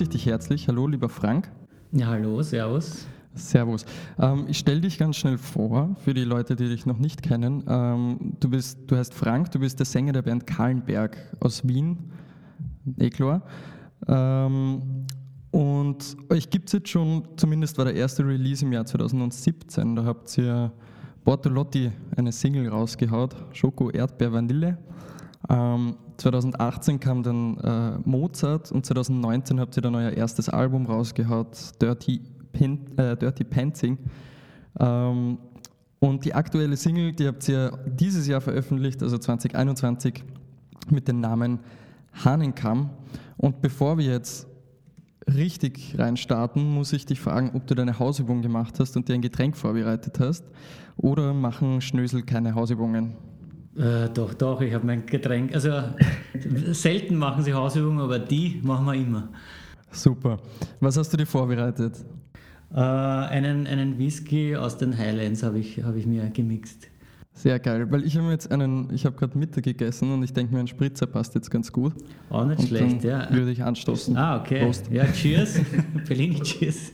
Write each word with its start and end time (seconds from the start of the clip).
Begrüße 0.00 0.16
ich 0.16 0.22
dich 0.22 0.32
herzlich. 0.32 0.66
Hallo, 0.66 0.86
lieber 0.86 1.10
Frank. 1.10 1.52
Ja, 1.92 2.06
hallo, 2.06 2.40
servus. 2.40 3.06
Servus. 3.34 3.84
Ähm, 4.18 4.46
ich 4.48 4.56
stelle 4.56 4.80
dich 4.80 4.96
ganz 4.96 5.16
schnell 5.16 5.36
vor, 5.36 5.94
für 6.02 6.14
die 6.14 6.24
Leute, 6.24 6.56
die 6.56 6.70
dich 6.70 6.86
noch 6.86 6.96
nicht 6.96 7.22
kennen. 7.22 7.62
Ähm, 7.68 8.32
du, 8.40 8.48
bist, 8.48 8.78
du 8.86 8.96
heißt 8.96 9.12
Frank, 9.12 9.50
du 9.50 9.58
bist 9.58 9.78
der 9.78 9.84
Sänger 9.84 10.14
der 10.14 10.22
Band 10.22 10.46
Kahlenberg 10.46 11.18
aus 11.40 11.68
Wien, 11.68 11.98
Eklor. 12.96 13.42
Ähm, 14.08 15.04
und 15.50 16.16
euch 16.30 16.48
gibt 16.48 16.70
es 16.70 16.72
jetzt 16.72 16.88
schon, 16.88 17.28
zumindest 17.36 17.76
war 17.76 17.84
der 17.84 17.94
erste 17.94 18.26
Release 18.26 18.64
im 18.64 18.72
Jahr 18.72 18.86
2017, 18.86 19.96
da 19.96 20.04
habt 20.04 20.38
ihr 20.38 20.72
Bortolotti 21.24 21.92
eine 22.16 22.32
Single 22.32 22.68
rausgehaut, 22.68 23.36
Schoko, 23.52 23.90
Erdbeer, 23.90 24.32
Vanille. 24.32 24.78
Ähm, 25.50 25.96
2018 26.16 27.00
kam 27.00 27.22
dann 27.22 27.58
äh, 27.58 28.08
Mozart 28.08 28.70
und 28.70 28.86
2019 28.86 29.58
habt 29.58 29.76
ihr 29.76 29.82
dann 29.82 29.94
euer 29.94 30.12
erstes 30.12 30.48
Album 30.48 30.86
rausgehaut, 30.86 31.72
Dirty, 31.82 32.20
Pin, 32.52 32.96
äh, 32.96 33.16
Dirty 33.16 33.44
Pantsing. 33.44 33.98
Ähm, 34.78 35.38
und 35.98 36.24
die 36.24 36.34
aktuelle 36.34 36.76
Single, 36.76 37.12
die 37.12 37.26
habt 37.26 37.48
ihr 37.48 37.78
dieses 37.86 38.26
Jahr 38.26 38.40
veröffentlicht, 38.40 39.02
also 39.02 39.18
2021, 39.18 40.24
mit 40.90 41.08
dem 41.08 41.20
Namen 41.20 41.58
Hahnenkamm. 42.24 42.90
Und 43.36 43.60
bevor 43.60 43.98
wir 43.98 44.06
jetzt 44.06 44.46
richtig 45.26 45.96
reinstarten, 45.98 46.62
muss 46.62 46.92
ich 46.92 47.06
dich 47.06 47.20
fragen, 47.20 47.50
ob 47.54 47.66
du 47.66 47.74
deine 47.74 47.98
Hausübung 47.98 48.42
gemacht 48.42 48.78
hast 48.78 48.96
und 48.96 49.08
dir 49.08 49.14
ein 49.14 49.20
Getränk 49.20 49.56
vorbereitet 49.56 50.20
hast 50.20 50.44
oder 50.96 51.34
machen 51.34 51.80
Schnösel 51.80 52.22
keine 52.22 52.54
Hausübungen? 52.54 53.16
Äh, 53.76 54.08
doch, 54.12 54.34
doch, 54.34 54.60
ich 54.60 54.74
habe 54.74 54.86
mein 54.86 55.06
Getränk. 55.06 55.54
Also 55.54 55.70
selten 56.72 57.16
machen 57.16 57.44
sie 57.44 57.52
Hausübungen, 57.52 58.00
aber 58.00 58.18
die 58.18 58.60
machen 58.62 58.86
wir 58.86 58.94
immer. 58.94 59.28
Super. 59.92 60.38
Was 60.80 60.96
hast 60.96 61.12
du 61.12 61.16
dir 61.16 61.26
vorbereitet? 61.26 62.04
Äh, 62.72 62.78
einen, 62.78 63.66
einen 63.66 63.98
Whisky 63.98 64.56
aus 64.56 64.76
den 64.76 64.96
Highlands 64.96 65.42
habe 65.42 65.58
ich, 65.58 65.82
hab 65.82 65.96
ich 65.96 66.06
mir 66.06 66.28
gemixt. 66.30 66.88
Sehr 67.32 67.58
geil, 67.58 67.90
weil 67.90 68.04
ich 68.04 68.16
habe 68.18 68.30
jetzt 68.30 68.50
einen, 68.50 68.92
ich 68.92 69.06
habe 69.06 69.16
gerade 69.16 69.38
Mittag 69.38 69.64
gegessen 69.64 70.12
und 70.12 70.22
ich 70.22 70.32
denke 70.32 70.52
mir, 70.52 70.60
ein 70.60 70.66
Spritzer 70.66 71.06
passt 71.06 71.34
jetzt 71.34 71.50
ganz 71.50 71.72
gut. 71.72 71.94
Auch 72.28 72.44
nicht 72.44 72.60
und 72.60 72.68
schlecht, 72.68 73.04
ja. 73.04 73.32
Würde 73.32 73.50
ich 73.50 73.62
anstoßen. 73.62 74.16
Ah, 74.16 74.40
okay. 74.40 74.64
Prost. 74.64 74.90
Ja, 74.90 75.06
cheers. 75.06 75.60
Bellini, 76.08 76.40
cheers. 76.40 76.92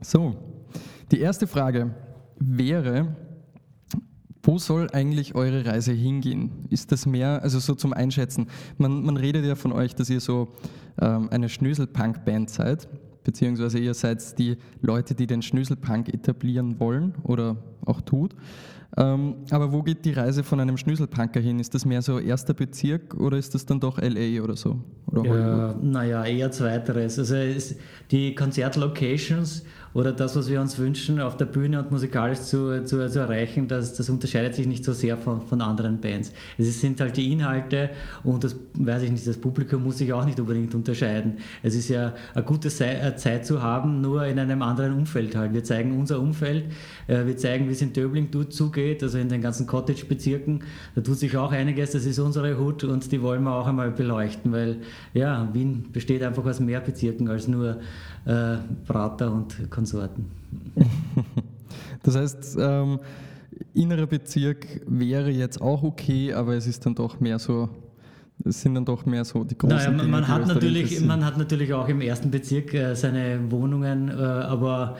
So, 0.00 0.36
die 1.10 1.20
erste 1.20 1.46
Frage 1.46 1.94
wäre, 2.38 3.16
wo 4.42 4.58
soll 4.58 4.88
eigentlich 4.92 5.34
eure 5.34 5.66
Reise 5.66 5.92
hingehen? 5.92 6.66
Ist 6.70 6.92
das 6.92 7.06
mehr, 7.06 7.42
also 7.42 7.58
so 7.58 7.74
zum 7.74 7.92
Einschätzen? 7.92 8.46
Man, 8.78 9.02
man 9.02 9.16
redet 9.16 9.44
ja 9.44 9.54
von 9.54 9.72
euch, 9.72 9.94
dass 9.94 10.08
ihr 10.10 10.20
so 10.20 10.48
ähm, 11.00 11.28
eine 11.30 11.48
Schnösel-Punk-Band 11.48 12.48
seid, 12.48 12.88
beziehungsweise 13.24 13.78
ihr 13.78 13.94
seid 13.94 14.38
die 14.38 14.56
Leute, 14.80 15.14
die 15.14 15.26
den 15.26 15.42
Schnösel-Punk 15.42 16.12
etablieren 16.12 16.80
wollen 16.80 17.14
oder 17.24 17.56
auch 17.84 18.00
tut. 18.00 18.34
Ähm, 18.96 19.36
aber 19.50 19.72
wo 19.72 19.82
geht 19.82 20.04
die 20.04 20.12
Reise 20.12 20.42
von 20.42 20.58
einem 20.58 20.76
Schnöselpunker 20.76 21.40
hin? 21.40 21.60
Ist 21.60 21.74
das 21.74 21.84
mehr 21.84 22.02
so 22.02 22.18
erster 22.18 22.54
Bezirk 22.54 23.14
oder 23.14 23.38
ist 23.38 23.54
das 23.54 23.64
dann 23.64 23.78
doch 23.78 23.98
LA 23.98 24.42
oder 24.42 24.56
so? 24.56 24.80
Oder 25.06 25.24
ja, 25.24 25.74
naja, 25.80 26.24
eher 26.24 26.50
zweiteres. 26.50 27.18
Also 27.18 27.36
die 28.10 28.34
Konzertlocations 28.34 29.64
oder 29.92 30.12
das, 30.12 30.36
was 30.36 30.48
wir 30.48 30.60
uns 30.60 30.78
wünschen, 30.78 31.20
auf 31.20 31.36
der 31.36 31.46
Bühne 31.46 31.80
und 31.80 31.90
musikalisch 31.90 32.40
zu, 32.40 32.84
zu, 32.84 33.08
zu 33.08 33.18
erreichen, 33.18 33.66
das, 33.66 33.94
das 33.94 34.08
unterscheidet 34.08 34.54
sich 34.54 34.66
nicht 34.66 34.84
so 34.84 34.92
sehr 34.92 35.16
von, 35.16 35.42
von 35.46 35.60
anderen 35.60 36.00
Bands. 36.00 36.32
Es 36.58 36.80
sind 36.80 37.00
halt 37.00 37.16
die 37.16 37.32
Inhalte 37.32 37.90
und 38.22 38.44
das, 38.44 38.56
weiß 38.74 39.02
ich 39.02 39.10
nicht, 39.10 39.26
das 39.26 39.36
Publikum 39.36 39.82
muss 39.82 39.98
sich 39.98 40.12
auch 40.12 40.24
nicht 40.24 40.38
unbedingt 40.38 40.74
unterscheiden. 40.74 41.38
Es 41.62 41.74
ist 41.74 41.88
ja 41.88 42.14
eine 42.34 42.44
gute 42.44 42.68
äh, 42.68 43.16
Zeit 43.16 43.46
zu 43.46 43.62
haben, 43.62 44.00
nur 44.00 44.24
in 44.26 44.38
einem 44.38 44.62
anderen 44.62 44.94
Umfeld 44.94 45.34
halt. 45.34 45.52
Wir 45.52 45.64
zeigen 45.64 45.98
unser 45.98 46.20
Umfeld, 46.20 46.66
äh, 47.08 47.26
wir 47.26 47.36
zeigen, 47.36 47.68
wie 47.68 47.72
es 47.72 47.82
in 47.82 47.92
Döbling 47.92 48.30
zugeht, 48.50 49.02
also 49.02 49.18
in 49.18 49.28
den 49.28 49.40
ganzen 49.40 49.66
Cottage-Bezirken. 49.66 50.62
Da 50.94 51.00
tut 51.00 51.18
sich 51.18 51.36
auch 51.36 51.52
einiges, 51.52 51.92
das 51.92 52.06
ist 52.06 52.18
unsere 52.18 52.58
Hut 52.58 52.84
und 52.84 53.10
die 53.10 53.22
wollen 53.22 53.42
wir 53.42 53.54
auch 53.54 53.66
einmal 53.66 53.90
beleuchten, 53.90 54.52
weil 54.52 54.76
ja, 55.14 55.48
Wien 55.52 55.86
besteht 55.92 56.22
einfach 56.22 56.44
aus 56.44 56.60
mehr 56.60 56.80
Bezirken 56.80 57.28
als 57.28 57.48
nur 57.48 57.80
äh, 58.24 58.56
Prater 58.86 59.32
und 59.32 59.70
Konsorten. 59.70 60.30
Das 62.02 62.16
heißt, 62.16 62.56
ähm, 62.58 62.98
innerer 63.74 64.06
Bezirk 64.06 64.66
wäre 64.86 65.30
jetzt 65.30 65.60
auch 65.60 65.82
okay, 65.82 66.32
aber 66.32 66.54
es 66.54 66.66
ist 66.66 66.86
dann 66.86 66.94
doch 66.94 67.20
mehr 67.20 67.38
so 67.38 67.68
es 68.44 68.62
sind 68.62 68.74
dann 68.74 68.84
doch 68.84 69.04
mehr 69.04 69.24
so 69.24 69.44
die 69.44 69.56
großen 69.56 69.76
naja, 69.76 69.90
man, 69.90 70.10
man 70.10 70.28
hat 70.28 70.46
natürlich, 70.46 71.00
man 71.04 71.24
hat 71.24 71.36
natürlich 71.36 71.72
auch 71.72 71.88
im 71.88 72.00
ersten 72.00 72.30
Bezirk 72.30 72.72
äh, 72.74 72.94
seine 72.94 73.50
Wohnungen, 73.50 74.08
äh, 74.08 74.12
aber 74.12 74.96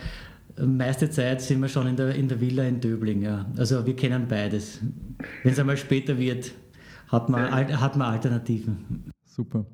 meiste 0.58 1.08
Zeit 1.10 1.40
sind 1.40 1.60
wir 1.60 1.68
schon 1.68 1.86
in 1.86 1.96
der, 1.96 2.14
in 2.14 2.28
der 2.28 2.40
Villa 2.40 2.64
in 2.64 2.80
Döbling. 2.80 3.22
Ja. 3.22 3.46
Also 3.56 3.84
wir 3.86 3.96
kennen 3.96 4.26
beides. 4.28 4.80
Wenn 5.42 5.52
es 5.52 5.58
einmal 5.58 5.76
später 5.76 6.18
wird, 6.18 6.52
hat 7.08 7.28
man, 7.28 7.50
hat 7.80 7.96
man 7.96 8.12
Alternativen. 8.12 9.04
Super. 9.24 9.64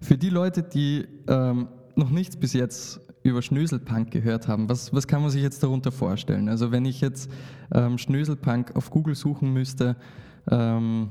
Für 0.00 0.18
die 0.18 0.30
Leute, 0.30 0.62
die 0.62 1.06
ähm, 1.26 1.68
noch 1.96 2.10
nichts 2.10 2.36
bis 2.36 2.52
jetzt 2.52 3.00
über 3.22 3.40
Schnöselpunk 3.40 4.10
gehört 4.10 4.48
haben, 4.48 4.68
was, 4.68 4.92
was 4.92 5.08
kann 5.08 5.22
man 5.22 5.30
sich 5.30 5.42
jetzt 5.42 5.62
darunter 5.62 5.90
vorstellen? 5.90 6.48
Also 6.48 6.70
wenn 6.70 6.84
ich 6.84 7.00
jetzt 7.00 7.30
ähm, 7.72 7.96
Schnöselpunk 7.96 8.76
auf 8.76 8.90
Google 8.90 9.14
suchen 9.14 9.52
müsste, 9.52 9.96
ähm, 10.50 11.08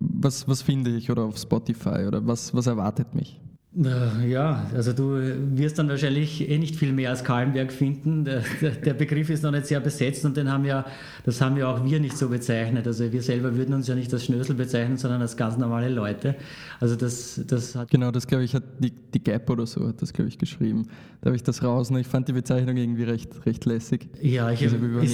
was, 0.00 0.48
was 0.48 0.62
finde 0.62 0.90
ich 0.90 1.10
oder 1.10 1.22
auf 1.22 1.38
Spotify 1.38 2.06
oder 2.06 2.26
was, 2.26 2.54
was 2.54 2.66
erwartet 2.66 3.14
mich? 3.14 3.40
Äh, 3.76 4.30
ja, 4.30 4.66
also 4.72 4.92
du 4.92 5.18
wirst 5.56 5.78
dann 5.78 5.88
wahrscheinlich 5.88 6.48
eh 6.48 6.58
nicht 6.58 6.76
viel 6.76 6.92
mehr 6.92 7.10
als 7.10 7.24
Kahlenberg 7.24 7.72
finden. 7.72 8.24
Der, 8.24 8.42
der, 8.70 8.94
Begriff 8.94 9.30
ist 9.30 9.42
noch 9.42 9.50
nicht 9.50 9.66
sehr 9.66 9.80
besetzt 9.80 10.24
und 10.24 10.36
den 10.36 10.50
haben 10.50 10.64
ja, 10.64 10.84
das 11.24 11.40
haben 11.40 11.56
ja 11.56 11.68
auch 11.68 11.84
wir 11.84 11.98
nicht 11.98 12.16
so 12.16 12.28
bezeichnet. 12.28 12.86
Also 12.86 13.10
wir 13.10 13.22
selber 13.22 13.56
würden 13.56 13.74
uns 13.74 13.88
ja 13.88 13.96
nicht 13.96 14.12
als 14.12 14.26
Schnösel 14.26 14.54
bezeichnen, 14.54 14.96
sondern 14.96 15.22
als 15.22 15.36
ganz 15.36 15.56
normale 15.56 15.88
Leute. 15.88 16.36
Also 16.78 16.94
das, 16.94 17.40
das 17.48 17.74
hat 17.74 17.90
genau, 17.90 18.12
das 18.12 18.28
glaube 18.28 18.44
ich 18.44 18.54
hat 18.54 18.62
die, 18.78 18.92
die 18.92 19.22
Gap 19.22 19.50
oder 19.50 19.66
so 19.66 19.88
hat 19.88 20.00
das 20.00 20.12
glaube 20.12 20.28
ich 20.28 20.38
geschrieben. 20.38 20.86
Da 21.20 21.26
habe 21.26 21.36
ich 21.36 21.42
das 21.42 21.62
raus 21.62 21.90
und 21.90 21.96
ich 21.96 22.06
fand 22.06 22.28
die 22.28 22.32
Bezeichnung 22.32 22.76
irgendwie 22.76 23.04
recht, 23.04 23.44
recht 23.44 23.64
lässig. 23.64 24.08
Ja, 24.22 24.52
ich 24.52 24.62
also, 24.62 24.76
habe 24.76 25.04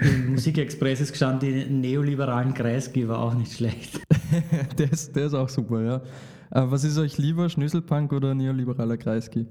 im 0.00 0.32
Musikexpress 0.32 1.00
ist 1.00 1.12
gestanden, 1.12 1.48
die 1.48 1.64
neoliberalen 1.72 2.52
Kreisgeber 2.52 3.18
auch 3.18 3.34
nicht 3.34 3.54
schlecht. 3.54 4.00
der, 4.78 4.92
ist, 4.92 5.16
der 5.16 5.26
ist 5.26 5.34
auch 5.34 5.48
super, 5.48 5.82
ja. 5.82 6.02
Äh, 6.52 6.62
was 6.66 6.84
ist 6.84 6.98
euch 6.98 7.18
lieber, 7.18 7.48
Schnüsselpunk 7.48 8.12
oder 8.12 8.34
neoliberaler 8.34 8.96
Kreisky? 8.96 9.46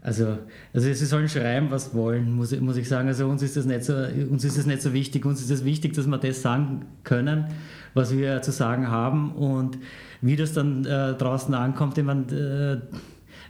Also, 0.00 0.38
also 0.72 0.92
sie 0.92 1.06
sollen 1.06 1.28
schreiben, 1.28 1.70
was 1.70 1.92
wollen, 1.92 2.32
muss, 2.32 2.58
muss 2.60 2.76
ich 2.76 2.88
sagen. 2.88 3.08
Also 3.08 3.26
uns 3.26 3.42
ist, 3.42 3.56
das 3.56 3.66
nicht 3.66 3.82
so, 3.82 3.94
uns 3.94 4.44
ist 4.44 4.56
das 4.56 4.66
nicht 4.66 4.80
so 4.80 4.92
wichtig. 4.92 5.26
Uns 5.26 5.40
ist 5.40 5.50
es 5.50 5.58
das 5.58 5.64
wichtig, 5.64 5.94
dass 5.94 6.06
wir 6.06 6.18
das 6.18 6.40
sagen 6.40 6.86
können, 7.02 7.46
was 7.94 8.16
wir 8.16 8.40
zu 8.42 8.52
sagen 8.52 8.88
haben. 8.88 9.32
Und 9.32 9.78
wie 10.20 10.36
das 10.36 10.52
dann 10.52 10.84
äh, 10.84 11.14
draußen 11.14 11.52
ankommt, 11.52 11.98
ich 11.98 12.04
meine, 12.04 12.22
äh, 12.32 12.96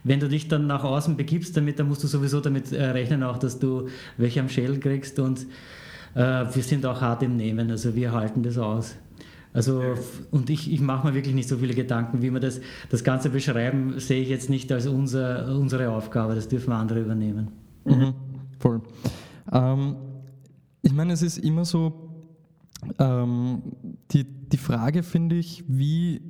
wenn 0.05 0.21
du 0.21 0.29
dich 0.29 0.49
dann 0.49 0.67
nach 0.67 0.85
außen 0.85 1.17
begibst 1.17 1.55
damit, 1.57 1.79
dann 1.79 1.89
musst 1.89 2.03
du 2.03 2.07
sowieso 2.07 2.41
damit 2.41 2.73
äh, 2.73 2.83
rechnen, 2.83 3.23
auch, 3.23 3.39
dass 3.39 3.59
du 3.59 3.89
welche 4.17 4.41
am 4.41 4.49
Schädel 4.49 4.81
kriegst. 4.81 5.19
Und 5.19 5.47
äh, 6.15 6.21
wir 6.21 6.63
sind 6.63 6.87
auch 6.87 7.01
hart 7.03 7.23
im 7.23 7.37
Nehmen, 7.37 7.71
also 7.71 7.95
wir 7.95 8.13
halten 8.13 8.43
das 8.43 8.57
aus. 8.57 8.97
Also, 9.59 9.83
und 10.31 10.51
ich, 10.51 10.73
ich 10.73 10.81
mache 10.81 11.09
mir 11.09 11.15
wirklich 11.15 11.35
nicht 11.35 11.49
so 11.49 11.57
viele 11.57 11.75
Gedanken, 11.75 12.23
wie 12.23 12.33
wir 12.33 12.39
das, 12.39 12.61
das 12.91 13.03
Ganze 13.03 13.29
beschreiben, 13.29 13.99
sehe 13.99 14.23
ich 14.23 14.29
jetzt 14.29 14.49
nicht 14.49 14.71
als 14.71 14.87
unser, 14.87 15.53
unsere 15.59 15.91
Aufgabe. 15.91 16.37
Das 16.37 16.47
dürfen 16.47 16.73
andere 16.73 17.01
übernehmen. 17.01 17.49
Mhm, 17.85 18.15
voll. 18.61 18.81
Ähm, 19.51 19.97
ich 20.81 20.93
meine, 20.93 21.13
es 21.13 21.23
ist 21.23 21.39
immer 21.39 21.65
so, 21.65 22.09
ähm, 23.01 23.63
die, 24.13 24.23
die 24.23 24.59
Frage 24.59 25.03
finde 25.03 25.35
ich, 25.35 25.65
wie 25.67 26.21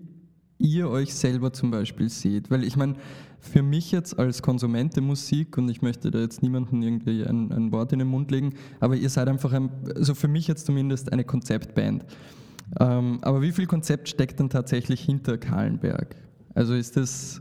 ihr 0.57 0.89
euch 0.89 1.13
selber 1.15 1.53
zum 1.53 1.71
Beispiel 1.71 2.09
seht. 2.09 2.51
Weil 2.51 2.65
ich 2.65 2.79
meine, 2.79 2.95
für 3.41 3.63
mich 3.63 3.93
jetzt 3.93 4.19
als 4.19 4.41
Konsument 4.41 4.97
der 4.97 5.03
Musik, 5.03 5.59
und 5.59 5.69
ich 5.69 5.83
möchte 5.83 6.11
da 6.11 6.21
jetzt 6.21 6.43
niemandem 6.43 6.81
irgendwie 6.81 7.27
ein, 7.27 7.53
ein 7.53 7.73
Wort 7.73 7.93
in 7.93 7.99
den 7.99 8.09
Mund 8.09 8.31
legen, 8.31 8.55
aber 8.81 8.97
ihr 8.97 9.11
seid 9.11 9.29
einfach, 9.29 9.53
ein, 9.53 9.69
also 9.95 10.15
für 10.15 10.29
mich 10.29 10.49
jetzt 10.49 10.65
zumindest 10.65 11.13
eine 11.13 11.25
Konzeptband. 11.25 12.07
Ähm, 12.81 13.19
aber 13.23 13.43
wie 13.43 13.53
viel 13.53 13.67
Konzept 13.67 14.09
steckt 14.09 14.41
dann 14.41 14.51
tatsächlich 14.51 15.01
hinter 15.01 15.39
Kahlenberg? 15.39 16.17
Also 16.55 16.75
ist 16.75 16.97
das. 16.97 17.41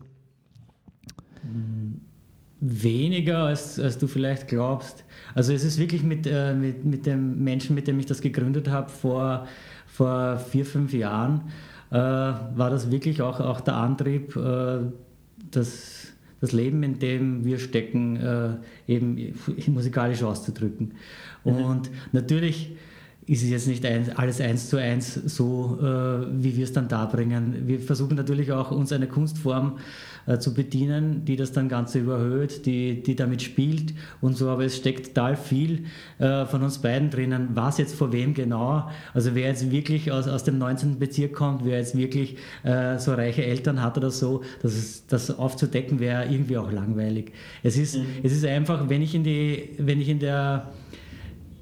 Weniger, 2.59 3.43
als, 3.43 3.79
als 3.79 3.97
du 3.97 4.07
vielleicht 4.07 4.47
glaubst. 4.47 5.03
Also 5.35 5.53
es 5.53 5.63
ist 5.63 5.77
wirklich 5.77 6.03
mit, 6.03 6.25
äh, 6.25 6.53
mit, 6.53 6.85
mit 6.85 7.05
dem 7.05 7.43
Menschen, 7.43 7.75
mit 7.75 7.87
dem 7.87 7.99
ich 7.99 8.07
das 8.07 8.21
gegründet 8.21 8.69
habe, 8.69 8.89
vor, 8.89 9.47
vor 9.85 10.37
vier, 10.37 10.65
fünf 10.65 10.93
Jahren, 10.93 11.51
äh, 11.91 11.95
war 11.95 12.69
das 12.69 12.91
wirklich 12.91 13.21
auch, 13.21 13.39
auch 13.39 13.61
der 13.61 13.75
Antrieb, 13.75 14.35
äh, 14.35 14.79
das, 15.51 16.07
das 16.41 16.51
Leben, 16.51 16.83
in 16.83 16.99
dem 16.99 17.45
wir 17.45 17.59
stecken, 17.59 18.17
äh, 18.17 18.55
eben 18.87 19.35
musikalisch 19.67 20.23
auszudrücken. 20.23 20.93
Mhm. 21.45 21.51
Und 21.53 21.91
natürlich 22.11 22.75
ist 23.27 23.43
es 23.43 23.49
jetzt 23.49 23.67
nicht 23.67 23.85
alles 24.17 24.39
eins 24.39 24.69
zu 24.69 24.77
eins 24.77 25.13
so, 25.13 25.77
äh, 25.81 26.43
wie 26.43 26.55
wir 26.55 26.63
es 26.63 26.71
dann 26.71 26.87
darbringen. 26.87 27.67
Wir 27.67 27.81
versuchen 27.81 28.15
natürlich 28.15 28.53
auch, 28.53 28.71
uns 28.71 28.93
eine 28.93 29.07
Kunstform 29.07 29.79
äh, 30.27 30.37
zu 30.39 30.53
bedienen, 30.53 31.25
die 31.25 31.35
das 31.35 31.51
dann 31.51 31.67
Ganze 31.67 31.99
überhöht, 31.99 32.65
die, 32.65 33.03
die 33.03 33.17
damit 33.17 33.41
spielt 33.41 33.93
und 34.21 34.37
so, 34.37 34.49
aber 34.49 34.63
es 34.63 34.77
steckt 34.77 35.07
total 35.07 35.35
viel 35.35 35.83
äh, 36.19 36.45
von 36.45 36.63
uns 36.63 36.77
beiden 36.77 37.09
drinnen, 37.09 37.49
was 37.53 37.77
jetzt 37.77 37.95
vor 37.95 38.13
wem 38.13 38.33
genau, 38.33 38.89
also 39.13 39.35
wer 39.35 39.47
jetzt 39.49 39.71
wirklich 39.71 40.09
aus, 40.09 40.29
aus 40.29 40.45
dem 40.45 40.57
19. 40.57 40.97
Bezirk 40.97 41.33
kommt, 41.33 41.65
wer 41.65 41.79
jetzt 41.79 41.97
wirklich 41.97 42.37
so 42.97 43.13
reiche 43.13 43.45
Eltern 43.45 43.81
hat 43.81 43.97
oder 43.97 44.11
so, 44.11 44.41
das, 44.61 44.75
ist, 44.75 45.11
das 45.11 45.37
aufzudecken 45.37 45.99
wäre 45.99 46.25
irgendwie 46.25 46.57
auch 46.57 46.71
langweilig. 46.71 47.31
Es 47.63 47.77
ist, 47.77 47.97
mhm. 47.97 48.05
es 48.23 48.31
ist 48.33 48.45
einfach, 48.45 48.89
wenn 48.89 49.01
ich 49.01 49.15
in, 49.15 49.23
die, 49.23 49.69
wenn 49.77 50.01
ich 50.01 50.09
in 50.09 50.19
der, 50.19 50.71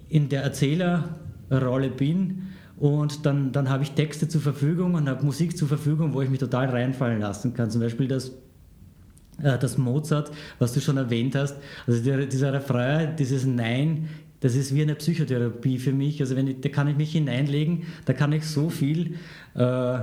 in 0.09 0.29
der 0.29 0.43
Erzähler 0.43 1.15
Rolle 1.63 1.89
bin. 1.89 2.47
Und 2.77 3.25
dann, 3.25 3.51
dann 3.51 3.69
habe 3.69 3.83
ich 3.83 3.91
Texte 3.91 4.27
zur 4.27 4.41
Verfügung 4.41 4.95
und 4.95 5.07
habe 5.07 5.25
Musik 5.25 5.57
zur 5.57 5.67
Verfügung, 5.67 6.13
wo 6.13 6.21
ich 6.21 6.29
mich 6.29 6.39
total 6.39 6.69
reinfallen 6.69 7.21
lassen 7.21 7.53
kann. 7.53 7.71
Zum 7.71 7.81
Beispiel 7.81 8.07
das, 8.07 8.29
äh, 9.41 9.57
das 9.57 9.77
Mozart, 9.77 10.31
was 10.59 10.73
du 10.73 10.81
schon 10.81 10.97
erwähnt 10.97 11.35
hast. 11.35 11.55
Also 11.87 12.25
dieser 12.25 12.53
Refrain, 12.53 13.15
dieses 13.15 13.45
Nein, 13.45 14.09
das 14.41 14.55
ist 14.55 14.75
wie 14.75 14.81
eine 14.81 14.95
Psychotherapie 14.95 15.79
für 15.79 15.93
mich. 15.93 16.19
Also 16.21 16.35
wenn 16.35 16.47
ich, 16.47 16.61
da 16.61 16.69
kann 16.69 16.87
ich 16.87 16.97
mich 16.97 17.13
hineinlegen, 17.13 17.83
da 18.05 18.13
kann 18.13 18.33
ich 18.33 18.45
so 18.45 18.69
viel 18.69 19.15
äh, 19.55 19.99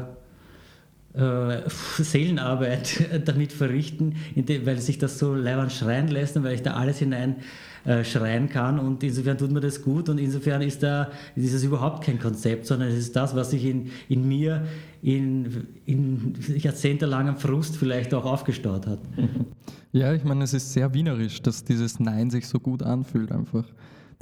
äh, 1.14 1.60
Seelenarbeit 1.68 3.04
damit 3.26 3.52
verrichten, 3.52 4.16
weil 4.64 4.78
sich 4.78 4.98
das 4.98 5.18
so 5.18 5.34
leibend 5.34 5.72
schreien 5.72 6.08
lässt 6.08 6.36
und 6.36 6.44
weil 6.44 6.54
ich 6.54 6.62
da 6.62 6.74
alles 6.74 6.98
hinein 6.98 7.36
äh, 7.84 8.04
schreien 8.04 8.48
kann 8.48 8.78
und 8.78 9.02
insofern 9.02 9.38
tut 9.38 9.50
mir 9.50 9.60
das 9.60 9.82
gut 9.82 10.08
und 10.08 10.18
insofern 10.18 10.62
ist, 10.62 10.82
da, 10.82 11.10
ist 11.34 11.54
das 11.54 11.64
überhaupt 11.64 12.04
kein 12.04 12.18
Konzept, 12.18 12.66
sondern 12.66 12.88
es 12.88 12.96
ist 12.96 13.16
das, 13.16 13.34
was 13.34 13.50
sich 13.50 13.64
in, 13.64 13.90
in 14.08 14.26
mir 14.26 14.66
in, 15.02 15.66
in 15.86 16.34
jahrzehntelangem 16.56 17.36
Frust 17.36 17.76
vielleicht 17.76 18.14
auch 18.14 18.24
aufgestaut 18.24 18.86
hat. 18.86 19.00
Ja, 19.94 20.14
ich 20.14 20.24
meine, 20.24 20.44
es 20.44 20.54
ist 20.54 20.72
sehr 20.72 20.94
wienerisch, 20.94 21.42
dass 21.42 21.64
dieses 21.64 22.00
Nein 22.00 22.30
sich 22.30 22.48
so 22.48 22.58
gut 22.58 22.82
anfühlt 22.82 23.30
einfach 23.30 23.66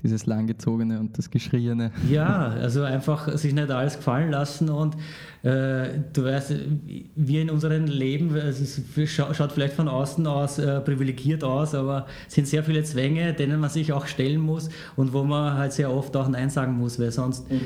dieses 0.03 0.27
langgezogene 0.27 0.99
und 0.99 1.17
das 1.19 1.31
Geschriene. 1.31 1.93
Ja, 2.11 2.49
also 2.49 2.83
einfach 2.83 3.37
sich 3.37 3.55
nicht 3.55 3.71
alles 3.71 3.97
gefallen 3.97 4.31
lassen 4.31 4.69
und 4.69 4.97
äh, 5.43 5.89
du 6.13 6.25
weißt, 6.25 6.55
wir 7.15 7.43
in 7.43 7.51
unserem 7.51 7.87
Leben, 7.87 8.35
es 8.35 8.81
schaut 9.07 9.53
vielleicht 9.53 9.75
von 9.75 9.89
außen 9.89 10.27
aus 10.27 10.59
äh, 10.59 10.81
privilegiert 10.81 11.45
aus, 11.45 11.75
aber 11.75 12.07
es 12.29 12.35
sind 12.35 12.47
sehr 12.47 12.63
viele 12.63 12.83
Zwänge, 12.85 13.33
denen 13.33 13.61
man 13.61 13.71
sich 13.71 13.93
auch 13.93 14.07
stellen 14.07 14.41
muss 14.41 14.69
und 14.97 15.13
wo 15.13 15.25
man 15.25 15.57
halt 15.57 15.73
sehr 15.73 15.93
oft 15.93 16.17
auch 16.17 16.29
Nein 16.29 16.51
sagen 16.51 16.75
muss, 16.75 16.99
weil 16.99 17.11
sonst 17.11 17.51
mhm. 17.51 17.61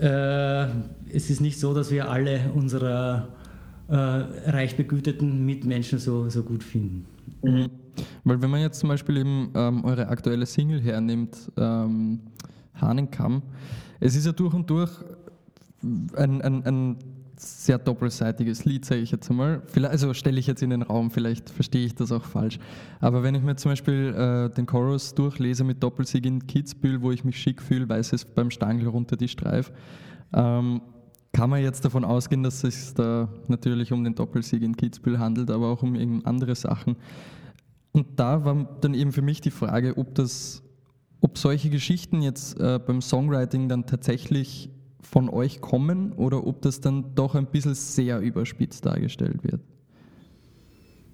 äh, 0.00 0.66
es 1.12 1.30
ist 1.30 1.40
nicht 1.40 1.58
so, 1.58 1.74
dass 1.74 1.90
wir 1.90 2.10
alle 2.10 2.50
unserer 2.54 3.28
äh, 3.88 3.94
reich 3.94 4.76
begüteten 4.76 5.44
Mitmenschen 5.44 5.98
so, 5.98 6.28
so 6.28 6.42
gut 6.42 6.62
finden. 6.62 7.06
Mhm. 7.42 7.70
Weil 8.24 8.40
wenn 8.42 8.50
man 8.50 8.60
jetzt 8.60 8.80
zum 8.80 8.88
Beispiel 8.88 9.18
eben 9.18 9.50
ähm, 9.54 9.84
eure 9.84 10.08
aktuelle 10.08 10.46
Single 10.46 10.80
hernimmt, 10.80 11.50
ähm, 11.56 12.20
Hahnenkamm, 12.74 13.42
es 14.00 14.14
ist 14.14 14.26
ja 14.26 14.32
durch 14.32 14.54
und 14.54 14.68
durch 14.68 14.90
ein, 16.16 16.42
ein, 16.42 16.64
ein 16.64 16.96
sehr 17.38 17.78
doppelseitiges 17.78 18.64
Lied, 18.64 18.84
sage 18.84 19.02
ich 19.02 19.10
jetzt 19.10 19.30
einmal. 19.30 19.62
Also 19.82 20.14
stelle 20.14 20.38
ich 20.38 20.46
jetzt 20.46 20.62
in 20.62 20.70
den 20.70 20.82
Raum, 20.82 21.10
vielleicht 21.10 21.50
verstehe 21.50 21.84
ich 21.84 21.94
das 21.94 22.12
auch 22.12 22.24
falsch. 22.24 22.58
Aber 23.00 23.22
wenn 23.22 23.34
ich 23.34 23.42
mir 23.42 23.56
zum 23.56 23.72
Beispiel 23.72 24.14
äh, 24.14 24.54
den 24.54 24.66
Chorus 24.66 25.14
durchlese 25.14 25.64
mit 25.64 25.82
Doppelsieg 25.82 26.24
in 26.24 26.46
Kitzbühel, 26.46 27.02
wo 27.02 27.10
ich 27.10 27.24
mich 27.24 27.38
schick 27.38 27.60
fühle, 27.60 27.88
weiß 27.88 28.12
es 28.14 28.24
beim 28.24 28.50
Stangl 28.50 28.86
runter 28.88 29.16
die 29.16 29.28
Streif, 29.28 29.70
ähm, 30.32 30.80
kann 31.32 31.50
man 31.50 31.62
jetzt 31.62 31.84
davon 31.84 32.04
ausgehen, 32.04 32.42
dass 32.42 32.64
es 32.64 32.94
da 32.94 33.28
natürlich 33.48 33.92
um 33.92 34.02
den 34.02 34.14
Doppelsieg 34.14 34.62
in 34.62 34.74
Kitzbühel 34.74 35.18
handelt, 35.18 35.50
aber 35.50 35.66
auch 35.66 35.82
um 35.82 36.22
andere 36.24 36.54
Sachen. 36.54 36.96
Und 37.96 38.20
da 38.20 38.44
war 38.44 38.76
dann 38.82 38.92
eben 38.92 39.10
für 39.10 39.22
mich 39.22 39.40
die 39.40 39.50
Frage, 39.50 39.96
ob 39.96 40.14
das, 40.14 40.62
ob 41.22 41.38
solche 41.38 41.70
Geschichten 41.70 42.20
jetzt 42.20 42.60
äh, 42.60 42.78
beim 42.78 43.00
Songwriting 43.00 43.70
dann 43.70 43.86
tatsächlich 43.86 44.68
von 45.00 45.30
euch 45.30 45.62
kommen 45.62 46.12
oder 46.12 46.46
ob 46.46 46.60
das 46.60 46.82
dann 46.82 47.14
doch 47.14 47.34
ein 47.34 47.46
bisschen 47.46 47.74
sehr 47.74 48.20
überspitzt 48.20 48.84
dargestellt 48.84 49.42
wird. 49.42 49.62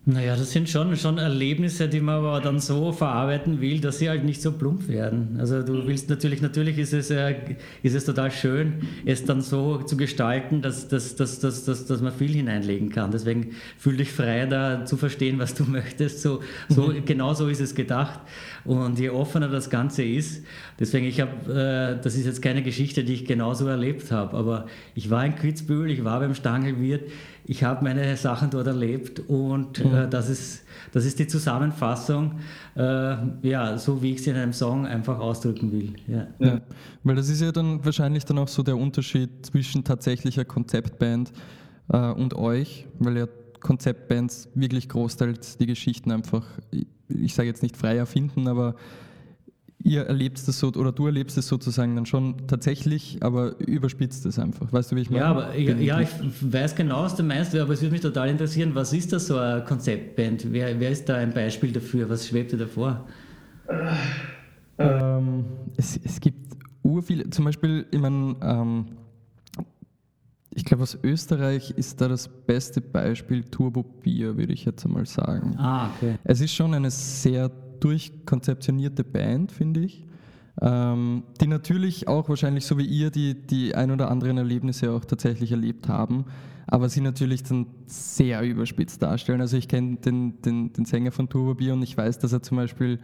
Naja, 0.05 0.35
das 0.35 0.51
sind 0.51 0.69
schon, 0.69 0.97
schon 0.97 1.19
Erlebnisse, 1.19 1.89
die 1.89 2.01
man 2.01 2.17
aber 2.17 2.41
dann 2.41 2.59
so 2.59 2.91
verarbeiten 2.91 3.61
will, 3.61 3.81
dass 3.81 4.01
sie 4.01 4.09
halt 4.09 4.25
nicht 4.25 4.43
so 4.43 4.51
plump 4.51 4.89
werden. 4.89 5.37
Also 5.39 5.63
du 5.63 5.87
willst 5.87 6.11
natürlich, 6.11 6.43
natürlich 6.43 6.77
ist 6.79 6.93
es, 6.93 7.11
äh, 7.11 7.37
ist 7.85 7.95
es 7.95 8.05
total 8.05 8.33
schön, 8.33 8.81
es 9.05 9.25
dann 9.25 9.43
so 9.43 9.79
zu 9.79 9.97
gestalten, 9.97 10.61
dass, 10.61 10.89
dass, 10.89 11.15
dass, 11.15 11.39
dass, 11.39 11.65
dass, 11.65 11.87
dass 11.87 12.01
man 12.01 12.13
viel 12.13 12.33
hineinlegen 12.33 12.91
kann. 12.91 13.13
Deswegen 13.13 13.53
fühl 13.79 13.97
dich 13.97 14.11
frei, 14.11 14.47
da 14.47 14.85
zu 14.85 14.97
verstehen, 14.97 15.39
was 15.39 15.55
du 15.55 15.63
möchtest. 15.71 16.21
So, 16.21 16.41
so, 16.69 16.89
mhm. 16.89 17.05
Genau 17.05 17.35
so 17.35 17.47
ist 17.47 17.61
es 17.61 17.77
gedacht. 17.77 18.19
Und 18.65 18.99
je 18.99 19.11
offener 19.11 19.49
das 19.49 19.71
Ganze 19.71 20.03
ist, 20.03 20.45
deswegen, 20.81 21.07
ich 21.07 21.21
habe, 21.21 21.97
äh, 21.99 22.03
das 22.03 22.17
ist 22.17 22.27
jetzt 22.27 22.43
keine 22.43 22.65
Geschichte, 22.65 23.05
die 23.05 23.15
ich 23.15 23.25
genauso 23.25 23.69
erlebt 23.69 24.11
habe, 24.11 24.37
aber 24.37 24.67
ich 24.97 25.11
war 25.11 25.25
in 25.25 25.37
Kitzbühel, 25.37 25.93
ich 25.93 26.03
war 26.03 26.19
beim 26.19 26.35
Stangelwirt, 26.35 27.09
ich 27.45 27.65
habe 27.65 27.83
meine 27.85 28.17
Sachen 28.17 28.51
dort 28.51 28.67
erlebt 28.67 29.21
und 29.29 29.81
äh, 29.81 29.85
mhm. 29.85 30.11
das, 30.11 30.29
ist, 30.29 30.65
das 30.93 31.05
ist 31.05 31.19
die 31.19 31.27
Zusammenfassung, 31.27 32.41
äh, 32.77 33.17
ja, 33.43 33.77
so 33.79 34.03
wie 34.03 34.13
ich 34.13 34.21
es 34.21 34.27
in 34.27 34.37
einem 34.37 34.53
Song 34.53 34.87
einfach 34.87 35.19
ausdrücken 35.19 35.73
will. 35.73 35.95
Ja. 36.07 36.27
ja. 36.39 36.61
Weil 37.03 37.17
das 37.17 37.29
ist 37.29 37.41
ja 37.41 37.53
dann 37.53 37.85
wahrscheinlich 37.85 38.25
dann 38.25 38.39
auch 38.39 38.49
so 38.49 38.63
der 38.63 38.77
Unterschied 38.77 39.47
zwischen 39.47 39.85
tatsächlicher 39.85 40.45
Konzeptband 40.45 41.33
äh, 41.93 42.11
und 42.13 42.35
euch, 42.35 42.87
weil 42.99 43.19
ja 43.19 43.27
Konzeptbands 43.61 44.49
wirklich 44.55 44.89
großteils 44.89 45.57
die 45.57 45.67
Geschichten 45.67 46.11
einfach, 46.11 46.45
ich 47.09 47.35
sage 47.35 47.49
jetzt 47.49 47.63
nicht 47.63 47.77
frei 47.77 47.97
erfinden, 47.97 48.49
aber 48.49 48.75
ihr 49.85 50.03
erlebt 50.03 50.47
das 50.47 50.59
so 50.59 50.69
oder 50.69 50.93
du 50.93 51.07
erlebst 51.07 51.37
es 51.39 51.49
sozusagen 51.49 51.95
dann 51.97 52.07
schon 52.07 52.47
tatsächlich, 52.47 53.19
aber 53.21 53.59
überspitzt 53.59 54.27
es 54.27 54.39
einfach. 54.39 54.73
Weißt 54.73 54.93
du, 54.93 54.97
wie 54.97 55.01
ich 55.01 55.11
meine? 55.11 55.25
Ja, 55.25 55.31
aber, 55.31 55.57
ja, 55.57 55.77
ja, 55.77 56.01
ich 56.01 56.09
weiß 56.41 56.75
genau, 56.75 57.03
was 57.03 57.17
du 57.17 57.23
meinst, 57.23 57.55
aber 57.55 57.73
es 57.73 57.83
würde 57.83 57.93
mich 57.93 58.01
total 58.01 58.29
interessieren, 58.29 58.75
was 58.75 58.93
ist 58.93 59.13
das 59.13 59.27
so 59.27 59.39
eine 59.39 59.65
Konzeptband? 59.65 60.53
Wer, 60.53 60.79
wer 60.79 60.91
ist 60.91 61.09
da 61.09 61.17
ein 61.17 61.33
Beispiel 61.33 61.73
dafür? 61.73 62.09
Was 62.09 62.29
schwebt 62.29 62.53
dir 62.53 62.59
davor? 62.59 63.07
Ähm, 64.79 65.45
es, 65.77 65.99
es 66.03 66.21
gibt 66.21 66.57
urviele, 66.83 67.29
zum 67.31 67.45
Beispiel, 67.45 67.87
ich 67.91 68.01
meine, 68.01 68.37
ähm, 68.43 68.87
ich 70.55 70.65
glaube, 70.65 70.83
aus 70.83 70.99
Österreich 71.03 71.71
ist 71.71 72.01
da 72.01 72.09
das 72.09 72.29
beste 72.29 72.81
Beispiel 72.81 73.43
Turbo 73.45 73.83
Bier, 73.83 74.37
würde 74.37 74.53
ich 74.53 74.65
jetzt 74.65 74.85
einmal 74.85 75.07
sagen. 75.07 75.57
Ah, 75.57 75.91
okay. 75.97 76.19
Es 76.25 76.41
ist 76.41 76.53
schon 76.53 76.75
eine 76.75 76.91
sehr 76.91 77.51
durchkonzeptionierte 77.83 79.05
Band, 79.05 79.53
finde 79.53 79.81
ich. 79.81 80.07
Ähm, 80.61 81.23
die 81.41 81.47
natürlich 81.47 82.09
auch 82.09 82.29
wahrscheinlich 82.29 82.67
so 82.67 82.77
wie 82.77 82.85
ihr 82.85 83.11
die, 83.11 83.35
die 83.35 83.75
ein 83.75 83.91
oder 83.91 84.11
anderen 84.11 84.37
Erlebnisse 84.37 84.93
auch 84.93 85.05
tatsächlich 85.05 85.51
erlebt 85.51 85.89
haben, 85.89 86.27
aber 86.67 86.91
sie 86.91 87.01
natürlich 87.01 87.43
dann 87.43 87.67
sehr 87.87 88.43
überspitzt 88.43 89.03
darstellen. 89.03 89.41
Also 89.41 89.57
ich 89.57 89.67
kenne 89.67 89.97
den, 89.97 90.43
den, 90.43 90.73
den 90.73 90.85
Sänger 90.85 91.11
von 91.11 91.31
Turbo 91.31 91.55
Bier 91.55 91.73
und 91.73 91.83
ich 91.83 91.97
weiß, 91.97 92.19
dass 92.19 92.33
er 92.33 92.43
zum 92.43 92.59
Beispiel 92.59 92.99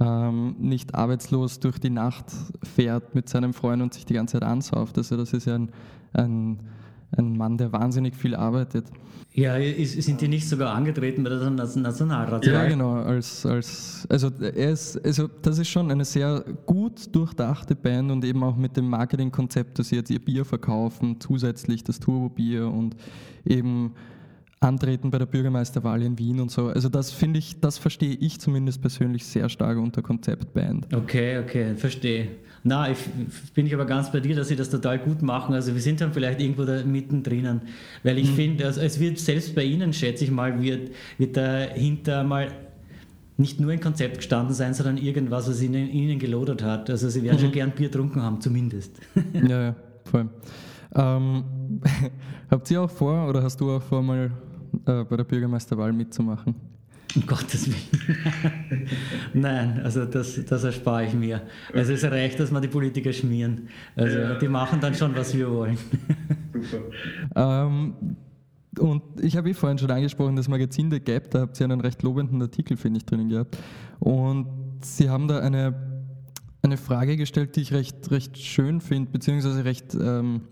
ähm, 0.00 0.56
nicht 0.58 0.96
arbeitslos 0.96 1.60
durch 1.60 1.78
die 1.78 1.90
Nacht 1.90 2.26
fährt 2.62 3.14
mit 3.14 3.28
seinem 3.28 3.54
Freund 3.54 3.80
und 3.80 3.94
sich 3.94 4.04
die 4.04 4.14
ganze 4.14 4.32
Zeit 4.32 4.48
ansauft. 4.48 4.98
Also 4.98 5.16
das 5.16 5.32
ist 5.32 5.46
ja 5.46 5.54
ein, 5.54 5.70
ein 6.12 6.58
ein 7.16 7.36
Mann, 7.36 7.56
der 7.56 7.72
wahnsinnig 7.72 8.14
viel 8.14 8.34
arbeitet. 8.34 8.86
Ja, 9.32 9.56
sind 9.84 10.20
die 10.20 10.26
nicht 10.26 10.48
sogar 10.48 10.74
angetreten 10.74 11.22
bei 11.22 11.30
der 11.30 11.50
Nationalrat? 11.50 12.44
Ja, 12.44 12.66
genau. 12.66 12.94
Als, 12.94 13.46
als, 13.46 14.06
also, 14.08 14.30
er 14.40 14.70
ist, 14.70 14.96
also 15.04 15.28
das 15.42 15.58
ist 15.58 15.68
schon 15.68 15.90
eine 15.90 16.04
sehr 16.04 16.44
gut 16.66 17.14
durchdachte 17.14 17.76
Band 17.76 18.10
und 18.10 18.24
eben 18.24 18.42
auch 18.42 18.56
mit 18.56 18.76
dem 18.76 18.88
Marketingkonzept, 18.88 19.78
dass 19.78 19.90
sie 19.90 19.96
jetzt 19.96 20.10
ihr 20.10 20.18
Bier 20.18 20.44
verkaufen, 20.44 21.20
zusätzlich 21.20 21.84
das 21.84 22.00
Turbo-Bier 22.00 22.66
und 22.68 22.96
eben 23.44 23.92
antreten 24.60 25.10
bei 25.10 25.18
der 25.18 25.26
Bürgermeisterwahl 25.26 26.02
in 26.02 26.18
Wien 26.18 26.40
und 26.40 26.50
so. 26.50 26.66
Also 26.68 26.88
das 26.88 27.12
finde 27.12 27.38
ich, 27.38 27.60
das 27.60 27.78
verstehe 27.78 28.14
ich 28.14 28.40
zumindest 28.40 28.80
persönlich 28.80 29.24
sehr 29.24 29.48
stark 29.48 29.78
unter 29.78 30.02
Konzeptband. 30.02 30.92
Okay, 30.94 31.38
okay, 31.38 31.74
verstehe. 31.76 32.28
Na, 32.64 32.90
ich, 32.90 32.98
bin 33.54 33.66
ich 33.66 33.74
aber 33.74 33.84
ganz 33.84 34.10
bei 34.10 34.20
dir, 34.20 34.34
dass 34.34 34.48
sie 34.48 34.56
das 34.56 34.68
total 34.68 34.98
gut 34.98 35.22
machen. 35.22 35.54
Also 35.54 35.74
wir 35.74 35.80
sind 35.80 36.00
dann 36.00 36.12
vielleicht 36.12 36.40
irgendwo 36.40 36.64
da 36.64 36.82
mittendrin. 36.84 37.60
Weil 38.02 38.18
ich 38.18 38.30
mhm. 38.32 38.34
finde, 38.34 38.66
also 38.66 38.80
es 38.80 38.98
wird 38.98 39.18
selbst 39.18 39.54
bei 39.54 39.62
Ihnen, 39.62 39.92
schätze 39.92 40.24
ich 40.24 40.30
mal, 40.30 40.60
wird, 40.60 40.90
wird 41.18 41.36
dahinter 41.36 42.24
mal 42.24 42.48
nicht 43.36 43.60
nur 43.60 43.70
ein 43.70 43.80
Konzept 43.80 44.16
gestanden 44.16 44.52
sein, 44.52 44.74
sondern 44.74 44.96
irgendwas, 44.96 45.48
was 45.48 45.62
ihnen, 45.62 45.88
ihnen 45.88 46.18
gelodert 46.18 46.64
hat. 46.64 46.90
Also 46.90 47.08
sie 47.08 47.22
werden 47.22 47.36
mhm. 47.36 47.42
schon 47.42 47.52
gern 47.52 47.70
Bier 47.70 47.86
getrunken 47.86 48.20
haben, 48.20 48.40
zumindest. 48.40 48.98
Ja, 49.32 49.62
ja, 49.62 49.76
voll. 50.04 50.28
Ähm, 50.96 51.44
habt 52.50 52.68
ihr 52.70 52.82
auch 52.82 52.90
vor 52.90 53.28
oder 53.28 53.40
hast 53.44 53.60
du 53.60 53.70
auch 53.70 53.82
vor, 53.82 54.02
mal 54.02 54.32
äh, 54.86 55.04
bei 55.04 55.16
der 55.16 55.24
Bürgermeisterwahl 55.24 55.92
mitzumachen? 55.92 56.54
Um 57.16 57.26
Gottes 57.26 57.66
Willen. 57.66 58.86
Nein, 59.32 59.80
also 59.82 60.04
das, 60.04 60.44
das 60.44 60.64
erspare 60.64 61.06
ich 61.06 61.14
mir. 61.14 61.42
Also 61.72 61.94
es 61.94 62.04
reicht, 62.04 62.38
dass 62.38 62.50
wir 62.50 62.60
die 62.60 62.68
Politiker 62.68 63.12
schmieren. 63.12 63.68
Also 63.96 64.18
ja. 64.18 64.34
die 64.34 64.48
machen 64.48 64.80
dann 64.80 64.94
schon, 64.94 65.16
was 65.16 65.34
wir 65.34 65.50
wollen. 65.50 65.78
Super. 66.52 66.84
Ähm, 67.66 67.94
und 68.78 69.02
ich 69.20 69.36
habe 69.36 69.50
eh 69.50 69.54
vorhin 69.54 69.78
schon 69.78 69.90
angesprochen, 69.90 70.36
das 70.36 70.48
Magazin 70.48 70.90
The 70.90 71.00
Gap, 71.00 71.30
da 71.30 71.40
habt 71.40 71.58
ihr 71.58 71.64
einen 71.64 71.80
recht 71.80 72.02
lobenden 72.02 72.40
Artikel, 72.42 72.76
finde 72.76 72.98
ich, 72.98 73.06
drinnen 73.06 73.28
gehabt. 73.28 73.56
Und 73.98 74.46
Sie 74.82 75.10
haben 75.10 75.28
da 75.28 75.40
eine, 75.40 75.74
eine 76.62 76.76
Frage 76.76 77.16
gestellt, 77.16 77.56
die 77.56 77.62
ich 77.62 77.72
recht, 77.72 78.10
recht 78.10 78.38
schön 78.38 78.80
finde, 78.80 79.10
beziehungsweise 79.10 79.64
recht, 79.64 79.94
ähm, 79.94 80.42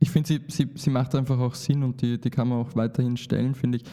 ich 0.00 0.10
finde, 0.10 0.28
sie, 0.28 0.40
sie, 0.48 0.68
sie 0.74 0.90
macht 0.90 1.14
einfach 1.14 1.38
auch 1.38 1.54
Sinn 1.54 1.82
und 1.82 2.00
die, 2.02 2.20
die 2.20 2.30
kann 2.30 2.48
man 2.48 2.58
auch 2.58 2.76
weiterhin 2.76 3.16
stellen, 3.16 3.54
finde 3.54 3.78
ich. 3.78 3.84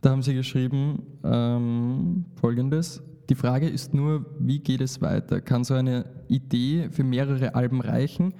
Da 0.00 0.10
haben 0.10 0.22
Sie 0.22 0.34
geschrieben 0.34 1.02
ähm, 1.24 2.24
Folgendes. 2.36 3.02
Die 3.28 3.34
Frage 3.34 3.68
ist 3.68 3.92
nur, 3.92 4.24
wie 4.38 4.58
geht 4.58 4.80
es 4.80 5.00
weiter? 5.02 5.40
Kann 5.40 5.62
so 5.62 5.74
eine 5.74 6.06
Idee 6.28 6.88
für 6.90 7.04
mehrere 7.04 7.54
Alben 7.54 7.80
reichen? 7.80 8.34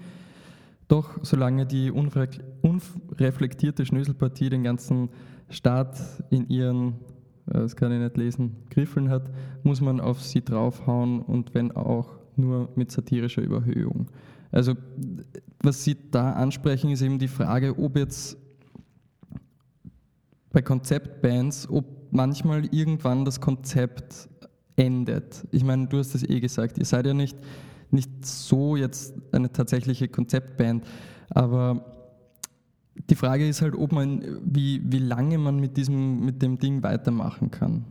Doch 0.89 1.19
solange 1.23 1.67
die 1.67 1.91
unreflektierte 1.91 3.87
Schnöselpartie 3.87 4.49
den 4.49 4.65
ganzen 4.65 5.11
Staat 5.49 6.01
in 6.31 6.49
ihren, 6.49 6.95
äh, 7.47 7.53
das 7.53 7.77
kann 7.77 7.93
ich 7.93 8.01
nicht 8.01 8.17
lesen, 8.17 8.57
Griffeln 8.71 9.11
hat, 9.11 9.31
muss 9.63 9.81
man 9.81 10.01
auf 10.01 10.23
sie 10.23 10.43
draufhauen 10.43 11.21
und 11.21 11.55
wenn 11.55 11.73
auch 11.73 12.19
nur 12.37 12.71
mit 12.75 12.91
satirischer 12.91 13.43
Überhöhung. 13.43 14.09
Also 14.51 14.75
was 15.63 15.85
Sie 15.85 15.97
da 16.11 16.33
ansprechen, 16.33 16.91
ist 16.91 17.03
eben 17.03 17.19
die 17.19 17.29
Frage, 17.29 17.79
ob 17.79 17.97
jetzt 17.97 18.37
bei 20.53 20.63
Konzeptbands, 20.63 21.69
ob 21.69 21.85
manchmal 22.11 22.67
irgendwann 22.75 23.25
das 23.25 23.41
Konzept 23.41 24.29
endet. 24.77 25.47
Ich 25.53 25.63
meine, 25.63 25.87
du 25.87 25.99
hast 25.99 26.15
es 26.15 26.23
eh 26.29 26.41
gesagt, 26.41 26.79
ihr 26.79 26.85
seid 26.85 27.07
ja 27.07 27.15
nicht 27.15 27.37
nicht 27.91 28.25
so 28.25 28.77
jetzt 28.77 29.15
eine 29.33 29.53
tatsächliche 29.53 30.09
Konzeptband, 30.09 30.85
aber 31.31 31.85
die 33.09 33.15
Frage 33.15 33.49
ist 33.49 33.63
halt, 33.63 33.75
ob 33.75 33.93
man, 33.93 34.41
wie, 34.45 34.81
wie 34.85 34.99
lange 34.99 35.39
man 35.39 35.59
mit, 35.59 35.77
diesem, 35.77 36.25
mit 36.25 36.43
dem 36.43 36.59
Ding 36.59 36.83
weitermachen 36.83 37.51
kann. 37.51 37.85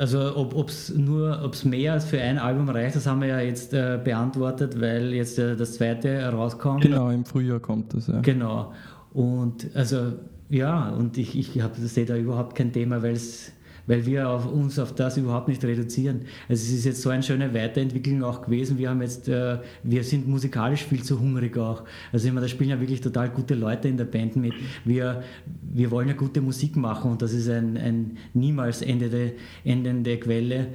Also 0.00 0.36
ob 0.36 0.68
es 0.68 0.92
nur, 0.92 1.40
ob 1.44 1.54
es 1.54 1.64
mehr 1.64 1.92
als 1.92 2.04
für 2.04 2.20
ein 2.20 2.38
Album 2.38 2.68
reicht, 2.68 2.96
das 2.96 3.06
haben 3.06 3.20
wir 3.20 3.28
ja 3.28 3.40
jetzt 3.40 3.72
äh, 3.72 3.98
beantwortet, 4.02 4.80
weil 4.80 5.12
jetzt 5.12 5.38
äh, 5.38 5.54
das 5.54 5.74
zweite 5.74 6.24
rauskommt. 6.24 6.82
Genau, 6.82 7.10
im 7.10 7.24
Frühjahr 7.24 7.60
kommt 7.60 7.94
das, 7.94 8.08
ja. 8.08 8.20
Genau. 8.22 8.72
Und 9.12 9.70
also 9.74 10.14
ja, 10.48 10.90
und 10.90 11.16
ich, 11.16 11.38
ich 11.38 11.62
sehe 11.76 12.06
da 12.06 12.16
überhaupt 12.16 12.56
kein 12.56 12.72
Thema, 12.72 13.02
weil 13.02 13.12
es 13.12 13.52
weil 13.86 14.06
wir 14.06 14.28
auf 14.28 14.50
uns 14.50 14.78
auf 14.78 14.94
das 14.94 15.16
überhaupt 15.16 15.48
nicht 15.48 15.64
reduzieren. 15.64 16.22
Also 16.48 16.62
es 16.64 16.72
ist 16.72 16.84
jetzt 16.84 17.02
so 17.02 17.10
eine 17.10 17.22
schöne 17.22 17.52
Weiterentwicklung 17.54 18.22
auch 18.22 18.42
gewesen. 18.42 18.78
Wir 18.78 18.90
haben 18.90 19.02
jetzt, 19.02 19.28
äh, 19.28 19.58
wir 19.82 20.04
sind 20.04 20.28
musikalisch 20.28 20.84
viel 20.84 21.02
zu 21.02 21.18
hungrig 21.20 21.56
auch. 21.56 21.84
Also 22.12 22.28
immer, 22.28 22.40
da 22.40 22.48
spielen 22.48 22.70
ja 22.70 22.80
wirklich 22.80 23.00
total 23.00 23.30
gute 23.30 23.54
Leute 23.54 23.88
in 23.88 23.96
der 23.96 24.04
Band 24.04 24.36
mit. 24.36 24.54
Wir, 24.84 25.22
wir 25.62 25.90
wollen 25.90 26.08
ja 26.08 26.14
gute 26.14 26.40
Musik 26.40 26.76
machen 26.76 27.12
und 27.12 27.22
das 27.22 27.32
ist 27.32 27.48
ein, 27.48 27.76
ein 27.76 28.18
niemals 28.34 28.82
endende, 28.82 29.32
endende 29.64 30.18
Quelle. 30.18 30.68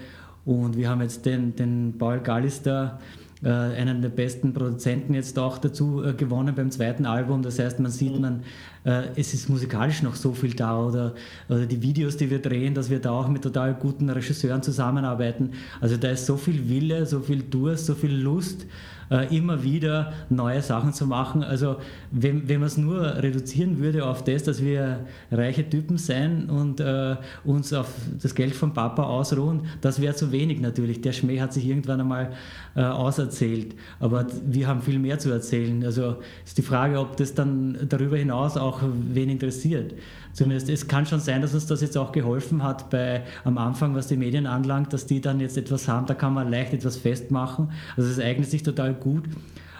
Und 0.45 0.77
wir 0.77 0.89
haben 0.89 1.01
jetzt 1.01 1.25
den, 1.25 1.55
den 1.55 1.95
Paul 1.97 2.19
Gallister, 2.19 2.99
äh, 3.43 3.49
einen 3.49 4.01
der 4.01 4.09
besten 4.09 4.53
Produzenten 4.53 5.13
jetzt 5.13 5.37
auch 5.37 5.57
dazu 5.57 6.03
äh, 6.03 6.13
gewonnen 6.13 6.55
beim 6.55 6.71
zweiten 6.71 7.05
Album. 7.05 7.43
Das 7.43 7.59
heißt, 7.59 7.79
man 7.79 7.91
sieht, 7.91 8.19
man, 8.19 8.43
äh, 8.83 9.03
es 9.15 9.33
ist 9.33 9.49
musikalisch 9.49 10.01
noch 10.01 10.15
so 10.15 10.33
viel 10.33 10.53
da 10.53 10.79
oder, 10.79 11.13
oder 11.47 11.65
die 11.65 11.81
Videos, 11.81 12.17
die 12.17 12.29
wir 12.29 12.41
drehen, 12.41 12.73
dass 12.73 12.89
wir 12.89 12.99
da 12.99 13.11
auch 13.11 13.27
mit 13.27 13.43
total 13.43 13.75
guten 13.75 14.09
Regisseuren 14.09 14.63
zusammenarbeiten. 14.63 15.51
Also 15.81 15.97
da 15.97 16.09
ist 16.09 16.25
so 16.25 16.37
viel 16.37 16.67
Wille, 16.67 17.05
so 17.05 17.19
viel 17.19 17.43
Durst, 17.43 17.85
so 17.85 17.95
viel 17.95 18.15
Lust 18.15 18.65
äh, 19.09 19.35
immer 19.35 19.63
wieder 19.63 20.13
neue 20.29 20.61
Sachen 20.61 20.93
zu 20.93 21.05
machen. 21.05 21.43
Also 21.43 21.77
wenn, 22.11 22.47
wenn 22.47 22.59
man 22.59 22.67
es 22.67 22.77
nur 22.77 23.01
reduzieren 23.01 23.79
würde 23.79 24.05
auf 24.05 24.23
das, 24.23 24.43
dass 24.43 24.61
wir 24.61 25.05
reiche 25.31 25.69
Typen 25.69 25.97
sein 25.97 26.49
und 26.49 26.79
äh, 26.79 27.15
uns 27.43 27.73
auf 27.73 27.93
das 28.21 28.35
Geld 28.35 28.55
vom 28.55 28.73
Papa 28.73 29.03
ausruhen, 29.03 29.61
das 29.81 30.01
wäre 30.01 30.15
zu 30.15 30.31
wenig 30.31 30.59
natürlich. 30.59 31.01
Der 31.01 31.13
Schmäh 31.13 31.39
hat 31.39 31.53
sich 31.53 31.65
irgendwann 31.65 32.01
einmal 32.01 32.31
äh, 32.75 32.81
auserzählt. 32.81 33.75
Aber 33.99 34.27
wir 34.45 34.67
haben 34.67 34.81
viel 34.81 34.99
mehr 34.99 35.19
zu 35.19 35.29
erzählen. 35.31 35.83
Also 35.83 36.17
ist 36.45 36.57
die 36.57 36.61
Frage, 36.61 36.99
ob 36.99 37.17
das 37.17 37.33
dann 37.33 37.77
darüber 37.89 38.17
hinaus 38.17 38.57
auch 38.57 38.81
wen 39.13 39.29
interessiert. 39.29 39.93
Zumindest 40.37 40.69
es 40.69 40.87
kann 40.87 41.07
schon 41.07 41.19
sein, 41.19 41.41
dass 41.41 41.55
uns 41.55 41.65
das 41.65 41.81
jetzt 41.81 41.97
auch 41.97 42.11
geholfen 42.11 42.61
hat 42.61 42.91
bei 42.91 43.23
am 43.43 43.57
Anfang, 43.57 43.95
was 43.95 44.05
die 44.05 44.17
Medien 44.17 44.45
anlangt, 44.45 44.93
dass 44.93 45.07
die 45.07 45.19
dann 45.19 45.39
jetzt 45.39 45.57
etwas 45.57 45.87
haben, 45.87 46.05
da 46.05 46.13
kann 46.13 46.35
man 46.35 46.51
leicht 46.51 46.73
etwas 46.73 46.95
festmachen. 46.95 47.71
Also 47.95 48.11
es 48.11 48.19
eignet 48.19 48.47
sich 48.47 48.61
total 48.61 48.93
gut. 48.99 49.23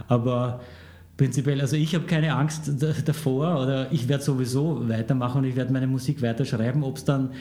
Aber 0.08 0.62
prinzipiell, 1.18 1.60
also 1.62 1.76
ich 1.76 1.96
habe 1.96 2.06
keine 2.06 2.36
Angst 2.36 2.72
davor 3.06 3.62
oder 3.62 3.92
ich 3.92 4.08
werde 4.08 4.24
sowieso 4.24 4.88
weitermachen 4.88 5.40
und 5.40 5.44
ich 5.46 5.56
werde 5.56 5.74
meine 5.74 5.88
Musik 5.88 6.22
weiterschreiben, 6.22 6.84
ob 6.84 6.98
es 6.98 7.06
dann 7.06 7.32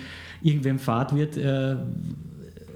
irgendwem 0.42 0.78
fad 0.78 1.14
wird, 1.14 1.36
äh, 1.36 1.76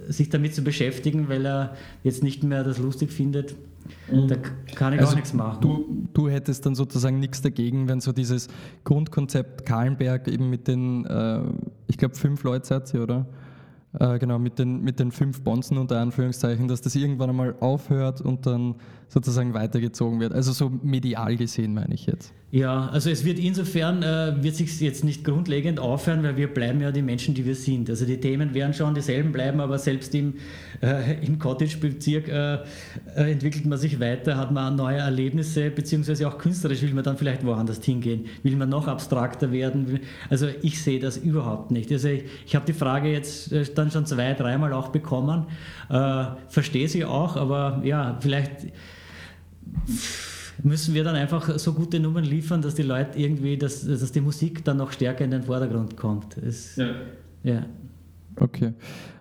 sich 0.09 0.28
damit 0.28 0.54
zu 0.54 0.62
beschäftigen, 0.62 1.28
weil 1.28 1.47
er 1.47 1.76
jetzt 2.04 2.23
nicht 2.23 2.42
mehr 2.42 2.64
das 2.64 2.78
lustig 2.78 3.11
findet. 3.11 3.54
Mhm. 4.11 4.28
Da 4.28 4.37
kann 4.75 4.92
ich 4.92 5.00
also 5.00 5.12
auch 5.12 5.16
nichts 5.16 5.33
machen. 5.33 5.61
Du, 5.61 6.07
du, 6.12 6.28
hättest 6.28 6.66
dann 6.66 6.75
sozusagen 6.75 7.19
nichts 7.19 7.42
dagegen, 7.42 7.88
wenn 7.88 8.00
so 8.00 8.12
dieses 8.12 8.49
Grundkonzept 8.85 9.66
Kahlenberg 9.66 10.28
eben 10.28 10.50
mit 10.50 10.69
den, 10.69 11.07
äh, 11.07 11.40
ich 11.87 11.97
glaube, 11.97 12.14
fünf 12.14 12.42
Leute 12.42 12.66
seid 12.66 12.92
ihr, 12.95 13.02
oder? 13.02 13.26
Äh, 14.00 14.19
genau, 14.19 14.38
mit 14.38 14.59
den, 14.59 14.80
mit 14.80 14.99
den 14.99 15.12
fünf 15.12 15.42
Bonzen 15.42 15.76
unter 15.76 16.00
Anführungszeichen, 16.00 16.69
dass 16.69 16.80
das 16.80 16.97
irgendwann 16.97 17.28
einmal 17.28 17.54
aufhört 17.61 18.23
und 18.23 18.47
dann 18.47 18.76
sozusagen 19.09 19.52
weitergezogen 19.52 20.21
wird. 20.21 20.33
Also 20.33 20.52
so 20.52 20.71
medial 20.71 21.37
gesehen 21.37 21.75
meine 21.75 21.95
ich 21.95 22.07
jetzt. 22.07 22.33
Ja, 22.52 22.88
also 22.88 23.11
es 23.11 23.25
wird 23.25 23.38
insofern, 23.38 24.02
äh, 24.02 24.42
wird 24.42 24.57
sich 24.57 24.80
jetzt 24.80 25.04
nicht 25.04 25.23
grundlegend 25.23 25.78
aufhören, 25.78 26.25
weil 26.25 26.37
wir 26.37 26.52
bleiben 26.52 26.80
ja 26.80 26.90
die 26.90 27.00
Menschen, 27.00 27.33
die 27.33 27.47
wir 27.47 27.54
sind. 27.54 27.88
Also 27.88 28.04
die 28.04 28.19
Themen 28.19 28.54
werden 28.54 28.75
schon 28.75 28.92
dieselben 28.92 29.30
bleiben, 29.30 29.61
aber 29.61 29.78
selbst 29.78 30.12
im, 30.16 30.35
äh, 30.83 31.25
im 31.25 31.38
Cottage-Bezirk 31.38 32.26
äh, 32.26 32.54
äh, 32.54 33.30
entwickelt 33.30 33.66
man 33.66 33.78
sich 33.78 34.00
weiter, 34.00 34.37
hat 34.37 34.50
man 34.50 34.75
neue 34.75 34.99
Erlebnisse, 34.99 35.71
beziehungsweise 35.71 36.26
auch 36.26 36.38
künstlerisch 36.38 36.83
will 36.83 36.92
man 36.92 37.04
dann 37.04 37.16
vielleicht 37.16 37.47
woanders 37.47 37.85
hingehen, 37.85 38.26
will 38.42 38.57
man 38.57 38.69
noch 38.69 38.88
abstrakter 38.88 39.52
werden. 39.52 40.00
Also 40.28 40.49
ich 40.62 40.83
sehe 40.83 40.99
das 40.99 41.19
überhaupt 41.19 41.71
nicht. 41.71 41.92
Also 41.92 42.09
ich, 42.09 42.25
ich 42.45 42.57
habe 42.57 42.66
die 42.66 42.73
Frage 42.73 43.12
jetzt 43.12 43.52
äh, 43.52 43.64
dann 43.73 43.92
schon 43.92 44.07
zwei, 44.07 44.35
dreimal 44.35 44.73
auch 44.73 44.88
bekommen, 44.88 45.47
äh, 45.88 46.25
verstehe 46.49 46.88
sie 46.88 47.04
auch, 47.04 47.37
aber 47.37 47.80
ja, 47.85 48.19
vielleicht 48.21 48.66
müssen 50.62 50.94
wir 50.94 51.04
dann 51.04 51.16
einfach 51.16 51.58
so 51.58 51.72
gute 51.72 52.00
Nummern 52.00 52.24
liefern, 52.24 52.62
dass 52.62 52.74
die 52.74 52.82
Leute 52.82 53.18
irgendwie, 53.18 53.56
dass, 53.56 53.86
dass 53.86 54.12
die 54.12 54.20
Musik 54.20 54.64
dann 54.64 54.76
noch 54.76 54.92
stärker 54.92 55.24
in 55.24 55.30
den 55.30 55.42
Vordergrund 55.42 55.96
kommt. 55.96 56.36
Es, 56.38 56.76
ja. 56.76 56.90
ja. 57.42 57.66
Okay. 58.36 58.72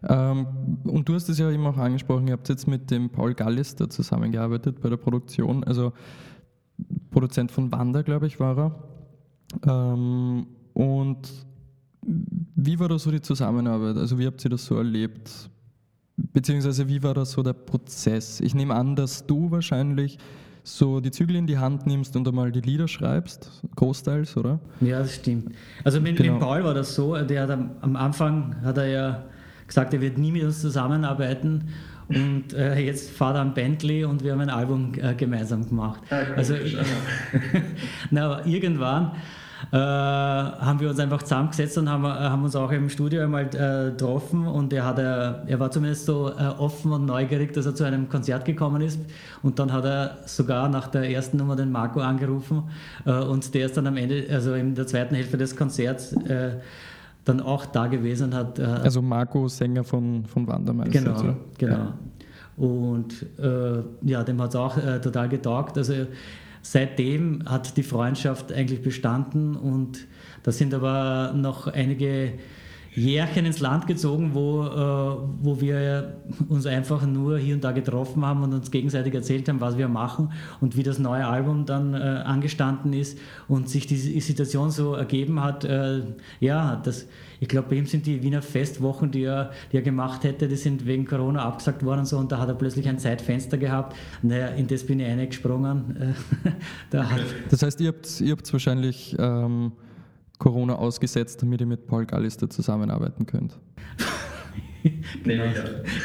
Ähm, 0.08 0.48
und 0.84 1.10
du 1.10 1.14
hast 1.14 1.30
es 1.30 1.38
ja 1.38 1.50
eben 1.52 1.66
auch 1.66 1.78
angesprochen, 1.78 2.28
ihr 2.28 2.34
habt 2.34 2.48
jetzt 2.50 2.68
mit 2.68 2.90
dem 2.92 3.10
Paul 3.10 3.34
Gallister 3.34 3.90
zusammengearbeitet 3.90 4.80
bei 4.82 4.90
der 4.90 4.98
Produktion, 4.98 5.64
also 5.64 5.94
Produzent 7.12 7.52
von 7.52 7.72
Wanda, 7.72 8.02
glaube 8.02 8.28
ich, 8.28 8.40
war 8.40 8.58
er. 8.58 9.94
Ähm, 9.94 10.48
und 10.74 11.30
wie 12.56 12.80
war 12.80 12.88
da 12.88 12.98
so 12.98 13.12
die 13.12 13.22
Zusammenarbeit? 13.22 13.98
Also 13.98 14.18
wie 14.18 14.26
habt 14.26 14.44
ihr 14.46 14.52
das 14.52 14.66
so 14.66 14.78
erlebt? 14.78 15.50
Beziehungsweise 16.16 16.88
wie 16.88 17.04
war 17.04 17.14
da 17.14 17.26
so 17.26 17.44
der 17.44 17.54
Prozess? 17.54 18.40
Ich 18.40 18.54
nehme 18.54 18.76
an, 18.76 18.96
dass 18.96 19.26
du 19.26 19.52
wahrscheinlich 19.52 20.18
so 20.78 21.00
die 21.00 21.12
Zügel 21.12 21.36
in 21.36 21.48
die 21.48 21.58
Hand 21.58 21.86
nimmst 21.88 22.16
und 22.16 22.28
einmal 22.28 22.52
die 22.52 22.62
Lieder 22.62 22.88
schreibst, 22.88 23.50
großteils, 23.76 24.38
oder? 24.38 24.60
Ja, 24.82 25.00
das 25.00 25.16
stimmt. 25.16 25.56
Also 25.84 26.00
mit, 26.02 26.18
genau. 26.18 26.34
mit 26.34 26.42
Paul 26.42 26.64
war 26.64 26.74
das 26.74 26.96
so, 26.96 27.16
der 27.18 27.44
hat 27.44 27.52
am, 27.52 27.72
am, 27.82 27.96
Anfang 27.96 28.56
hat 28.64 28.78
er 28.78 28.88
ja 28.88 29.24
gesagt, 29.68 29.94
er 29.94 30.02
wird 30.02 30.18
nie 30.18 30.32
mit 30.32 30.44
uns 30.44 30.62
zusammenarbeiten 30.62 31.70
und 32.08 32.54
äh, 32.54 32.80
jetzt 32.80 33.12
fahrt 33.12 33.36
er 33.36 33.42
am 33.42 33.54
Bentley 33.54 34.04
und 34.04 34.24
wir 34.24 34.32
haben 34.32 34.42
ein 34.42 34.50
Album 34.50 34.94
äh, 34.98 35.14
gemeinsam 35.14 35.68
gemacht. 35.68 36.02
Ja, 36.10 36.24
also 36.36 36.56
ich, 36.56 36.76
na, 38.12 38.46
irgendwann 38.46 39.12
äh, 39.72 39.76
haben 39.78 40.80
wir 40.80 40.90
uns 40.90 41.00
einfach 41.00 41.22
zusammengesetzt 41.24 41.78
und 41.78 41.90
haben, 41.90 42.06
äh, 42.06 42.08
haben 42.08 42.44
uns 42.44 42.56
auch 42.56 42.72
im 42.72 42.90
Studio 42.90 43.24
einmal 43.24 43.44
äh, 43.48 43.92
getroffen 43.92 44.48
und 44.48 44.74
er, 44.74 44.86
hat, 44.86 45.00
äh, 45.00 45.34
er 45.48 45.60
war 45.60 45.70
zumindest 45.70 46.06
so 46.06 46.30
äh, 46.30 46.48
offen 46.58 46.92
und 46.92 47.06
neugierig, 47.06 47.54
dass 47.54 47.66
er 47.66 47.76
zu 47.76 47.84
einem 47.84 48.10
Konzert 48.10 48.46
gekommen 48.46 48.82
ist 48.82 49.00
und 49.44 49.60
dann 49.60 49.72
hat 49.74 49.86
er 49.86 50.18
sogar 50.26 50.70
nach 50.70 50.88
der 50.88 51.10
ersten 51.10 51.38
Nummer 51.38 51.56
den 51.56 51.72
Marco 51.72 52.00
angerufen 52.00 52.64
und 53.06 53.54
der 53.54 53.66
ist 53.66 53.78
dann 53.78 53.88
am 53.88 53.98
Ende, 53.98 54.26
also 54.32 54.54
in 54.54 54.76
der 54.76 54.88
zweiten 54.88 55.16
Hälfte 55.16 55.38
des 55.38 55.56
Konzerts 55.56 56.16
dann 57.26 57.42
auch 57.42 57.66
da 57.66 57.88
gewesen 57.88 58.26
und 58.26 58.36
hat... 58.36 58.60
also 58.60 59.02
Marco, 59.02 59.48
Sänger 59.48 59.84
von, 59.84 60.26
von 60.26 60.48
Wandermeister. 60.48 61.00
Genau, 61.00 61.36
genau. 61.58 61.76
Ja. 61.76 61.94
Und 62.58 63.26
ja, 64.02 64.24
dem 64.24 64.42
hat 64.42 64.50
es 64.50 64.56
auch 64.56 64.76
total 65.02 65.30
getaugt. 65.30 65.78
Also 65.78 65.94
seitdem 66.62 67.44
hat 67.46 67.78
die 67.78 67.84
Freundschaft 67.84 68.52
eigentlich 68.52 68.82
bestanden 68.82 69.56
und 69.56 70.08
da 70.44 70.52
sind 70.52 70.74
aber 70.74 71.34
noch 71.36 71.68
einige 71.68 72.34
Jährchen 73.00 73.46
ins 73.46 73.60
Land 73.60 73.88
gezogen, 73.88 74.32
wo, 74.34 74.64
äh, 74.64 75.30
wo 75.42 75.62
wir 75.62 76.18
uns 76.50 76.66
einfach 76.66 77.06
nur 77.06 77.38
hier 77.38 77.56
und 77.56 77.64
da 77.64 77.72
getroffen 77.72 78.26
haben 78.26 78.44
und 78.44 78.54
uns 78.54 78.72
gegenseitig 78.72 79.14
erzählt 79.14 79.48
haben, 79.48 79.62
was 79.62 79.78
wir 79.78 79.88
machen 79.88 80.32
und 80.60 80.76
wie 80.76 80.84
das 80.84 81.00
neue 81.00 81.26
Album 81.26 81.66
dann 81.66 81.94
äh, 81.94 81.98
angestanden 81.98 82.94
ist 82.94 83.18
und 83.48 83.70
sich 83.70 83.88
die 83.88 83.96
Situation 83.96 84.70
so 84.70 84.94
ergeben 84.94 85.42
hat. 85.42 85.64
Äh, 85.64 86.02
ja, 86.40 86.76
das, 86.76 87.08
ich 87.40 87.48
glaube, 87.48 87.70
bei 87.70 87.78
ihm 87.78 87.86
sind 87.86 88.06
die 88.06 88.22
Wiener 88.22 88.42
Festwochen, 88.42 89.12
die 89.12 89.24
er, 89.24 89.52
die 89.72 89.78
er 89.78 89.84
gemacht 89.84 90.26
hätte, 90.26 90.48
die 90.48 90.58
sind 90.58 90.86
wegen 90.86 91.06
Corona 91.06 91.44
abgesagt 91.46 91.84
worden 91.86 92.00
und 92.00 92.06
so 92.06 92.18
und 92.18 92.32
da 92.32 92.40
hat 92.40 92.50
er 92.50 92.56
plötzlich 92.56 92.88
ein 92.90 93.00
Zeitfenster 93.00 93.58
gehabt. 93.58 93.96
Naja, 94.22 94.48
in 94.48 94.68
das 94.68 94.86
bin 94.86 95.00
ich 95.00 95.08
reingesprungen. 95.08 96.16
das 96.90 97.64
heißt, 97.64 97.80
ihr 97.80 97.88
habt, 97.90 98.22
habt 98.28 98.52
wahrscheinlich 98.52 99.16
ähm, 99.18 99.72
Corona 100.40 100.76
ausgesetzt, 100.76 101.42
damit 101.44 101.62
ihr 101.62 101.68
mit 101.68 101.86
Paul 101.86 102.06
Gallister 102.06 102.50
zusammenarbeiten 102.50 103.26
könnt. 103.26 103.60
genau, 105.24 105.44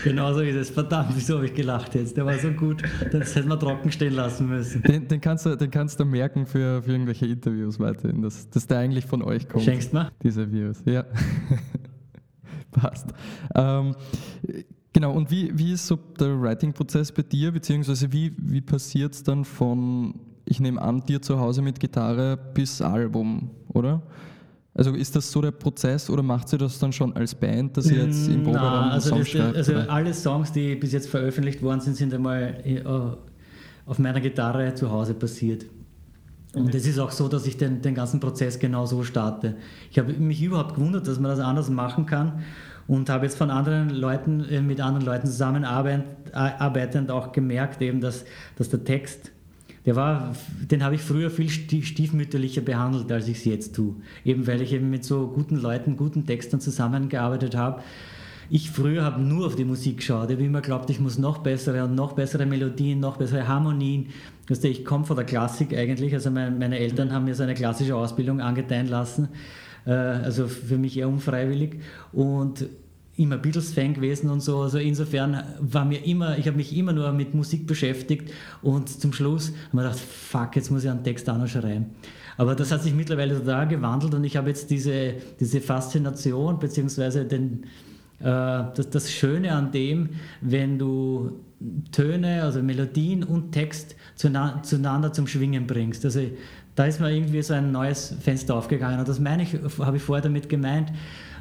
genau 0.03 0.35
so 0.35 0.41
ist 0.41 0.57
es. 0.57 0.71
Verdammt, 0.71 1.13
wieso 1.15 1.37
habe 1.37 1.47
ich 1.47 1.55
gelacht 1.55 1.95
jetzt? 1.95 2.17
Der 2.17 2.27
war 2.27 2.37
so 2.37 2.51
gut, 2.51 2.83
das 3.13 3.35
hätten 3.37 3.49
wir 3.49 3.59
trocken 3.59 3.93
stehen 3.93 4.15
lassen 4.15 4.49
müssen. 4.49 4.83
Den, 4.83 5.07
den, 5.07 5.21
kannst, 5.21 5.47
du, 5.47 5.57
den 5.57 5.71
kannst 5.71 6.01
du 6.01 6.05
merken 6.05 6.47
für, 6.47 6.83
für 6.83 6.91
irgendwelche 6.91 7.27
Interviews 7.27 7.79
weiterhin, 7.79 8.23
dass, 8.23 8.51
dass 8.51 8.67
der 8.67 8.79
eigentlich 8.79 9.07
von 9.07 9.23
euch 9.23 9.49
kommt. 9.49 9.65
Schenkst 9.65 9.93
du 9.93 9.99
mir? 9.99 10.13
Dieser 10.23 10.51
Virus, 10.51 10.83
ja. 10.85 11.05
Passt. 12.73 13.07
Ähm, 13.55 13.95
genau, 14.93 15.13
und 15.13 15.31
wie, 15.31 15.57
wie 15.57 15.73
ist 15.73 15.87
so 15.87 15.95
der 15.97 16.41
Writing-Prozess 16.41 17.13
bei 17.13 17.23
dir, 17.23 17.53
beziehungsweise 17.53 18.13
wie, 18.13 18.33
wie 18.37 18.61
passiert 18.61 19.15
es 19.15 19.23
dann 19.23 19.45
von, 19.45 20.19
ich 20.45 20.59
nehme 20.59 20.83
an, 20.83 21.05
dir 21.07 21.23
zu 21.23 21.39
Hause 21.39 21.63
mit 21.63 21.79
Gitarre 21.79 22.37
bis 22.37 22.83
Album, 22.83 23.51
oder? 23.75 24.03
Also 24.77 24.93
ist 24.93 25.15
das 25.15 25.31
so 25.31 25.41
der 25.41 25.53
Prozess 25.53 26.11
oder 26.11 26.23
macht 26.23 26.49
sie 26.49 26.59
das 26.59 26.79
dann 26.81 26.93
schon 26.93 27.15
als 27.17 27.33
Band, 27.35 27.77
dass 27.77 27.89
ihr 27.91 28.07
jetzt 28.07 28.27
im 28.27 28.43
mm, 28.43 28.45
Proberaum 28.45 28.91
also 28.91 29.11
Songs 29.11 29.29
schreibt? 29.29 29.57
Also 29.57 29.73
oder? 29.73 29.91
alle 29.91 30.13
Songs, 30.13 30.51
die 30.51 30.75
bis 30.75 30.93
jetzt 30.93 31.09
veröffentlicht 31.09 31.63
worden 31.63 31.81
sind, 31.81 31.97
sind 31.97 32.13
einmal 32.13 32.57
äh, 32.65 32.83
auf 33.87 33.99
meiner 34.01 34.21
Gitarre 34.21 34.75
zu 34.75 34.91
Hause 34.91 35.15
passiert. 35.15 35.65
Und 36.55 36.75
es 36.75 36.87
ist 36.87 36.99
auch 36.99 37.11
so, 37.11 37.29
dass 37.29 37.47
ich 37.47 37.57
den, 37.57 37.83
den 37.83 37.95
ganzen 37.95 38.21
Prozess 38.21 38.59
genau 38.59 38.87
so 38.87 39.03
starte. 39.03 39.57
Ich 39.91 39.99
habe 39.99 40.13
mich 40.13 40.43
überhaupt 40.43 40.75
gewundert, 40.75 41.07
dass 41.07 41.21
man 41.21 41.31
das 41.31 41.41
anders 41.41 41.69
machen 41.69 42.07
kann 42.07 42.43
und 42.87 43.09
habe 43.09 43.27
jetzt 43.27 43.37
von 43.37 43.51
anderen 43.51 43.91
Leuten, 43.91 44.45
äh, 44.49 44.61
mit 44.61 44.81
anderen 44.81 45.07
Leuten 45.07 45.27
zusammenarbeitend 45.27 47.11
auch 47.11 47.33
gemerkt, 47.33 47.81
eben, 47.81 48.01
dass, 48.01 48.25
dass 48.57 48.69
der 48.69 48.85
Text 48.85 49.31
der 49.87 49.97
war, 49.97 50.35
den 50.61 50.83
habe 50.83 50.95
ich 50.95 51.03
früher 51.03 51.31
viel 51.31 51.51
stiefmütterlicher 51.51 52.63
behandelt, 52.63 53.13
als 53.13 53.29
ich 53.29 53.39
es 53.39 53.45
jetzt 53.45 53.75
tue. 53.75 53.97
Eben 54.25 54.47
weil 54.47 54.63
ich 54.63 54.73
eben 54.73 54.89
mit 54.89 55.05
so 55.05 55.29
guten 55.29 55.57
Leuten, 55.57 55.97
guten 55.97 56.27
Textern 56.27 56.61
zusammengearbeitet 56.61 57.55
habe. 57.55 57.83
Ich 58.51 58.71
früher 58.71 59.05
habe 59.05 59.23
nur 59.23 59.47
auf 59.47 59.57
die 59.57 59.65
Musik 59.65 59.99
geschaut. 59.99 60.31
Ich 60.31 60.37
habe 60.37 60.45
immer 60.45 60.61
geglaubt, 60.61 60.91
ich 60.91 61.01
muss 61.01 61.19
noch 61.19 61.39
bessere 61.39 61.85
und 61.85 61.95
noch 61.95 62.13
bessere 62.13 62.47
Melodien, 62.47 63.01
noch 63.01 63.17
bessere 63.17 63.49
Harmonien. 63.49 64.09
Ich 64.49 64.85
komme 64.85 65.05
von 65.05 65.17
der 65.17 65.25
Klassik 65.25 65.77
eigentlich. 65.77 66.13
Also 66.15 66.31
meine 66.31 66.79
Eltern 66.79 67.13
haben 67.13 67.25
mir 67.25 67.35
so 67.35 67.43
eine 67.43 67.55
klassische 67.55 67.97
Ausbildung 67.97 68.41
angedeihen 68.41 68.89
lassen. 68.89 69.29
Äh, 69.87 69.91
also 69.91 70.47
für 70.47 70.79
mich 70.79 70.99
eher 70.99 71.09
unfreiwillig. 71.09 71.81
Und 72.13 72.67
immer 73.17 73.39
Beatles-Fan 73.39 73.95
gewesen 73.95 74.31
und 74.31 74.41
so. 74.41 74.61
Also 74.61 74.79
insofern 74.79 75.43
war 75.61 75.85
mir 75.85 76.05
immer, 76.05 76.37
ich 76.39 76.47
habe 76.47 76.57
mich 76.57 76.77
immer 76.77 76.93
nur 76.93 77.13
mit 77.13 77.35
Musik 77.35 77.67
beschäftigt 77.67 78.33
und 78.63 78.89
zum 78.89 79.13
Schluss 79.13 79.49
habe 79.49 79.59
ich 79.69 79.73
mir 79.75 79.83
gedacht, 79.83 80.01
fuck, 80.01 80.57
jetzt 80.57 80.71
muss 80.71 80.85
ich 80.85 80.91
einen 80.91 81.05
Text 81.05 81.29
auch 81.31 81.39
noch 81.39 81.49
schreiben. 81.49 81.87
Aber 82.37 82.55
das 82.55 82.73
hat 82.73 82.83
sich 82.83 82.95
mittlerweile 82.95 83.39
total 83.39 83.69
gewandelt 83.69 84.15
und 84.15 84.25
ich 84.25 84.37
habe 84.37 84.49
jetzt 84.49 84.71
diese, 84.71 85.15
diese 85.39 85.61
Faszination 85.61 86.59
beziehungsweise 86.59 87.25
den, 87.25 87.65
äh, 88.19 88.25
das, 88.25 88.91
das 88.91 89.13
Schöne 89.13 89.53
an 89.53 89.71
dem, 89.71 90.11
wenn 90.41 90.79
du 90.79 91.41
Töne, 91.93 92.43
also 92.43 92.63
Melodien 92.63 93.23
und 93.23 93.53
Text 93.53 93.95
zueinander 94.17 95.13
zum 95.13 95.27
Schwingen 95.27 95.67
bringst. 95.67 96.05
Also 96.05 96.21
da 96.75 96.87
ist 96.87 97.01
mir 97.01 97.13
irgendwie 97.13 97.43
so 97.43 97.55
ein 97.55 97.71
neues 97.71 98.15
Fenster 98.21 98.57
aufgegangen 98.57 98.99
und 98.99 99.09
das 99.09 99.21
meine 99.21 99.45
ich, 99.45 99.57
habe 99.79 99.97
ich 99.97 100.03
vorher 100.03 100.23
damit 100.23 100.49
gemeint, 100.49 100.93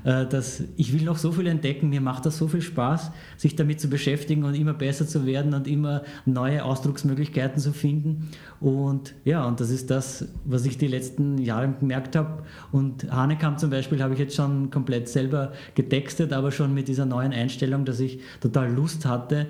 dass 0.03 0.63
ich 0.75 0.93
will 0.93 1.03
noch 1.03 1.17
so 1.17 1.31
viel 1.31 1.47
entdecken, 1.47 1.89
mir 1.89 2.01
macht 2.01 2.25
das 2.25 2.37
so 2.37 2.47
viel 2.47 2.61
Spaß, 2.61 3.11
sich 3.37 3.55
damit 3.55 3.79
zu 3.79 3.89
beschäftigen 3.89 4.43
und 4.43 4.53
immer 4.53 4.73
besser 4.73 5.07
zu 5.07 5.25
werden 5.25 5.53
und 5.53 5.67
immer 5.67 6.03
neue 6.25 6.63
Ausdrucksmöglichkeiten 6.63 7.61
zu 7.61 7.71
finden. 7.71 8.29
Und 8.59 9.13
ja, 9.23 9.45
und 9.45 9.59
das 9.59 9.69
ist 9.69 9.89
das, 9.89 10.27
was 10.45 10.65
ich 10.65 10.77
die 10.77 10.87
letzten 10.87 11.37
Jahre 11.37 11.73
gemerkt 11.79 12.15
habe. 12.15 12.43
Und 12.71 13.11
Hanekam 13.11 13.57
zum 13.57 13.69
Beispiel 13.69 14.01
habe 14.03 14.13
ich 14.13 14.19
jetzt 14.19 14.35
schon 14.35 14.69
komplett 14.71 15.07
selber 15.07 15.53
getextet, 15.75 16.33
aber 16.33 16.51
schon 16.51 16.73
mit 16.73 16.87
dieser 16.87 17.05
neuen 17.05 17.31
Einstellung, 17.31 17.85
dass 17.85 17.99
ich 17.99 18.19
total 18.41 18.73
Lust 18.73 19.05
hatte, 19.05 19.47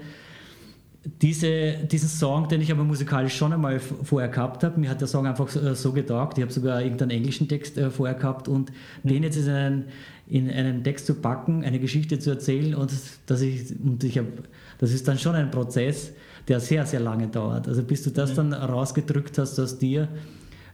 diese, 1.22 1.74
diesen 1.84 2.08
Song, 2.08 2.48
den 2.48 2.62
ich 2.62 2.72
aber 2.72 2.84
musikalisch 2.84 3.36
schon 3.36 3.52
einmal 3.52 3.80
vorher 3.80 4.30
gehabt 4.30 4.64
habe, 4.64 4.80
mir 4.80 4.90
hat 4.90 5.02
der 5.02 5.08
Song 5.08 5.28
einfach 5.28 5.50
so, 5.50 5.60
äh, 5.60 5.76
so 5.76 5.92
getaugt, 5.92 6.38
ich 6.38 6.44
habe 6.44 6.54
sogar 6.54 6.82
irgendeinen 6.82 7.12
englischen 7.12 7.48
Text 7.50 7.78
äh, 7.78 7.90
vorher 7.90 8.16
gehabt 8.16 8.48
und 8.48 8.72
den 9.04 9.24
jetzt 9.24 9.36
in 9.36 9.50
einen, 9.50 9.86
in 10.28 10.50
einen 10.50 10.84
Text 10.84 11.06
zu 11.06 11.16
packen, 11.16 11.64
eine 11.64 11.80
Geschichte 11.80 12.20
zu 12.20 12.30
erzählen 12.30 12.76
und, 12.76 12.92
dass 13.26 13.42
ich, 13.42 13.74
und 13.84 14.04
ich 14.04 14.18
hab, 14.18 14.26
das 14.80 14.92
ist 14.92 15.08
dann 15.08 15.18
schon 15.18 15.36
ein 15.36 15.52
Prozess, 15.52 16.12
der 16.48 16.60
sehr, 16.60 16.86
sehr 16.86 17.00
lange 17.00 17.28
dauert. 17.28 17.68
Also 17.68 17.84
bis 17.84 18.04
du 18.04 18.10
das 18.10 18.32
mhm. 18.32 18.52
dann 18.52 18.54
rausgedrückt 18.54 19.38
hast 19.38 19.60
aus 19.60 19.78
dir, 19.78 20.08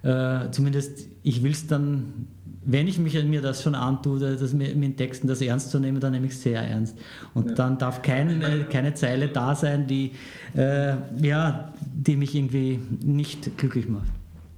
äh, 0.03 0.49
zumindest 0.51 1.07
ich 1.23 1.43
will 1.43 1.51
es 1.51 1.67
dann 1.67 2.27
wenn 2.65 2.87
ich 2.87 2.99
mich, 2.99 3.21
mir 3.23 3.41
das 3.41 3.63
schon 3.63 3.75
antue, 3.75 4.19
das 4.19 4.53
mit, 4.53 4.75
mit 4.75 4.97
Texten 4.97 5.27
das 5.27 5.41
ernst 5.41 5.71
zu 5.71 5.79
nehmen, 5.79 5.99
dann 5.99 6.11
nehme 6.11 6.27
ich 6.27 6.33
es 6.33 6.43
sehr 6.43 6.61
ernst. 6.61 6.97
Und 7.33 7.49
ja. 7.49 7.55
dann 7.55 7.77
darf 7.77 8.01
kein, 8.01 8.41
äh, 8.41 8.65
keine 8.69 8.93
Zeile 8.93 9.27
da 9.27 9.55
sein, 9.55 9.87
die, 9.87 10.11
äh, 10.55 10.95
ja, 11.21 11.73
die 11.81 12.15
mich 12.15 12.35
irgendwie 12.35 12.79
nicht 13.03 13.57
glücklich 13.57 13.87
macht. 13.87 14.11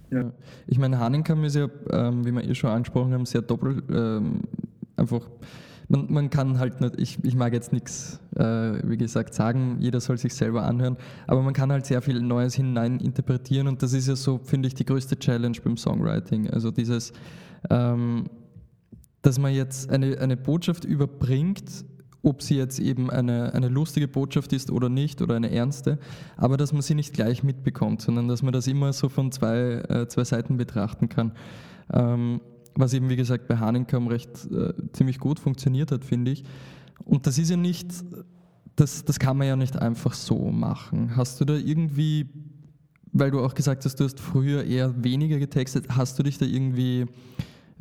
Ja. 0.09 0.31
Ich 0.67 0.77
meine, 0.77 0.99
Hanenkam 0.99 1.43
ist 1.45 1.55
ja, 1.55 1.69
ähm, 1.89 2.25
wie 2.25 2.31
wir 2.31 2.43
eh 2.43 2.53
schon 2.53 2.69
angesprochen 2.69 3.13
haben, 3.13 3.25
sehr 3.25 3.41
doppelt, 3.41 3.83
ähm, 3.89 4.41
einfach 5.01 5.27
man, 5.91 6.07
man, 6.09 6.29
kann 6.29 6.57
halt 6.57 6.79
nicht, 6.79 6.95
ich, 6.97 7.23
ich 7.23 7.35
mag 7.35 7.53
jetzt 7.53 7.73
nichts, 7.73 8.19
äh, 8.35 8.43
wie 8.83 8.97
gesagt, 8.97 9.33
sagen, 9.33 9.77
jeder 9.79 9.99
soll 9.99 10.17
sich 10.17 10.33
selber 10.33 10.63
anhören, 10.63 10.97
aber 11.27 11.41
man 11.41 11.53
kann 11.53 11.71
halt 11.71 11.85
sehr 11.85 12.01
viel 12.01 12.21
Neues 12.21 12.55
hinein 12.55 12.99
interpretieren 12.99 13.67
und 13.67 13.83
das 13.83 13.93
ist 13.93 14.07
ja 14.07 14.15
so, 14.15 14.39
finde 14.43 14.67
ich, 14.67 14.73
die 14.73 14.85
größte 14.85 15.19
Challenge 15.19 15.57
beim 15.63 15.75
Songwriting. 15.75 16.49
Also 16.49 16.71
dieses, 16.71 17.11
ähm, 17.69 18.25
dass 19.21 19.37
man 19.37 19.53
jetzt 19.53 19.89
eine, 19.89 20.17
eine 20.19 20.37
Botschaft 20.37 20.85
überbringt, 20.85 21.85
ob 22.23 22.41
sie 22.41 22.55
jetzt 22.55 22.79
eben 22.79 23.09
eine, 23.09 23.53
eine 23.53 23.67
lustige 23.67 24.07
Botschaft 24.07 24.53
ist 24.53 24.71
oder 24.71 24.89
nicht 24.89 25.21
oder 25.21 25.35
eine 25.35 25.51
ernste, 25.51 25.99
aber 26.37 26.55
dass 26.55 26.71
man 26.71 26.83
sie 26.83 26.95
nicht 26.95 27.13
gleich 27.13 27.43
mitbekommt, 27.43 28.01
sondern 28.01 28.27
dass 28.27 28.43
man 28.43 28.53
das 28.53 28.67
immer 28.67 28.93
so 28.93 29.09
von 29.09 29.31
zwei, 29.31 29.83
äh, 29.89 30.07
zwei 30.07 30.23
Seiten 30.23 30.55
betrachten 30.55 31.09
kann. 31.09 31.33
Ähm, 31.91 32.39
was 32.75 32.93
eben, 32.93 33.09
wie 33.09 33.15
gesagt, 33.15 33.47
bei 33.47 33.57
Hanenkam 33.57 34.07
recht 34.07 34.29
äh, 34.51 34.73
ziemlich 34.93 35.19
gut 35.19 35.39
funktioniert 35.39 35.91
hat, 35.91 36.05
finde 36.05 36.31
ich. 36.31 36.43
Und 37.05 37.27
das 37.27 37.37
ist 37.37 37.49
ja 37.49 37.57
nicht, 37.57 37.87
das, 38.75 39.03
das 39.03 39.19
kann 39.19 39.37
man 39.37 39.47
ja 39.47 39.55
nicht 39.55 39.77
einfach 39.77 40.13
so 40.13 40.51
machen. 40.51 41.15
Hast 41.15 41.41
du 41.41 41.45
da 41.45 41.55
irgendwie 41.55 42.27
weil 43.13 43.31
du 43.31 43.41
auch 43.41 43.53
gesagt 43.53 43.85
hast, 43.85 43.95
du 43.95 44.05
hast 44.05 44.19
früher 44.19 44.63
eher 44.63 45.03
weniger 45.03 45.37
getextet, 45.37 45.85
hast 45.89 46.17
du 46.17 46.23
dich 46.23 46.37
da 46.37 46.45
irgendwie 46.45 47.07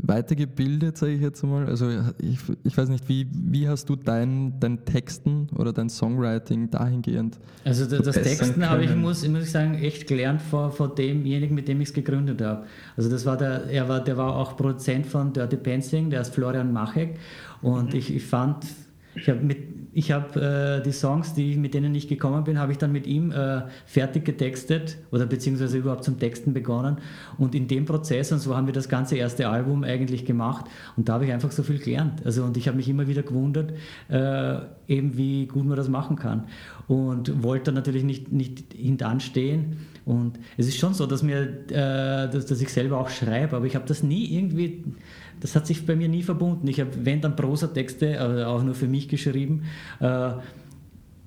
weitergebildet, 0.02 0.96
sage 0.96 1.12
ich 1.12 1.20
jetzt 1.20 1.42
mal? 1.42 1.66
Also 1.66 1.90
ich, 2.18 2.38
ich 2.64 2.76
weiß 2.76 2.88
nicht, 2.88 3.08
wie, 3.08 3.26
wie 3.30 3.68
hast 3.68 3.88
du 3.88 3.96
dein, 3.96 4.58
dein 4.60 4.84
Texten 4.84 5.48
oder 5.56 5.72
dein 5.72 5.88
Songwriting 5.88 6.70
dahingehend? 6.70 7.38
Also 7.64 7.86
das 7.86 8.16
Texten 8.16 8.68
habe 8.68 8.84
ich, 8.84 8.94
muss, 8.94 9.26
muss 9.28 9.44
ich 9.44 9.50
sagen, 9.50 9.74
echt 9.74 10.06
gelernt 10.06 10.42
vor, 10.42 10.70
vor 10.70 10.94
demjenigen, 10.94 11.54
mit 11.54 11.68
dem 11.68 11.80
ich 11.80 11.88
es 11.88 11.94
gegründet 11.94 12.40
habe. 12.42 12.64
Also 12.96 13.10
das 13.10 13.26
war 13.26 13.36
der, 13.36 13.66
er 13.66 13.88
war, 13.88 14.02
der 14.02 14.16
war 14.16 14.36
auch 14.36 14.56
Produzent 14.56 15.06
von 15.06 15.32
Dirty 15.32 15.56
Penciling, 15.56 16.10
der 16.10 16.22
ist 16.22 16.34
Florian 16.34 16.72
Machek 16.72 17.16
und 17.62 17.92
mhm. 17.92 17.98
ich, 17.98 18.14
ich 18.14 18.24
fand, 18.24 18.64
ich 19.14 19.28
habe 19.28 19.40
mit 19.40 19.69
ich 19.92 20.12
habe 20.12 20.78
äh, 20.80 20.82
die 20.82 20.92
Songs, 20.92 21.34
die, 21.34 21.56
mit 21.56 21.74
denen 21.74 21.94
ich 21.94 22.06
gekommen 22.06 22.44
bin, 22.44 22.58
habe 22.58 22.72
ich 22.72 22.78
dann 22.78 22.92
mit 22.92 23.06
ihm 23.06 23.32
äh, 23.32 23.62
fertig 23.86 24.24
getextet 24.24 24.98
oder 25.10 25.26
beziehungsweise 25.26 25.78
überhaupt 25.78 26.04
zum 26.04 26.18
Texten 26.18 26.52
begonnen. 26.52 26.98
Und 27.38 27.54
in 27.54 27.66
dem 27.66 27.86
Prozess, 27.86 28.30
und 28.30 28.38
so 28.38 28.56
haben 28.56 28.66
wir 28.66 28.72
das 28.72 28.88
ganze 28.88 29.16
erste 29.16 29.48
Album 29.48 29.82
eigentlich 29.82 30.24
gemacht, 30.24 30.66
und 30.96 31.08
da 31.08 31.14
habe 31.14 31.26
ich 31.26 31.32
einfach 31.32 31.50
so 31.50 31.62
viel 31.62 31.78
gelernt. 31.78 32.24
Also, 32.24 32.44
und 32.44 32.56
ich 32.56 32.68
habe 32.68 32.76
mich 32.76 32.88
immer 32.88 33.08
wieder 33.08 33.22
gewundert, 33.22 33.72
äh, 34.08 34.58
eben 34.86 35.16
wie 35.16 35.46
gut 35.46 35.66
man 35.66 35.76
das 35.76 35.88
machen 35.88 36.16
kann. 36.16 36.44
Und 36.86 37.42
wollte 37.42 37.72
natürlich 37.72 38.04
nicht, 38.04 38.30
nicht 38.30 38.72
hintanstehen. 38.72 39.78
Und 40.04 40.38
es 40.56 40.68
ist 40.68 40.78
schon 40.78 40.94
so, 40.94 41.06
dass, 41.06 41.22
mir, 41.22 41.42
äh, 41.68 42.30
dass, 42.30 42.46
dass 42.46 42.60
ich 42.60 42.72
selber 42.72 42.98
auch 42.98 43.08
schreibe, 43.08 43.56
aber 43.56 43.66
ich 43.66 43.74
habe 43.74 43.86
das 43.86 44.02
nie 44.02 44.36
irgendwie 44.36 44.84
das 45.40 45.56
hat 45.56 45.66
sich 45.66 45.84
bei 45.86 45.96
mir 45.96 46.08
nie 46.08 46.22
verbunden. 46.22 46.66
Ich 46.68 46.80
habe, 46.80 46.90
wenn 47.04 47.20
dann 47.20 47.36
Prosatexte, 47.36 48.14
äh, 48.14 48.44
auch 48.44 48.62
nur 48.62 48.74
für 48.74 48.88
mich 48.88 49.08
geschrieben, 49.08 49.64
äh, 50.00 50.32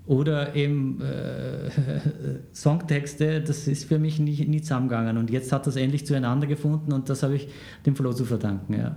oder 0.06 0.56
eben 0.56 1.02
äh, 1.02 1.70
Songtexte, 2.54 3.42
das 3.42 3.68
ist 3.68 3.86
für 3.86 4.00
mich 4.00 4.20
nie, 4.20 4.46
nie 4.46 4.62
zusammengegangen. 4.62 5.18
Und 5.18 5.30
jetzt 5.30 5.52
hat 5.52 5.66
das 5.66 5.76
endlich 5.76 6.06
zueinander 6.06 6.48
gefunden 6.48 6.92
und 6.92 7.10
das 7.10 7.24
habe 7.24 7.36
ich 7.36 7.48
dem 7.86 7.96
Flo 7.96 8.14
zu 8.14 8.26
verdanken. 8.26 8.74
Ja, 8.74 8.96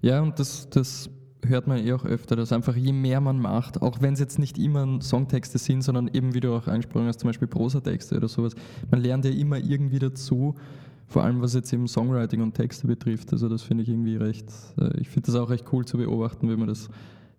ja 0.00 0.22
und 0.22 0.38
das, 0.38 0.68
das 0.70 1.10
hört 1.44 1.66
man 1.66 1.84
eh 1.84 1.92
auch 1.92 2.04
öfter, 2.04 2.36
dass 2.36 2.52
einfach 2.52 2.76
je 2.76 2.92
mehr 2.92 3.20
man 3.20 3.38
macht, 3.38 3.82
auch 3.82 4.00
wenn 4.00 4.14
es 4.14 4.20
jetzt 4.20 4.38
nicht 4.38 4.58
immer 4.58 5.00
Songtexte 5.00 5.58
sind, 5.58 5.82
sondern 5.82 6.08
eben, 6.08 6.34
wie 6.34 6.40
du 6.40 6.54
auch 6.54 6.66
angesprochen 6.66 7.06
hast, 7.06 7.20
zum 7.20 7.28
Beispiel 7.28 7.48
Prosatexte 7.48 8.16
oder 8.16 8.28
sowas, 8.28 8.54
man 8.90 9.00
lernt 9.00 9.24
ja 9.24 9.30
immer 9.30 9.58
irgendwie 9.58 9.98
dazu, 9.98 10.54
vor 11.10 11.24
allem 11.24 11.42
was 11.42 11.54
jetzt 11.54 11.72
eben 11.72 11.88
Songwriting 11.88 12.40
und 12.40 12.54
Texte 12.54 12.86
betrifft. 12.86 13.32
Also 13.32 13.48
das 13.48 13.62
finde 13.62 13.82
ich 13.82 13.88
irgendwie 13.88 14.16
recht, 14.16 14.46
äh, 14.80 14.98
ich 15.00 15.08
finde 15.08 15.26
das 15.26 15.34
auch 15.34 15.50
recht 15.50 15.66
cool 15.72 15.84
zu 15.84 15.98
beobachten, 15.98 16.48
wenn 16.48 16.58
man 16.58 16.68
das 16.68 16.88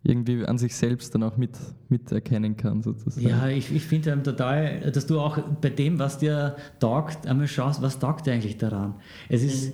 irgendwie 0.03 0.45
an 0.45 0.57
sich 0.57 0.75
selbst 0.75 1.15
dann 1.15 1.23
auch 1.23 1.37
mit, 1.37 1.57
mit 1.87 2.11
erkennen 2.11 2.57
kann. 2.57 2.81
Sozusagen. 2.83 3.25
Ja, 3.25 3.47
ich, 3.47 3.73
ich 3.73 3.83
finde 3.83 4.21
total, 4.23 4.91
dass 4.91 5.05
du 5.05 5.19
auch 5.19 5.37
bei 5.61 5.69
dem, 5.69 5.99
was 5.99 6.17
dir 6.17 6.57
taugt, 6.79 7.27
einmal 7.27 7.47
schaust, 7.47 7.81
was 7.81 7.99
taugt 7.99 8.25
dir 8.25 8.33
eigentlich 8.33 8.57
daran. 8.57 8.95
Es 9.29 9.41
ist, 9.41 9.73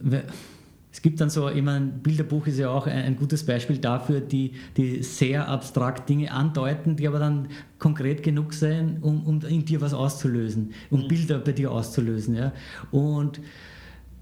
mhm. 0.00 0.22
Es 0.92 1.02
gibt 1.02 1.20
dann 1.20 1.30
so, 1.30 1.48
immer 1.48 1.72
ein 1.72 2.02
Bilderbuch 2.02 2.46
ist 2.48 2.58
ja 2.58 2.68
auch 2.68 2.86
ein, 2.86 3.04
ein, 3.04 3.16
gutes 3.16 3.46
Beispiel 3.46 3.78
dafür, 3.78 4.20
die, 4.20 4.52
die 4.76 5.02
sehr 5.02 5.48
abstrakt 5.48 6.08
Dinge 6.08 6.32
andeuten, 6.32 6.96
die 6.96 7.06
aber 7.06 7.20
dann 7.20 7.48
konkret 7.78 8.22
genug 8.22 8.52
sein, 8.52 8.98
um, 9.00 9.24
um 9.24 9.40
in 9.42 9.64
dir 9.64 9.80
was 9.80 9.94
auszulösen, 9.94 10.72
um 10.90 11.02
mhm. 11.02 11.08
Bilder 11.08 11.38
bei 11.38 11.52
dir 11.52 11.70
auszulösen. 11.70 12.34
Ja? 12.34 12.52
Und 12.90 13.40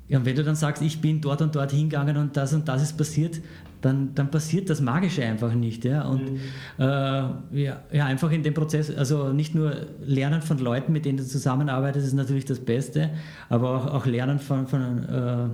ja, 0.09 0.19
und 0.19 0.25
wenn 0.25 0.37
du 0.37 0.43
dann 0.43 0.57
sagst, 0.57 0.83
ich 0.83 1.01
bin 1.01 1.21
dort 1.21 1.43
und 1.43 1.55
dort 1.55 1.71
hingegangen 1.71 2.17
und 2.17 2.37
das 2.37 2.55
und 2.55 2.67
das 2.67 2.83
ist 2.83 2.97
passiert, 2.97 3.41
dann, 3.83 4.15
dann 4.15 4.31
passiert 4.31 4.71
das 4.71 4.81
Magische 4.81 5.23
einfach 5.23 5.55
nicht. 5.55 5.85
Ja? 5.85 6.03
Und 6.03 6.33
mhm. 6.33 6.41
äh, 6.79 6.83
ja, 6.83 7.83
ja, 7.93 8.07
einfach 8.07 8.31
in 8.31 8.43
dem 8.43 8.55
Prozess, 8.55 8.95
also 8.95 9.33
nicht 9.33 9.55
nur 9.55 9.87
Lernen 10.05 10.43
von 10.43 10.59
Leuten, 10.59 10.93
mit 10.93 11.05
denen 11.05 11.19
du 11.19 11.25
zusammenarbeitest, 11.25 12.07
ist 12.07 12.15
natürlich 12.15 12.47
das 12.47 12.61
Beste, 12.61 13.11
aber 13.49 13.71
auch, 13.71 13.87
auch 13.95 14.07
Lernen 14.07 14.39
von, 14.39 14.67
von, 14.67 15.05
äh, 15.05 15.49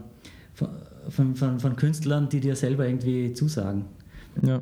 von, 1.08 1.34
von, 1.34 1.60
von, 1.60 1.76
Künstlern, 1.76 2.28
die 2.28 2.40
dir 2.40 2.56
selber 2.56 2.86
irgendwie 2.86 3.32
zusagen. 3.32 3.84
Ja. 4.42 4.60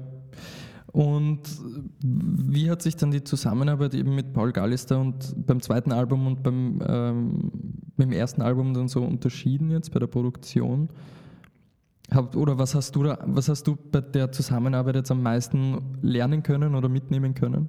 Und 0.93 1.41
wie 2.03 2.71
hat 2.71 2.83
sich 2.83 2.97
dann 2.97 3.11
die 3.11 3.25
Zusammenarbeit 3.25 3.95
eben 3.95 4.15
mit 4.15 4.35
Paul 4.35 4.53
Gallister 4.53 5.01
und 5.01 5.35
beim 5.47 5.61
zweiten 5.63 5.91
Album 5.91 6.27
und 6.27 6.43
beim 6.43 6.83
ähm, 6.87 7.51
dem 7.97 8.13
ersten 8.13 8.43
Album 8.43 8.75
dann 8.75 8.89
so 8.89 9.03
unterschieden 9.03 9.71
jetzt 9.71 9.91
bei 9.93 9.99
der 9.99 10.07
Produktion? 10.07 10.89
oder 12.35 12.59
was 12.59 12.75
hast 12.75 12.95
du 12.95 13.05
da, 13.05 13.19
was 13.25 13.49
hast 13.49 13.67
du 13.67 13.77
bei 13.91 14.03
der 14.03 14.33
Zusammenarbeit 14.33 14.97
jetzt 14.97 15.11
am 15.11 15.23
meisten 15.23 15.79
lernen 16.03 16.43
können 16.43 16.75
oder 16.75 16.91
mitnehmen 16.91 17.35
können? 17.35 17.69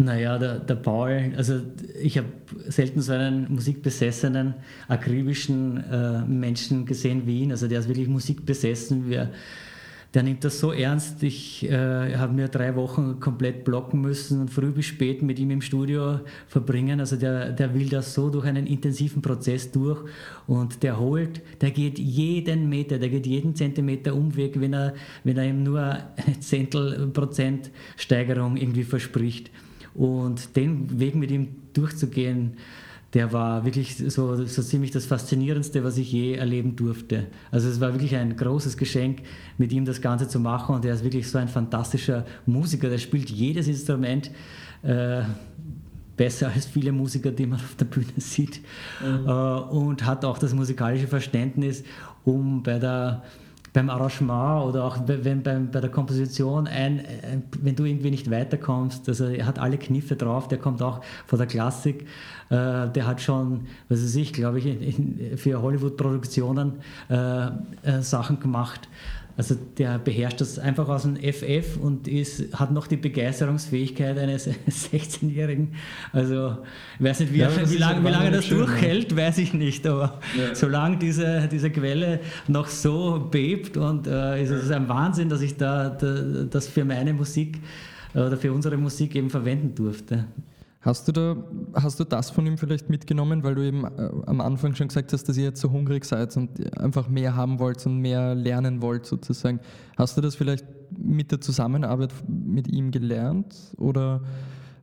Naja, 0.00 0.38
der, 0.38 0.60
der 0.60 0.76
Paul, 0.76 1.32
also 1.36 1.60
ich 2.00 2.18
habe 2.18 2.28
selten 2.68 3.00
so 3.00 3.12
einen 3.12 3.52
musikbesessenen, 3.52 4.54
akribischen 4.86 5.82
äh, 5.90 6.24
Menschen 6.24 6.86
gesehen 6.86 7.26
wie 7.26 7.42
ihn. 7.42 7.50
Also 7.50 7.66
der 7.66 7.80
ist 7.80 7.88
wirklich 7.88 8.06
musikbesessen. 8.06 9.10
Wir, 9.10 9.32
der 10.14 10.22
nimmt 10.22 10.44
das 10.44 10.60
so 10.60 10.70
ernst. 10.70 11.24
Ich 11.24 11.68
äh, 11.68 12.14
habe 12.14 12.32
mir 12.32 12.46
drei 12.46 12.76
Wochen 12.76 13.18
komplett 13.18 13.64
blocken 13.64 14.00
müssen 14.00 14.42
und 14.42 14.50
früh 14.50 14.70
bis 14.70 14.86
spät 14.86 15.22
mit 15.22 15.40
ihm 15.40 15.50
im 15.50 15.62
Studio 15.62 16.20
verbringen. 16.46 17.00
Also 17.00 17.16
der, 17.16 17.50
der 17.50 17.74
will 17.74 17.88
das 17.88 18.14
so 18.14 18.30
durch 18.30 18.46
einen 18.46 18.68
intensiven 18.68 19.20
Prozess 19.20 19.72
durch 19.72 19.98
und 20.46 20.84
der 20.84 21.00
holt, 21.00 21.42
der 21.60 21.72
geht 21.72 21.98
jeden 21.98 22.68
Meter, 22.68 23.00
der 23.00 23.08
geht 23.08 23.26
jeden 23.26 23.56
Zentimeter 23.56 24.14
Umweg, 24.14 24.60
wenn 24.60 24.74
er, 24.74 24.94
wenn 25.24 25.36
er 25.36 25.46
ihm 25.46 25.64
nur 25.64 25.80
eine 25.80 26.38
Zehntel 26.38 27.10
Steigerung 27.96 28.56
irgendwie 28.56 28.84
verspricht. 28.84 29.50
Und 29.94 30.56
den 30.56 31.00
Weg 31.00 31.14
mit 31.14 31.30
ihm 31.30 31.48
durchzugehen, 31.72 32.54
der 33.14 33.32
war 33.32 33.64
wirklich 33.64 33.96
so, 33.96 34.44
so 34.44 34.62
ziemlich 34.62 34.90
das 34.90 35.06
Faszinierendste, 35.06 35.82
was 35.82 35.96
ich 35.96 36.12
je 36.12 36.34
erleben 36.34 36.76
durfte. 36.76 37.26
Also 37.50 37.68
es 37.68 37.80
war 37.80 37.94
wirklich 37.94 38.14
ein 38.16 38.36
großes 38.36 38.76
Geschenk, 38.76 39.22
mit 39.56 39.72
ihm 39.72 39.86
das 39.86 40.02
Ganze 40.02 40.28
zu 40.28 40.38
machen 40.38 40.74
und 40.74 40.84
er 40.84 40.94
ist 40.94 41.04
wirklich 41.04 41.28
so 41.28 41.38
ein 41.38 41.48
fantastischer 41.48 42.26
Musiker, 42.44 42.90
der 42.90 42.98
spielt 42.98 43.30
jedes 43.30 43.66
Instrument 43.66 44.30
äh, 44.82 45.22
besser 46.18 46.50
als 46.54 46.66
viele 46.66 46.92
Musiker, 46.92 47.30
die 47.30 47.46
man 47.46 47.58
auf 47.58 47.76
der 47.76 47.86
Bühne 47.86 48.06
sieht 48.18 48.60
mhm. 49.00 49.26
äh, 49.26 49.30
und 49.30 50.04
hat 50.04 50.26
auch 50.26 50.36
das 50.36 50.52
musikalische 50.52 51.06
Verständnis, 51.06 51.84
um 52.24 52.62
bei 52.62 52.78
der 52.78 53.22
beim 53.78 53.90
Arrangement 53.90 54.64
oder 54.64 54.84
auch 54.84 54.98
wenn 55.06 55.42
beim, 55.44 55.70
bei 55.70 55.80
der 55.80 55.90
Komposition 55.90 56.66
ein, 56.66 57.04
wenn 57.62 57.76
du 57.76 57.84
irgendwie 57.84 58.10
nicht 58.10 58.28
weiterkommst, 58.28 59.08
also 59.08 59.26
er 59.26 59.46
hat 59.46 59.60
alle 59.60 59.78
Kniffe 59.78 60.16
drauf, 60.16 60.48
der 60.48 60.58
kommt 60.58 60.82
auch 60.82 61.00
von 61.26 61.38
der 61.38 61.46
Klassik, 61.46 62.02
äh, 62.50 62.88
der 62.88 63.06
hat 63.06 63.20
schon, 63.20 63.68
was 63.88 64.02
weiß 64.02 64.16
ich, 64.16 64.32
glaube 64.32 64.58
ich, 64.58 64.66
in, 64.66 64.82
in, 64.82 65.38
für 65.38 65.62
Hollywood-Produktionen 65.62 66.80
äh, 67.08 67.46
äh, 67.46 67.50
Sachen 68.00 68.40
gemacht. 68.40 68.88
Also 69.38 69.54
der 69.54 70.00
beherrscht 70.00 70.40
das 70.40 70.58
einfach 70.58 70.88
aus 70.88 71.04
dem 71.04 71.14
FF 71.14 71.76
und 71.80 72.08
ist, 72.08 72.58
hat 72.58 72.72
noch 72.72 72.88
die 72.88 72.96
Begeisterungsfähigkeit 72.96 74.18
eines 74.18 74.48
16-Jährigen. 74.68 75.74
Also 76.12 76.56
ich 76.98 77.04
weiß 77.04 77.20
nicht, 77.20 77.32
wie, 77.32 77.38
ja, 77.38 77.48
wie, 77.70 77.76
lang, 77.76 78.04
wie 78.04 78.10
lange 78.10 78.32
das 78.32 78.46
schön, 78.46 78.58
durchhält, 78.58 79.12
ja. 79.12 79.18
weiß 79.18 79.38
ich 79.38 79.54
nicht. 79.54 79.86
Aber 79.86 80.18
ja. 80.36 80.56
solange 80.56 80.96
diese, 80.96 81.48
diese 81.52 81.70
Quelle 81.70 82.18
noch 82.48 82.66
so 82.66 83.28
bebt 83.30 83.76
und 83.76 84.08
äh, 84.08 84.42
ist 84.42 84.50
es 84.50 84.72
ein 84.72 84.88
Wahnsinn, 84.88 85.28
dass 85.28 85.40
ich 85.40 85.56
da, 85.56 85.90
da 85.90 86.14
das 86.50 86.66
für 86.66 86.84
meine 86.84 87.14
Musik 87.14 87.60
äh, 88.14 88.18
oder 88.18 88.36
für 88.36 88.52
unsere 88.52 88.76
Musik 88.76 89.14
eben 89.14 89.30
verwenden 89.30 89.72
durfte. 89.72 90.24
Hast 90.80 91.08
du, 91.08 91.12
da, 91.12 91.36
hast 91.74 91.98
du 91.98 92.04
das 92.04 92.30
von 92.30 92.46
ihm 92.46 92.56
vielleicht 92.56 92.88
mitgenommen, 92.88 93.42
weil 93.42 93.56
du 93.56 93.66
eben 93.66 93.84
äh, 93.84 94.10
am 94.26 94.40
Anfang 94.40 94.76
schon 94.76 94.88
gesagt 94.88 95.12
hast, 95.12 95.24
dass 95.24 95.36
ihr 95.36 95.44
jetzt 95.44 95.60
so 95.60 95.72
hungrig 95.72 96.04
seid 96.04 96.36
und 96.36 96.78
einfach 96.78 97.08
mehr 97.08 97.34
haben 97.34 97.58
wollt 97.58 97.84
und 97.84 97.98
mehr 97.98 98.36
lernen 98.36 98.80
wollt 98.80 99.04
sozusagen. 99.04 99.58
Hast 99.96 100.16
du 100.16 100.20
das 100.20 100.36
vielleicht 100.36 100.64
mit 100.96 101.32
der 101.32 101.40
Zusammenarbeit 101.40 102.14
mit 102.28 102.68
ihm 102.68 102.92
gelernt 102.92 103.54
oder 103.76 104.22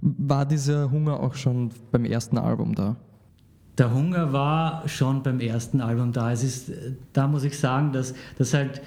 war 0.01 0.45
dieser 0.45 0.91
Hunger 0.91 1.19
auch 1.19 1.33
schon 1.33 1.71
beim 1.91 2.03
ersten 2.03 2.37
Album 2.37 2.75
da? 2.75 2.97
Der 3.77 3.93
Hunger 3.93 4.33
war 4.33 4.87
schon 4.87 5.23
beim 5.23 5.39
ersten 5.39 5.81
Album 5.81 6.11
da. 6.11 6.31
Es 6.31 6.43
ist, 6.43 6.71
da 7.13 7.27
muss 7.27 7.43
ich 7.43 7.57
sagen, 7.57 7.93
dass, 7.93 8.13
dass 8.37 8.53
halt, 8.53 8.81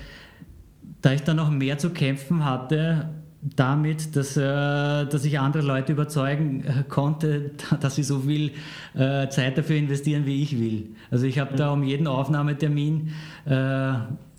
da 1.01 1.13
ich 1.13 1.23
da 1.23 1.33
noch 1.35 1.51
mehr 1.51 1.79
zu 1.79 1.91
kämpfen 1.91 2.45
hatte, 2.45 3.09
damit, 3.41 4.17
dass, 4.17 4.37
äh, 4.37 4.41
dass 4.43 5.25
ich 5.25 5.39
andere 5.39 5.63
Leute 5.63 5.93
überzeugen 5.93 6.65
äh, 6.65 6.85
konnte, 6.89 7.53
dass 7.81 7.97
sie 7.97 8.03
so 8.03 8.21
viel 8.21 8.53
äh, 8.95 9.29
Zeit 9.29 9.57
dafür 9.59 9.77
investieren, 9.77 10.27
wie 10.27 10.43
ich 10.43 10.59
will. 10.59 10.89
Also 11.11 11.27
ich 11.27 11.39
habe 11.39 11.57
da 11.57 11.73
um 11.73 11.83
jeden 11.83 12.07
Aufnahmetermin 12.07 13.13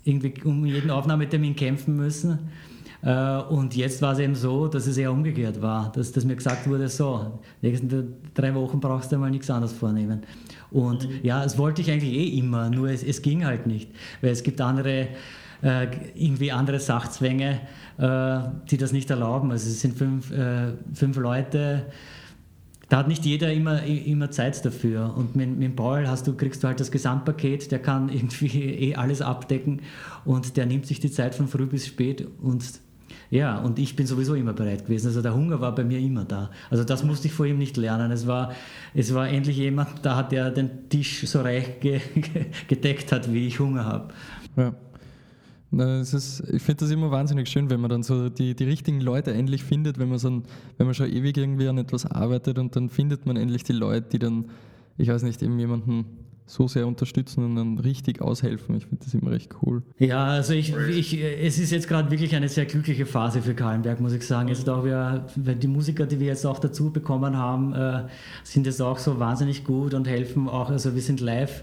irgendwie 0.04 0.34
um 0.44 0.64
jeden 0.64 0.90
Aufnahmetermin 0.90 1.56
kämpfen 1.56 1.96
müssen. 1.96 2.38
Und 3.02 3.74
jetzt 3.74 4.02
war 4.02 4.12
es 4.12 4.18
eben 4.18 4.34
so, 4.34 4.68
dass 4.68 4.86
es 4.86 4.96
eher 4.96 5.10
umgekehrt 5.10 5.60
war, 5.60 5.90
dass, 5.92 6.12
dass 6.12 6.24
mir 6.24 6.36
gesagt 6.36 6.68
wurde, 6.68 6.88
so, 6.88 7.40
nächsten 7.60 8.14
drei 8.34 8.54
Wochen 8.54 8.78
brauchst 8.78 9.10
du 9.10 9.18
mal 9.18 9.30
nichts 9.30 9.50
anderes 9.50 9.72
vornehmen. 9.72 10.20
Und 10.70 11.08
mhm. 11.08 11.14
ja, 11.22 11.42
das 11.42 11.58
wollte 11.58 11.82
ich 11.82 11.90
eigentlich 11.90 12.14
eh 12.14 12.38
immer, 12.38 12.70
nur 12.70 12.88
es, 12.88 13.02
es 13.02 13.22
ging 13.22 13.44
halt 13.44 13.66
nicht, 13.66 13.90
weil 14.20 14.30
es 14.30 14.42
gibt 14.42 14.60
andere 14.60 15.08
äh, 15.62 15.86
irgendwie 16.14 16.52
andere 16.52 16.80
Sachzwänge, 16.80 17.60
äh, 17.98 18.38
die 18.70 18.76
das 18.76 18.92
nicht 18.92 19.10
erlauben. 19.10 19.50
Also 19.50 19.68
es 19.68 19.80
sind 19.80 19.96
fünf, 19.96 20.30
äh, 20.32 20.72
fünf 20.94 21.16
Leute, 21.16 21.86
da 22.90 22.98
hat 22.98 23.08
nicht 23.08 23.24
jeder 23.24 23.52
immer, 23.52 23.84
immer 23.84 24.30
Zeit 24.32 24.64
dafür. 24.64 25.14
Und 25.16 25.36
mit, 25.36 25.56
mit 25.56 25.76
Paul 25.76 26.08
hast 26.08 26.26
du, 26.26 26.34
kriegst 26.34 26.62
du 26.62 26.68
halt 26.68 26.80
das 26.80 26.90
Gesamtpaket, 26.90 27.70
der 27.70 27.78
kann 27.78 28.08
irgendwie 28.12 28.70
eh 28.74 28.96
alles 28.96 29.22
abdecken 29.22 29.82
und 30.24 30.56
der 30.56 30.66
nimmt 30.66 30.86
sich 30.86 31.00
die 31.00 31.10
Zeit 31.10 31.34
von 31.34 31.48
früh 31.48 31.66
bis 31.66 31.86
spät 31.86 32.26
und 32.42 32.64
ja, 33.30 33.58
und 33.58 33.78
ich 33.78 33.94
bin 33.94 34.06
sowieso 34.06 34.34
immer 34.34 34.52
bereit 34.52 34.86
gewesen. 34.86 35.06
Also 35.06 35.22
der 35.22 35.34
Hunger 35.34 35.60
war 35.60 35.72
bei 35.72 35.84
mir 35.84 36.00
immer 36.00 36.24
da. 36.24 36.50
Also 36.68 36.82
das 36.82 37.04
musste 37.04 37.28
ich 37.28 37.32
vor 37.32 37.46
ihm 37.46 37.58
nicht 37.58 37.76
lernen. 37.76 38.10
Es 38.10 38.26
war, 38.26 38.52
es 38.92 39.14
war 39.14 39.28
endlich 39.28 39.56
jemand, 39.56 40.04
da 40.04 40.24
der 40.24 40.50
den 40.50 40.88
Tisch 40.88 41.24
so 41.28 41.40
reich 41.40 41.78
ge 41.78 42.00
gedeckt 42.68 43.12
hat, 43.12 43.32
wie 43.32 43.46
ich 43.46 43.60
Hunger 43.60 43.84
habe. 43.84 44.12
Ja. 44.56 44.74
Na, 45.72 46.00
ist, 46.00 46.42
ich 46.52 46.62
finde 46.62 46.84
das 46.84 46.90
immer 46.90 47.10
wahnsinnig 47.10 47.48
schön, 47.48 47.70
wenn 47.70 47.80
man 47.80 47.90
dann 47.90 48.02
so 48.02 48.28
die, 48.28 48.54
die 48.54 48.64
richtigen 48.64 49.00
Leute 49.00 49.32
endlich 49.32 49.62
findet, 49.62 49.98
wenn 49.98 50.08
man, 50.08 50.18
so 50.18 50.42
wenn 50.78 50.86
man 50.86 50.94
schon 50.94 51.12
ewig 51.12 51.36
irgendwie 51.36 51.68
an 51.68 51.78
etwas 51.78 52.06
arbeitet 52.06 52.58
und 52.58 52.74
dann 52.74 52.88
findet 52.88 53.24
man 53.24 53.36
endlich 53.36 53.62
die 53.62 53.72
Leute, 53.72 54.08
die 54.10 54.18
dann, 54.18 54.46
ich 54.98 55.08
weiß 55.08 55.22
nicht, 55.22 55.42
eben 55.42 55.58
jemanden 55.58 56.06
so 56.50 56.66
sehr 56.66 56.88
unterstützen 56.88 57.44
und 57.44 57.54
dann 57.54 57.78
richtig 57.78 58.20
aushelfen. 58.20 58.76
Ich 58.76 58.86
finde 58.86 59.04
das 59.04 59.14
immer 59.14 59.30
recht 59.30 59.54
cool. 59.62 59.84
Ja, 59.98 60.24
also 60.24 60.52
ich, 60.52 60.74
ich, 60.74 61.16
es 61.22 61.58
ist 61.60 61.70
jetzt 61.70 61.86
gerade 61.86 62.10
wirklich 62.10 62.34
eine 62.34 62.48
sehr 62.48 62.66
glückliche 62.66 63.06
Phase 63.06 63.40
für 63.40 63.54
Kahlenberg, 63.54 64.00
muss 64.00 64.12
ich 64.12 64.26
sagen. 64.26 64.48
Jetzt 64.48 64.68
auch 64.68 64.84
wir, 64.84 65.26
die 65.36 65.68
Musiker, 65.68 66.06
die 66.06 66.18
wir 66.18 66.26
jetzt 66.26 66.44
auch 66.44 66.58
dazu 66.58 66.90
bekommen 66.90 67.36
haben, 67.36 67.72
äh, 67.72 68.02
sind 68.42 68.66
jetzt 68.66 68.82
auch 68.82 68.98
so 68.98 69.20
wahnsinnig 69.20 69.62
gut 69.62 69.94
und 69.94 70.08
helfen 70.08 70.48
auch, 70.48 70.70
also 70.70 70.96
wir 70.96 71.02
sind 71.02 71.20
live 71.20 71.62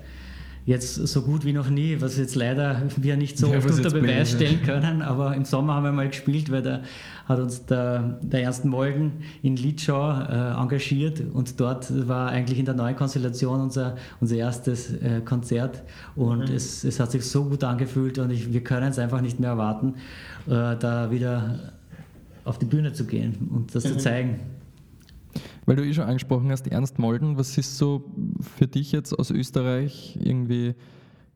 jetzt 0.67 0.95
so 0.95 1.21
gut 1.21 1.45
wie 1.45 1.53
noch 1.53 1.69
nie, 1.69 2.01
was 2.01 2.17
jetzt 2.17 2.35
leider 2.35 2.83
wir 2.97 3.15
nicht 3.15 3.37
so 3.37 3.47
ja, 3.47 3.57
oft 3.57 3.71
unter 3.71 3.89
Beweis 3.89 4.31
stellen 4.31 4.61
können, 4.63 5.01
aber 5.01 5.33
im 5.33 5.45
Sommer 5.45 5.75
haben 5.75 5.85
wir 5.85 5.93
mal 5.93 6.09
gespielt, 6.09 6.51
weil 6.51 6.61
da 6.61 6.81
hat 7.25 7.39
uns 7.39 7.65
der, 7.65 8.19
der 8.21 8.43
Ernst 8.43 8.65
Molden 8.65 9.13
in 9.41 9.55
Litschau 9.55 10.19
äh, 10.19 10.61
engagiert 10.61 11.23
und 11.33 11.57
dort 11.61 12.07
war 12.09 12.29
eigentlich 12.29 12.59
in 12.59 12.65
der 12.65 12.75
neuen 12.75 12.97
Konstellation 12.97 13.61
unser, 13.61 13.95
unser 14.19 14.35
erstes 14.35 14.93
äh, 14.93 15.21
Konzert 15.23 15.83
und 16.17 16.49
mhm. 16.49 16.55
es, 16.55 16.83
es 16.83 16.99
hat 16.99 17.11
sich 17.11 17.23
so 17.23 17.45
gut 17.45 17.63
angefühlt 17.63 18.19
und 18.19 18.29
ich, 18.31 18.51
wir 18.51 18.61
können 18.61 18.89
es 18.89 18.99
einfach 18.99 19.21
nicht 19.21 19.39
mehr 19.39 19.51
erwarten, 19.51 19.93
äh, 20.47 20.75
da 20.77 21.09
wieder 21.11 21.71
auf 22.43 22.59
die 22.59 22.65
Bühne 22.65 22.91
zu 22.91 23.05
gehen 23.05 23.49
und 23.53 23.73
das 23.73 23.85
mhm. 23.85 23.89
zu 23.89 23.97
zeigen. 23.99 24.39
Weil 25.67 25.75
du 25.75 25.85
eh 25.85 25.93
schon 25.93 26.05
angesprochen 26.05 26.49
hast, 26.49 26.65
Ernst 26.67 26.97
Molden, 26.97 27.37
was 27.37 27.57
ist 27.57 27.77
so 27.77 28.05
für 28.57 28.67
dich 28.67 28.93
jetzt 28.93 29.11
aus 29.11 29.31
Österreich 29.31 30.17
irgendwie 30.19 30.75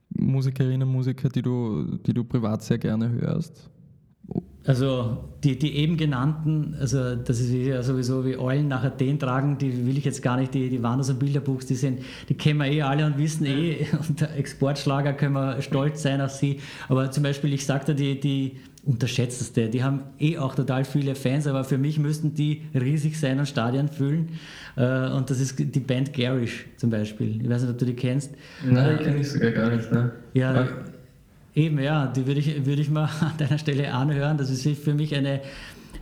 Musikerinnen, 0.09 0.87
Musiker, 0.87 1.27
die 1.27 1.41
du, 1.41 1.97
die 1.97 2.13
du 2.13 2.23
privat 2.23 2.63
sehr 2.63 2.77
gerne 2.77 3.09
hörst? 3.09 3.69
Also 4.65 5.17
die, 5.43 5.59
die 5.59 5.75
eben 5.75 5.97
genannten, 5.97 6.75
also 6.79 7.15
das 7.15 7.41
ist 7.41 7.51
ja 7.51 7.83
sowieso 7.83 8.23
wie 8.23 8.37
Eulen 8.37 8.69
nach 8.69 8.83
Athen 8.83 9.19
tragen, 9.19 9.57
die 9.57 9.85
will 9.85 9.97
ich 9.97 10.05
jetzt 10.05 10.21
gar 10.21 10.37
nicht, 10.37 10.53
die, 10.53 10.69
die 10.69 10.81
waren 10.81 10.99
aus 10.99 11.07
dem 11.07 11.17
Bilderbuch, 11.17 11.63
die 11.63 11.75
sind, 11.75 11.99
die 12.29 12.35
kennen 12.35 12.59
wir 12.59 12.67
eh 12.67 12.83
alle 12.83 13.05
und 13.07 13.17
wissen 13.17 13.45
eh, 13.47 13.87
und 14.07 14.21
Exportschlager 14.21 15.13
können 15.13 15.33
wir 15.33 15.61
stolz 15.61 16.03
sein 16.03 16.21
auf 16.21 16.31
sie. 16.31 16.59
Aber 16.87 17.11
zum 17.11 17.23
Beispiel, 17.23 17.51
ich 17.53 17.65
sagte, 17.65 17.95
die, 17.95 18.19
die 18.19 18.57
unterschätzteste. 18.83 19.69
Die 19.69 19.83
haben 19.83 20.01
eh 20.19 20.37
auch 20.37 20.55
total 20.55 20.85
viele 20.85 21.15
Fans, 21.15 21.45
aber 21.47 21.63
für 21.63 21.77
mich 21.77 21.99
müssten 21.99 22.33
die 22.33 22.63
riesig 22.73 23.19
sein 23.19 23.39
und 23.39 23.45
Stadien 23.45 23.89
füllen. 23.89 24.29
Äh, 24.75 25.09
und 25.09 25.29
das 25.29 25.39
ist 25.39 25.59
die 25.59 25.79
Band 25.79 26.13
Garish 26.13 26.65
zum 26.77 26.89
Beispiel. 26.89 27.41
Ich 27.41 27.49
weiß 27.49 27.61
nicht, 27.61 27.71
ob 27.71 27.77
du 27.77 27.85
die 27.85 27.93
kennst. 27.93 28.31
Nein, 28.65 28.97
die 28.97 29.03
kenne 29.03 29.21
ich 29.21 29.29
sogar 29.29 29.51
gar 29.51 29.69
nicht. 29.69 29.91
Ne? 29.91 30.11
Ja, 30.33 30.67
eben, 31.53 31.79
ja, 31.79 32.07
die 32.07 32.25
würde 32.25 32.39
ich, 32.39 32.65
würd 32.65 32.79
ich 32.79 32.89
mal 32.89 33.09
an 33.21 33.33
deiner 33.37 33.59
Stelle 33.59 33.93
anhören. 33.93 34.37
Das 34.37 34.49
ist 34.49 34.65
für 34.79 34.93
mich 34.93 35.15
eine 35.15 35.41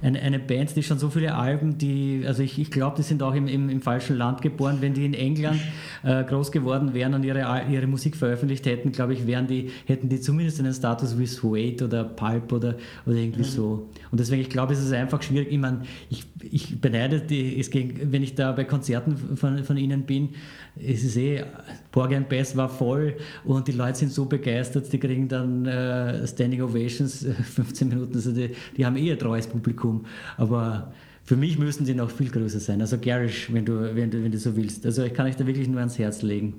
eine, 0.02 0.20
eine 0.22 0.40
Band, 0.40 0.76
die 0.76 0.84
schon 0.84 1.00
so 1.00 1.10
viele 1.10 1.36
Alben, 1.36 1.78
die, 1.78 2.24
also 2.26 2.42
ich, 2.42 2.58
ich 2.58 2.72
glaube, 2.72 2.98
die 2.98 3.04
sind 3.04 3.22
auch 3.22 3.34
im, 3.34 3.48
im, 3.48 3.70
im, 3.70 3.82
falschen 3.82 4.18
Land 4.18 4.42
geboren. 4.42 4.78
Wenn 4.80 4.94
die 4.94 5.06
in 5.06 5.14
England 5.14 5.60
äh, 6.04 6.24
groß 6.24 6.52
geworden 6.52 6.94
wären 6.94 7.14
und 7.14 7.24
ihre, 7.24 7.64
ihre 7.70 7.88
Musik 7.88 8.16
veröffentlicht 8.16 8.66
hätten, 8.66 8.92
glaube 8.92 9.14
ich, 9.14 9.28
wären 9.28 9.48
die, 9.48 9.72
hätten 9.86 10.10
die 10.10 10.22
zumindest 10.22 10.60
einen 10.60 10.74
Status 10.74 11.18
wie 11.18 11.26
Suede 11.26 11.86
oder 11.86 12.04
Pulp 12.04 12.52
oder, 12.54 12.76
oder 13.06 13.16
irgendwie 13.16 13.42
mhm. 13.42 13.46
so. 13.46 13.90
Und 14.12 14.20
deswegen, 14.20 14.42
ich 14.42 14.50
glaube, 14.50 14.74
es 14.74 14.80
ist 14.84 14.92
einfach 14.92 15.22
schwierig. 15.22 15.52
Ich 15.52 15.58
meine, 15.58 15.82
ich, 16.10 16.26
ich 16.50 16.82
beneide 16.82 17.22
die, 17.22 17.60
es 17.60 17.70
ging, 17.70 18.12
wenn 18.12 18.24
ich 18.24 18.36
da 18.36 18.52
bei 18.52 18.64
Konzerten 18.64 19.38
von, 19.38 19.64
von 19.64 19.78
ihnen 19.78 20.04
bin, 20.04 20.30
es 20.78 21.04
ist 21.04 21.18
eh, 21.18 21.44
Borgen 21.92 22.26
Bass 22.28 22.56
war 22.56 22.70
voll 22.70 23.18
und 23.44 23.68
die 23.68 23.74
Leute 23.74 24.00
sind 24.00 24.12
so 24.12 24.26
begeistert, 24.26 24.92
die 24.92 25.00
kriegen 25.00 25.28
dann 25.28 25.66
äh, 25.66 26.26
Standing 26.28 26.62
Ovations, 26.62 27.26
15 27.56 27.90
Minuten, 27.90 28.16
also 28.16 28.32
die, 28.32 28.52
die 28.76 28.86
haben 28.86 28.96
eh 28.96 29.12
ein 29.12 29.20
treues 29.20 29.48
Publikum. 29.48 30.06
Aber 30.38 30.92
für 31.24 31.36
mich 31.36 31.60
müssen 31.60 31.86
die 31.86 31.94
noch 31.94 32.10
viel 32.10 32.30
größer 32.30 32.60
sein. 32.60 32.82
Also 32.82 32.98
Garish, 32.98 33.54
wenn 33.54 33.66
du, 33.66 33.96
wenn 33.96 34.10
du, 34.10 34.24
wenn 34.24 34.32
du 34.32 34.38
so 34.38 34.56
willst. 34.56 34.86
Also 34.86 35.04
ich 35.04 35.14
kann 35.14 35.28
euch 35.28 35.36
da 35.36 35.46
wirklich 35.46 35.68
nur 35.68 35.80
ans 35.80 36.00
Herz 36.00 36.24
legen. 36.24 36.56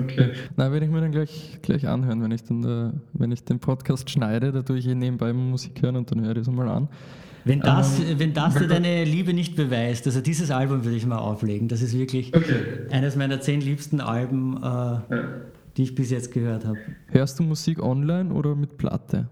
Okay. 0.00 0.32
Na, 0.56 0.70
werde 0.72 0.86
ich 0.86 0.92
mir 0.92 1.00
dann 1.00 1.12
gleich, 1.12 1.58
gleich 1.62 1.86
anhören, 1.86 2.22
wenn 2.22 2.30
ich, 2.30 2.44
dann 2.44 2.62
da, 2.62 2.92
wenn 3.12 3.32
ich 3.32 3.44
den 3.44 3.58
Podcast 3.58 4.10
schneide, 4.10 4.52
da 4.52 4.62
tue 4.62 4.78
ich 4.78 4.86
eh 4.86 4.94
nebenbei 4.94 5.32
Musik 5.32 5.82
hören 5.82 5.96
und 5.96 6.10
dann 6.10 6.20
höre 6.22 6.36
ich 6.36 6.44
das 6.44 6.50
mal 6.50 6.68
an. 6.68 6.88
Wenn 7.44 7.60
das, 7.60 7.98
ähm, 8.00 8.18
wenn 8.18 8.34
das 8.34 8.54
dir 8.56 8.66
deine 8.66 9.04
Liebe 9.04 9.32
nicht 9.32 9.56
beweist, 9.56 10.06
also 10.06 10.20
dieses 10.20 10.50
Album 10.50 10.84
würde 10.84 10.96
ich 10.96 11.06
mal 11.06 11.18
auflegen. 11.18 11.68
Das 11.68 11.82
ist 11.82 11.96
wirklich 11.96 12.34
okay. 12.36 12.86
eines 12.90 13.16
meiner 13.16 13.40
zehn 13.40 13.60
liebsten 13.60 14.00
Alben, 14.00 14.56
äh, 14.58 14.66
ja. 14.66 15.00
die 15.76 15.82
ich 15.82 15.94
bis 15.94 16.10
jetzt 16.10 16.32
gehört 16.32 16.64
habe. 16.64 16.78
Hörst 17.06 17.38
du 17.38 17.42
Musik 17.44 17.82
online 17.82 18.32
oder 18.34 18.54
mit 18.54 18.76
Platte? 18.76 19.28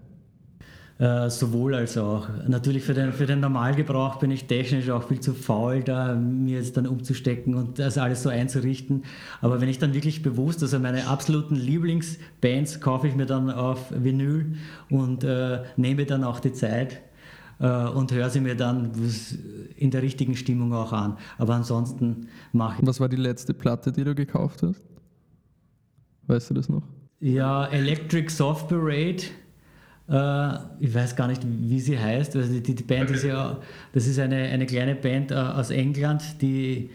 Äh, 0.99 1.29
sowohl 1.29 1.75
als 1.75 1.95
auch. 1.95 2.27
Natürlich 2.47 2.83
für 2.83 2.95
den, 2.95 3.13
für 3.13 3.27
den 3.27 3.39
Normalgebrauch 3.39 4.15
bin 4.15 4.31
ich 4.31 4.45
technisch 4.45 4.89
auch 4.89 5.07
viel 5.07 5.19
zu 5.19 5.35
faul, 5.35 5.83
da 5.83 6.15
mir 6.15 6.57
jetzt 6.57 6.75
dann 6.75 6.87
umzustecken 6.87 7.53
und 7.53 7.77
das 7.77 7.99
alles 7.99 8.23
so 8.23 8.29
einzurichten. 8.29 9.03
Aber 9.39 9.61
wenn 9.61 9.69
ich 9.69 9.77
dann 9.77 9.93
wirklich 9.93 10.23
bewusst, 10.23 10.63
also 10.63 10.79
meine 10.79 11.05
absoluten 11.05 11.55
Lieblingsbands 11.55 12.81
kaufe 12.81 13.07
ich 13.07 13.15
mir 13.15 13.27
dann 13.27 13.51
auf 13.51 13.91
Vinyl 13.91 14.55
und 14.89 15.23
äh, 15.23 15.59
nehme 15.75 16.05
dann 16.07 16.23
auch 16.23 16.39
die 16.39 16.53
Zeit 16.53 16.99
äh, 17.59 17.67
und 17.67 18.11
höre 18.11 18.31
sie 18.31 18.39
mir 18.39 18.55
dann 18.55 18.91
in 19.75 19.91
der 19.91 20.01
richtigen 20.01 20.35
Stimmung 20.35 20.73
auch 20.73 20.93
an. 20.93 21.17
Aber 21.37 21.53
ansonsten 21.53 22.27
mache 22.53 22.81
ich. 22.81 22.87
Was 22.87 22.99
war 22.99 23.07
die 23.07 23.17
letzte 23.17 23.53
Platte, 23.53 23.91
die 23.91 24.03
du 24.03 24.15
gekauft 24.15 24.63
hast? 24.63 24.83
Weißt 26.25 26.49
du 26.49 26.55
das 26.55 26.69
noch? 26.69 26.83
Ja, 27.19 27.67
Electric 27.67 28.29
Soft 28.29 28.67
Parade. 28.67 29.25
Äh, 30.09 30.53
ich 30.79 30.93
weiß 30.93 31.15
gar 31.15 31.27
nicht, 31.27 31.41
wie 31.45 31.79
sie 31.79 31.97
heißt. 31.97 32.35
Also 32.35 32.59
die, 32.59 32.75
die 32.75 32.83
Band 32.83 33.11
ist 33.11 33.23
ja, 33.23 33.59
das 33.93 34.07
ist 34.07 34.19
eine, 34.19 34.37
eine 34.37 34.65
kleine 34.65 34.95
Band 34.95 35.31
äh, 35.31 35.35
aus 35.35 35.69
England, 35.69 36.41
die 36.41 36.89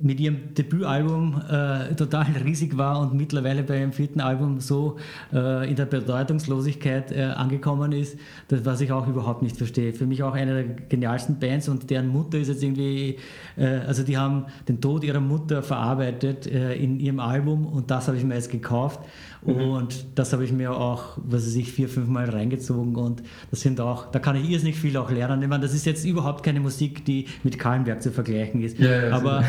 mit 0.00 0.20
ihrem 0.20 0.54
Debütalbum 0.54 1.42
äh, 1.50 1.94
total 1.94 2.26
riesig 2.44 2.76
war 2.76 3.00
und 3.00 3.14
mittlerweile 3.14 3.64
bei 3.64 3.80
ihrem 3.80 3.92
vierten 3.92 4.20
Album 4.20 4.60
so 4.60 4.96
äh, 5.32 5.68
in 5.68 5.74
der 5.74 5.86
Bedeutungslosigkeit 5.86 7.10
äh, 7.10 7.22
angekommen 7.22 7.90
ist, 7.90 8.16
das, 8.46 8.64
was 8.64 8.80
ich 8.80 8.92
auch 8.92 9.08
überhaupt 9.08 9.42
nicht 9.42 9.56
verstehe. 9.56 9.92
Für 9.92 10.06
mich 10.06 10.22
auch 10.22 10.34
eine 10.34 10.62
der 10.62 10.74
genialsten 10.88 11.40
Bands 11.40 11.68
und 11.68 11.90
deren 11.90 12.06
Mutter 12.08 12.38
ist 12.38 12.46
jetzt 12.46 12.62
irgendwie, 12.62 13.16
äh, 13.56 13.66
also 13.86 14.04
die 14.04 14.16
haben 14.16 14.46
den 14.68 14.80
Tod 14.80 15.02
ihrer 15.02 15.20
Mutter 15.20 15.62
verarbeitet 15.62 16.46
in 16.46 17.00
ihrem 17.00 17.20
Album 17.20 17.66
und 17.66 17.90
das 17.90 18.06
habe 18.06 18.16
ich 18.16 18.24
mir 18.24 18.34
jetzt 18.34 18.50
gekauft 18.50 19.00
mhm. 19.44 19.54
und 19.54 20.06
das 20.14 20.32
habe 20.32 20.44
ich 20.44 20.52
mir 20.52 20.72
auch, 20.72 21.16
was 21.16 21.46
weiß 21.46 21.56
ich, 21.56 21.72
vier, 21.72 21.88
fünf 21.88 22.08
Mal 22.08 22.28
reingezogen 22.28 22.96
und 22.96 23.22
das 23.50 23.60
sind 23.60 23.80
auch, 23.80 24.10
da 24.10 24.18
kann 24.18 24.36
ich 24.36 24.48
irrsinnig 24.48 24.76
viel 24.76 24.96
auch 24.96 25.10
lernen. 25.10 25.42
Ich 25.42 25.48
meine, 25.48 25.62
das 25.62 25.74
ist 25.74 25.86
jetzt 25.86 26.04
überhaupt 26.04 26.42
keine 26.42 26.60
Musik, 26.60 27.04
die 27.04 27.26
mit 27.42 27.58
Kahlenberg 27.58 28.02
zu 28.02 28.10
vergleichen 28.10 28.62
ist, 28.62 28.78
ja, 28.78 29.08
ja, 29.08 29.12
aber 29.12 29.44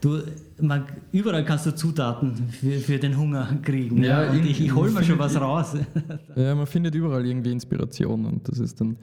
du, 0.00 0.22
man, 0.60 0.84
überall 1.12 1.44
kannst 1.44 1.66
du 1.66 1.74
Zutaten 1.74 2.48
für, 2.50 2.78
für 2.78 2.98
den 2.98 3.16
Hunger 3.16 3.58
kriegen. 3.62 4.02
Ja, 4.02 4.24
ja? 4.24 4.34
ich, 4.34 4.60
ich 4.60 4.74
hole 4.74 4.90
mir 4.90 5.02
schon 5.02 5.18
was 5.18 5.40
raus. 5.40 5.76
Ja, 6.36 6.54
man 6.54 6.66
findet 6.66 6.94
überall 6.94 7.24
irgendwie 7.24 7.52
Inspiration 7.52 8.26
und 8.26 8.48
das 8.48 8.58
ist 8.58 8.80
dann 8.80 8.96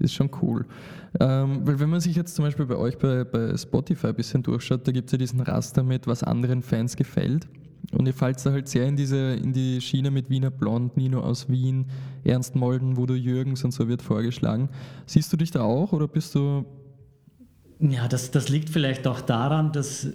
ist 0.00 0.14
schon 0.14 0.30
cool. 0.42 0.64
Ähm, 1.18 1.60
weil 1.64 1.78
wenn 1.78 1.90
man 1.90 2.00
sich 2.00 2.16
jetzt 2.16 2.34
zum 2.34 2.44
Beispiel 2.44 2.66
bei 2.66 2.76
euch 2.76 2.98
bei, 2.98 3.24
bei 3.24 3.56
Spotify 3.56 4.08
ein 4.08 4.14
bisschen 4.14 4.42
durchschaut, 4.42 4.86
da 4.86 4.92
gibt 4.92 5.08
es 5.08 5.12
ja 5.12 5.18
diesen 5.18 5.40
Raster 5.40 5.82
mit, 5.82 6.06
was 6.06 6.22
anderen 6.22 6.62
Fans 6.62 6.96
gefällt. 6.96 7.46
Und 7.92 8.06
ihr 8.06 8.14
fallt 8.14 8.44
da 8.44 8.52
halt 8.52 8.68
sehr 8.68 8.86
in 8.86 8.96
diese 8.96 9.34
in 9.34 9.52
die 9.52 9.80
Schiene 9.80 10.10
mit 10.10 10.30
Wiener 10.30 10.50
Blond, 10.50 10.96
Nino 10.96 11.20
aus 11.20 11.48
Wien, 11.48 11.86
Ernst 12.24 12.54
Molden, 12.54 12.96
Wudo 12.96 13.14
Jürgens 13.14 13.64
und 13.64 13.72
so 13.72 13.88
wird 13.88 14.02
vorgeschlagen. 14.02 14.68
Siehst 15.06 15.32
du 15.32 15.36
dich 15.36 15.50
da 15.50 15.62
auch 15.62 15.92
oder 15.92 16.06
bist 16.06 16.34
du 16.34 16.64
ja, 17.80 18.08
das, 18.08 18.30
das 18.30 18.50
liegt 18.50 18.68
vielleicht 18.68 19.06
auch 19.06 19.22
daran, 19.22 19.72
dass, 19.72 20.06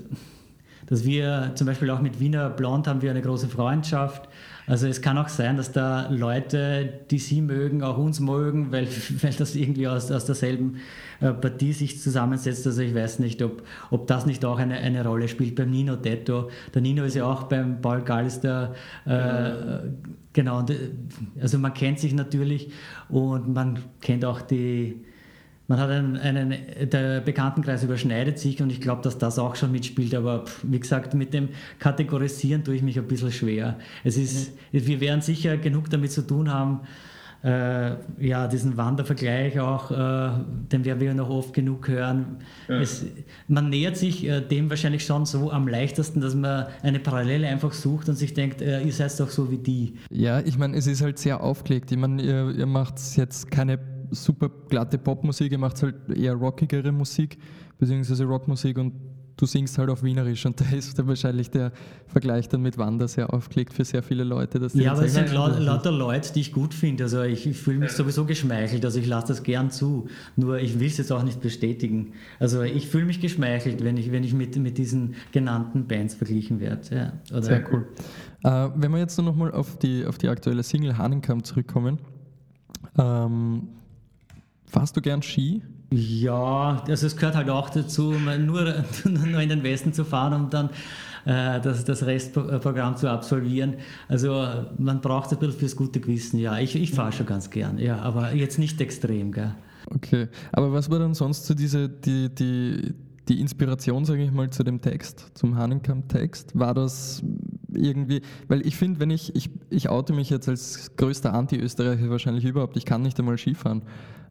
dass 0.85 1.03
wir 1.03 1.53
zum 1.55 1.65
Beispiel 1.65 1.89
auch 1.89 1.99
mit 1.99 2.19
Wiener 2.19 2.49
Blond 2.49 2.87
haben 2.87 3.01
wir 3.01 3.09
eine 3.09 3.23
große 3.23 3.47
Freundschaft. 3.47 4.29
Also 4.67 4.87
es 4.87 5.01
kann 5.01 5.17
auch 5.17 5.29
sein, 5.29 5.57
dass 5.57 5.71
da 5.71 6.09
Leute, 6.09 7.01
die 7.11 7.19
sie 7.19 7.41
mögen, 7.41 7.83
auch 7.83 7.97
uns 7.97 8.19
mögen, 8.19 8.71
weil, 8.71 8.87
weil 9.21 9.33
das 9.33 9.55
irgendwie 9.55 9.87
aus, 9.87 10.11
aus 10.11 10.25
derselben 10.25 10.77
äh, 11.19 11.31
Partie 11.31 11.73
sich 11.73 12.01
zusammensetzt. 12.01 12.65
Also 12.65 12.81
ich 12.81 12.95
weiß 12.95 13.19
nicht, 13.19 13.41
ob, 13.41 13.63
ob 13.91 14.07
das 14.07 14.25
nicht 14.25 14.43
auch 14.45 14.57
eine, 14.57 14.77
eine 14.77 15.05
Rolle 15.05 15.27
spielt 15.27 15.55
beim 15.55 15.69
Nino 15.69 15.95
Detto. 15.95 16.49
Der 16.73 16.81
Nino 16.81 17.03
ist 17.03 17.15
ja 17.15 17.25
auch 17.25 17.43
beim 17.43 17.81
Paul 17.81 18.01
Gallister, 18.01 18.73
äh, 19.05 19.11
ja. 19.11 19.83
genau, 20.33 20.65
also 21.39 21.59
man 21.59 21.73
kennt 21.73 21.99
sich 21.99 22.13
natürlich 22.13 22.71
und 23.09 23.53
man 23.53 23.79
kennt 24.01 24.25
auch 24.25 24.41
die 24.41 25.05
man 25.67 25.79
hat 25.79 25.89
einen, 25.89 26.17
einen, 26.17 26.55
der 26.91 27.21
Bekanntenkreis 27.21 27.83
überschneidet 27.83 28.37
sich 28.39 28.61
und 28.61 28.71
ich 28.71 28.81
glaube, 28.81 29.01
dass 29.01 29.17
das 29.17 29.39
auch 29.39 29.55
schon 29.55 29.71
mitspielt, 29.71 30.13
aber 30.13 30.45
pff, 30.45 30.63
wie 30.63 30.79
gesagt, 30.79 31.13
mit 31.13 31.33
dem 31.33 31.49
Kategorisieren 31.79 32.63
tue 32.63 32.75
ich 32.75 32.81
mich 32.83 32.97
ein 32.99 33.07
bisschen 33.07 33.31
schwer. 33.31 33.77
Es 34.03 34.17
ist, 34.17 34.51
mhm. 34.71 34.85
Wir 34.85 34.99
werden 34.99 35.21
sicher 35.21 35.57
genug 35.57 35.89
damit 35.89 36.11
zu 36.11 36.21
tun 36.21 36.51
haben, 36.51 36.81
äh, 37.45 37.91
ja, 38.17 38.47
diesen 38.47 38.75
Wandervergleich 38.75 39.59
auch, 39.59 39.91
äh, 39.91 40.29
den 40.71 40.83
werden 40.83 40.99
wir 40.99 41.13
noch 41.13 41.29
oft 41.29 41.53
genug 41.53 41.87
hören. 41.87 42.37
Ja. 42.67 42.79
Es, 42.79 43.05
man 43.47 43.69
nähert 43.69 43.97
sich 43.97 44.25
äh, 44.25 44.41
dem 44.41 44.69
wahrscheinlich 44.71 45.05
schon 45.05 45.27
so 45.27 45.51
am 45.51 45.67
leichtesten, 45.67 46.21
dass 46.21 46.33
man 46.33 46.65
eine 46.81 46.99
Parallele 46.99 47.47
einfach 47.47 47.71
sucht 47.73 48.09
und 48.09 48.15
sich 48.15 48.33
denkt, 48.33 48.63
äh, 48.63 48.81
ihr 48.81 48.93
seid 48.93 49.19
doch 49.19 49.29
so 49.29 49.51
wie 49.51 49.59
die. 49.59 49.93
Ja, 50.09 50.39
ich 50.39 50.57
meine, 50.57 50.75
es 50.75 50.87
ist 50.87 51.03
halt 51.03 51.19
sehr 51.19 51.41
aufgelegt. 51.41 51.91
Ich 51.91 51.97
meine, 51.97 52.21
ihr, 52.21 52.49
ihr 52.49 52.65
macht 52.65 52.95
jetzt 53.15 53.51
keine 53.51 53.77
super 54.11 54.49
glatte 54.69 54.97
Popmusik, 54.97 55.51
ihr 55.51 55.57
macht 55.57 55.81
halt 55.81 55.95
eher 56.09 56.33
rockigere 56.33 56.91
Musik, 56.91 57.37
beziehungsweise 57.77 58.25
Rockmusik 58.25 58.77
und 58.77 58.93
du 59.37 59.45
singst 59.45 59.77
halt 59.77 59.89
auf 59.89 60.03
Wienerisch 60.03 60.45
und 60.45 60.59
da 60.61 60.65
ist 60.75 60.97
dann 60.97 61.07
wahrscheinlich 61.07 61.49
der 61.49 61.71
Vergleich 62.07 62.47
dann 62.49 62.61
mit 62.61 62.77
Wander 62.77 63.07
sehr 63.07 63.33
aufgelegt 63.33 63.73
für 63.73 63.83
sehr 63.83 64.03
viele 64.03 64.23
Leute. 64.23 64.59
Dass 64.59 64.73
ja, 64.73 64.93
aber 64.93 65.05
es 65.05 65.13
sind 65.13 65.31
laut, 65.33 65.59
lauter 65.59 65.91
Leute, 65.91 66.33
die 66.33 66.41
ich 66.41 66.53
gut 66.53 66.73
finde. 66.73 67.03
Also 67.03 67.21
ich, 67.23 67.45
ich 67.45 67.57
fühle 67.57 67.79
mich 67.79 67.91
sowieso 67.91 68.25
geschmeichelt, 68.25 68.83
also 68.85 68.99
ich 68.99 69.07
lasse 69.07 69.27
das 69.27 69.43
gern 69.43 69.71
zu. 69.71 70.07
Nur 70.35 70.59
ich 70.59 70.79
will 70.79 70.87
es 70.87 70.97
jetzt 70.97 71.11
auch 71.11 71.23
nicht 71.23 71.41
bestätigen. 71.41 72.13
Also 72.39 72.61
ich 72.61 72.87
fühle 72.87 73.05
mich 73.05 73.19
geschmeichelt, 73.19 73.83
wenn 73.83 73.97
ich, 73.97 74.11
wenn 74.11 74.23
ich 74.23 74.33
mit, 74.33 74.55
mit 74.57 74.77
diesen 74.77 75.15
genannten 75.31 75.87
Bands 75.87 76.15
verglichen 76.15 76.59
werde. 76.59 77.13
Ja, 77.31 77.41
sehr 77.41 77.63
cool. 77.71 77.87
Äh, 78.43 78.69
wenn 78.75 78.91
wir 78.91 78.99
jetzt 78.99 79.17
nochmal 79.17 79.51
auf 79.51 79.77
die, 79.79 80.05
auf 80.05 80.17
die 80.17 80.29
aktuelle 80.29 80.63
Single 80.63 80.97
Hahnenkamp 80.97 81.45
zurückkommen, 81.45 81.99
ähm, 82.97 83.67
fahrst 84.75 84.97
du 84.97 85.01
gern 85.01 85.21
Ski? 85.21 85.61
Ja, 85.91 86.83
also 86.87 87.07
es 87.07 87.15
gehört 87.15 87.35
halt 87.35 87.49
auch 87.49 87.69
dazu, 87.69 88.11
nur, 88.11 88.37
nur 89.05 89.39
in 89.39 89.49
den 89.49 89.63
Westen 89.63 89.93
zu 89.93 90.03
fahren 90.03 90.33
und 90.33 90.53
dann 90.53 90.69
äh, 91.23 91.61
das, 91.61 91.85
das 91.85 92.05
Restprogramm 92.05 92.97
zu 92.97 93.09
absolvieren. 93.09 93.75
Also 94.09 94.45
man 94.77 94.99
braucht 94.99 95.31
ein 95.31 95.39
bisschen 95.39 95.57
fürs 95.57 95.75
gute 95.77 96.01
Gewissen, 96.01 96.39
ja. 96.39 96.59
Ich, 96.59 96.75
ich 96.75 96.91
fahre 96.91 97.13
schon 97.13 97.25
ganz 97.25 97.49
gern, 97.49 97.77
ja, 97.77 97.99
aber 97.99 98.33
jetzt 98.33 98.59
nicht 98.59 98.81
extrem, 98.81 99.31
gell. 99.31 99.55
Okay, 99.93 100.27
aber 100.51 100.73
was 100.73 100.89
war 100.89 100.99
dann 100.99 101.13
sonst 101.13 101.45
so 101.45 101.53
diese, 101.53 101.87
die, 101.87 102.33
die, 102.33 102.93
die 103.29 103.39
Inspiration, 103.39 104.03
sage 104.03 104.23
ich 104.23 104.31
mal, 104.31 104.49
zu 104.49 104.63
dem 104.63 104.81
Text, 104.81 105.31
zum 105.35 105.55
Hahnenkamp-Text? 105.55 106.59
War 106.59 106.73
das 106.73 107.23
irgendwie, 107.73 108.23
weil 108.49 108.65
ich 108.67 108.75
finde, 108.75 108.99
wenn 108.99 109.11
ich, 109.11 109.35
ich, 109.35 109.49
ich 109.69 109.89
oute 109.89 110.11
mich 110.11 110.29
jetzt 110.29 110.49
als 110.49 110.91
größter 110.97 111.33
Anti-Österreicher 111.33 112.09
wahrscheinlich 112.09 112.43
überhaupt, 112.43 112.75
ich 112.75 112.85
kann 112.85 113.03
nicht 113.03 113.17
einmal 113.19 113.37
Skifahren. 113.37 113.83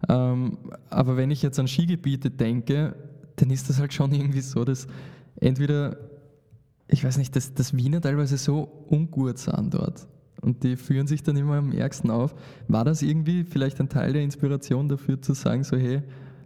Ähm, 0.09 0.59
aber 0.91 1.17
wenn 1.17 1.31
ich 1.31 1.43
jetzt 1.43 1.59
an 1.59 1.69
Skigebiete 1.69 2.31
denke, 2.31 2.97
dann 3.37 3.51
ist 3.51 3.69
das 3.69 3.79
halt 3.79 3.93
schon 3.93 4.13
irgendwie 4.13 4.41
so, 4.41 4.65
dass 4.65 4.87
entweder, 5.41 5.97
ich 6.89 7.05
weiß 7.05 7.19
nicht, 7.19 7.35
dass, 7.37 7.55
dass 7.55 7.77
Wiener 7.77 8.01
teilweise 8.01 8.37
so 8.37 8.87
ungut 8.89 9.39
sind 9.39 9.75
dort. 9.75 10.07
Und 10.41 10.63
die 10.63 10.77
führen 10.77 11.07
sich 11.07 11.23
dann 11.23 11.37
immer 11.37 11.55
am 11.55 11.73
ärgsten 11.73 12.11
auf. 12.11 12.35
War 12.69 12.85
das 12.85 13.01
irgendwie 13.03 13.45
vielleicht 13.45 13.81
ein 13.81 13.89
Teil 13.89 14.13
der 14.13 14.23
Inspiration 14.23 14.89
dafür 14.89 15.21
zu 15.23 15.33
sagen, 15.33 15.65
so 15.65 15.77
hey, 15.77 16.03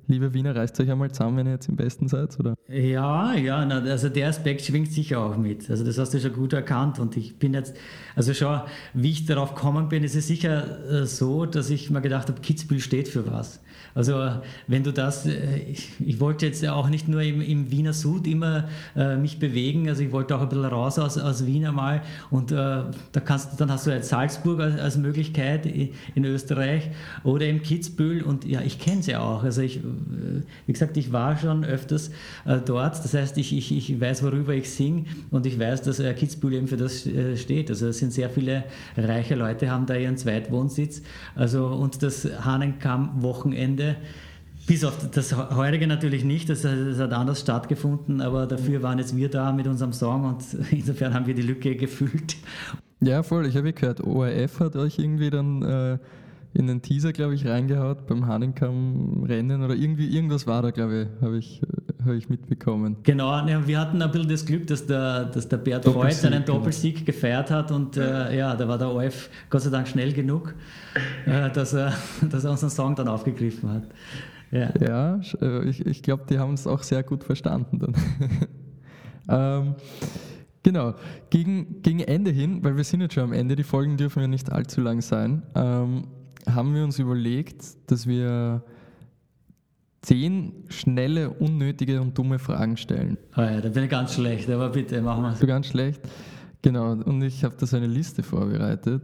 liebe 0.08 0.32
Wiener, 0.34 0.56
reißt 0.56 0.80
euch 0.80 0.90
einmal 0.90 1.12
zusammen, 1.12 1.36
wenn 1.36 1.46
ihr 1.46 1.52
jetzt 1.52 1.68
im 1.68 1.76
Besten 1.76 2.08
seid, 2.08 2.38
oder? 2.40 2.54
Ja, 2.68 3.34
ja, 3.34 3.58
also 3.58 4.08
der 4.08 4.28
Aspekt 4.28 4.62
schwingt 4.62 4.90
sicher 4.92 5.20
auch 5.20 5.36
mit. 5.36 5.70
Also 5.70 5.84
das 5.84 5.98
hast 5.98 6.14
du 6.14 6.20
schon 6.20 6.32
gut 6.32 6.52
erkannt 6.54 6.98
und 6.98 7.16
ich 7.16 7.38
bin 7.38 7.54
jetzt, 7.54 7.76
also 8.16 8.34
schau, 8.34 8.64
wie 8.94 9.10
ich 9.10 9.26
darauf 9.26 9.54
gekommen 9.54 9.88
bin, 9.88 10.02
ist 10.02 10.16
es 10.16 10.26
sicher 10.26 10.90
äh, 10.90 11.06
so, 11.06 11.46
dass 11.46 11.70
ich 11.70 11.90
mir 11.90 12.00
gedacht 12.00 12.28
habe, 12.28 12.40
Kitzbühel 12.40 12.80
steht 12.80 13.08
für 13.08 13.30
was. 13.30 13.60
Also 13.94 14.30
wenn 14.66 14.84
du 14.84 14.92
das, 14.92 15.26
äh, 15.26 15.58
ich, 15.58 15.90
ich 15.98 16.20
wollte 16.20 16.46
jetzt 16.46 16.66
auch 16.66 16.88
nicht 16.88 17.08
nur 17.08 17.22
im, 17.22 17.40
im 17.40 17.70
Wiener 17.70 17.92
Sud 17.92 18.26
immer 18.26 18.68
äh, 18.96 19.16
mich 19.16 19.38
bewegen, 19.38 19.88
also 19.88 20.02
ich 20.02 20.12
wollte 20.12 20.36
auch 20.36 20.42
ein 20.42 20.48
bisschen 20.48 20.64
raus 20.64 20.98
aus, 20.98 21.18
aus 21.18 21.46
Wien 21.46 21.66
einmal 21.66 22.02
und 22.30 22.52
äh, 22.52 22.54
da 22.54 23.20
kannst, 23.24 23.60
dann 23.60 23.70
hast 23.70 23.86
du 23.86 23.90
halt 23.90 24.04
Salzburg 24.04 24.60
als, 24.60 24.80
als 24.80 24.96
Möglichkeit 24.96 25.66
in 25.66 26.24
Österreich 26.24 26.90
oder 27.24 27.46
im 27.46 27.62
Kitzbühel 27.62 28.22
und 28.22 28.44
ja, 28.44 28.60
ich 28.60 28.78
kenne 28.78 29.02
sie 29.02 29.12
ja 29.12 29.20
auch. 29.20 29.42
Also 29.42 29.62
ich, 29.62 29.78
äh, 29.78 29.80
wie 30.66 30.72
gesagt, 30.72 30.96
ich 30.96 31.12
war 31.12 31.36
schon 31.36 31.64
öfters 31.64 32.10
äh, 32.44 32.58
dort, 32.64 33.02
das 33.04 33.14
heißt, 33.14 33.38
ich, 33.38 33.56
ich, 33.56 33.76
ich 33.76 34.00
weiß, 34.00 34.22
worüber 34.22 34.54
ich 34.54 34.70
singe 34.70 35.04
und 35.30 35.46
ich 35.46 35.58
weiß, 35.58 35.82
dass 35.82 36.00
äh, 36.00 36.12
Kitzbühel 36.14 36.54
eben 36.54 36.68
für 36.68 36.76
das 36.76 37.06
äh, 37.06 37.36
steht. 37.36 37.70
Also 37.70 37.88
es 37.88 37.98
sind 37.98 38.12
sehr 38.12 38.30
viele 38.30 38.64
reiche 38.96 39.34
Leute, 39.34 39.70
haben 39.70 39.86
da 39.86 39.94
ihren 39.94 40.16
Zweitwohnsitz. 40.16 41.02
Also 41.34 41.66
und 41.66 42.02
das 42.02 42.28
Hahnenkamm-Wochenende 42.44 43.96
bis 44.66 44.84
auf 44.84 45.10
das 45.10 45.34
heutige 45.34 45.86
natürlich 45.86 46.24
nicht, 46.24 46.50
das, 46.50 46.62
das, 46.62 46.98
hat 46.98 47.12
anders 47.14 47.40
stattgefunden, 47.40 48.20
aber 48.20 48.46
dafür 48.46 48.82
waren 48.82 48.98
jetzt 48.98 49.16
wir 49.16 49.30
da 49.30 49.50
mit 49.50 49.66
unserem 49.66 49.94
Song 49.94 50.26
und 50.26 50.44
insofern 50.70 51.14
haben 51.14 51.26
wir 51.26 51.34
die 51.34 51.42
Lücke 51.42 51.74
gefüllt. 51.74 52.36
Ja, 53.00 53.22
voll. 53.22 53.46
Ich 53.46 53.56
habe 53.56 53.72
gehört, 53.72 54.00
ORF 54.02 54.60
hat 54.60 54.76
euch 54.76 54.98
irgendwie 54.98 55.30
dann 55.30 55.62
äh, 55.62 55.98
in 56.58 56.66
den 56.66 56.82
Teaser, 56.82 57.12
glaube 57.12 57.34
ich, 57.34 57.46
reingehaut 57.46 58.06
beim 58.08 58.26
Hahnenkamm-Rennen 58.26 59.62
oder 59.62 59.76
irgendwie 59.76 60.08
irgendwas 60.08 60.46
war 60.48 60.60
da, 60.60 60.72
glaube 60.72 61.02
ich, 61.02 61.22
habe 61.22 61.38
ich, 61.38 61.62
hab 62.04 62.12
ich 62.14 62.28
mitbekommen. 62.28 62.96
Genau, 63.04 63.46
wir 63.46 63.78
hatten 63.78 64.02
ein 64.02 64.10
bisschen 64.10 64.28
das 64.28 64.44
Glück, 64.44 64.66
dass 64.66 64.84
der, 64.84 65.26
dass 65.26 65.48
der 65.48 65.58
Bert 65.58 65.86
Voigt 65.86 66.14
seinen 66.14 66.44
genau. 66.44 66.58
Doppelsieg 66.58 67.06
gefeiert 67.06 67.52
hat 67.52 67.70
und 67.70 67.96
äh, 67.96 68.36
ja, 68.36 68.56
da 68.56 68.66
war 68.66 68.76
der 68.76 68.90
OF 68.90 69.30
Gott 69.50 69.62
sei 69.62 69.70
Dank 69.70 69.86
schnell 69.86 70.12
genug, 70.12 70.54
äh, 71.26 71.48
dass, 71.50 71.74
er, 71.74 71.92
dass 72.28 72.42
er 72.42 72.50
unseren 72.50 72.70
Song 72.70 72.96
dann 72.96 73.06
aufgegriffen 73.06 73.70
hat. 73.70 73.84
Ja, 74.50 74.72
ja 74.80 75.20
äh, 75.40 75.68
ich, 75.68 75.86
ich 75.86 76.02
glaube, 76.02 76.24
die 76.28 76.40
haben 76.40 76.54
es 76.54 76.66
auch 76.66 76.82
sehr 76.82 77.04
gut 77.04 77.22
verstanden 77.22 77.78
dann. 77.78 77.94
ähm, 79.28 79.74
Genau, 80.64 80.94
gegen, 81.30 81.80
gegen 81.82 82.00
Ende 82.00 82.30
hin, 82.30 82.62
weil 82.62 82.76
wir 82.76 82.84
sind 82.84 83.00
jetzt 83.00 83.14
schon 83.14 83.22
am 83.22 83.32
Ende, 83.32 83.56
die 83.56 83.62
Folgen 83.62 83.96
dürfen 83.96 84.20
ja 84.20 84.28
nicht 84.28 84.52
allzu 84.52 84.80
lang 84.82 85.00
sein, 85.00 85.42
ähm, 85.54 86.08
haben 86.46 86.74
wir 86.74 86.84
uns 86.84 86.98
überlegt, 86.98 87.64
dass 87.90 88.06
wir 88.06 88.62
zehn 90.02 90.64
schnelle, 90.68 91.30
unnötige 91.30 92.00
und 92.00 92.16
dumme 92.16 92.38
Fragen 92.38 92.76
stellen. 92.76 93.18
Oh 93.36 93.40
ja, 93.40 93.60
da 93.60 93.68
bin 93.68 93.84
ich 93.84 93.90
ganz 93.90 94.14
schlecht, 94.14 94.48
aber 94.48 94.70
bitte, 94.70 95.00
machen 95.02 95.22
wir 95.22 95.32
es. 95.32 95.40
Ganz 95.40 95.66
schlecht? 95.66 96.00
Genau, 96.62 96.92
und 96.92 97.22
ich 97.22 97.44
habe 97.44 97.54
da 97.58 97.66
so 97.66 97.76
eine 97.76 97.86
Liste 97.86 98.22
vorbereitet 98.22 99.02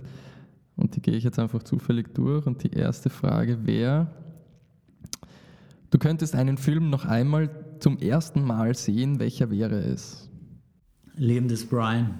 und 0.76 0.96
die 0.96 1.02
gehe 1.02 1.14
ich 1.14 1.24
jetzt 1.24 1.38
einfach 1.38 1.62
zufällig 1.62 2.14
durch. 2.14 2.46
Und 2.46 2.62
die 2.64 2.72
erste 2.72 3.10
Frage 3.10 3.66
wäre, 3.66 4.08
du 5.90 5.98
könntest 5.98 6.34
einen 6.34 6.58
Film 6.58 6.90
noch 6.90 7.04
einmal 7.04 7.50
zum 7.80 7.98
ersten 7.98 8.42
Mal 8.42 8.74
sehen, 8.74 9.20
welcher 9.20 9.50
wäre 9.50 9.76
es? 9.76 10.30
Leben 11.16 11.48
des 11.48 11.66
Brian. 11.66 12.10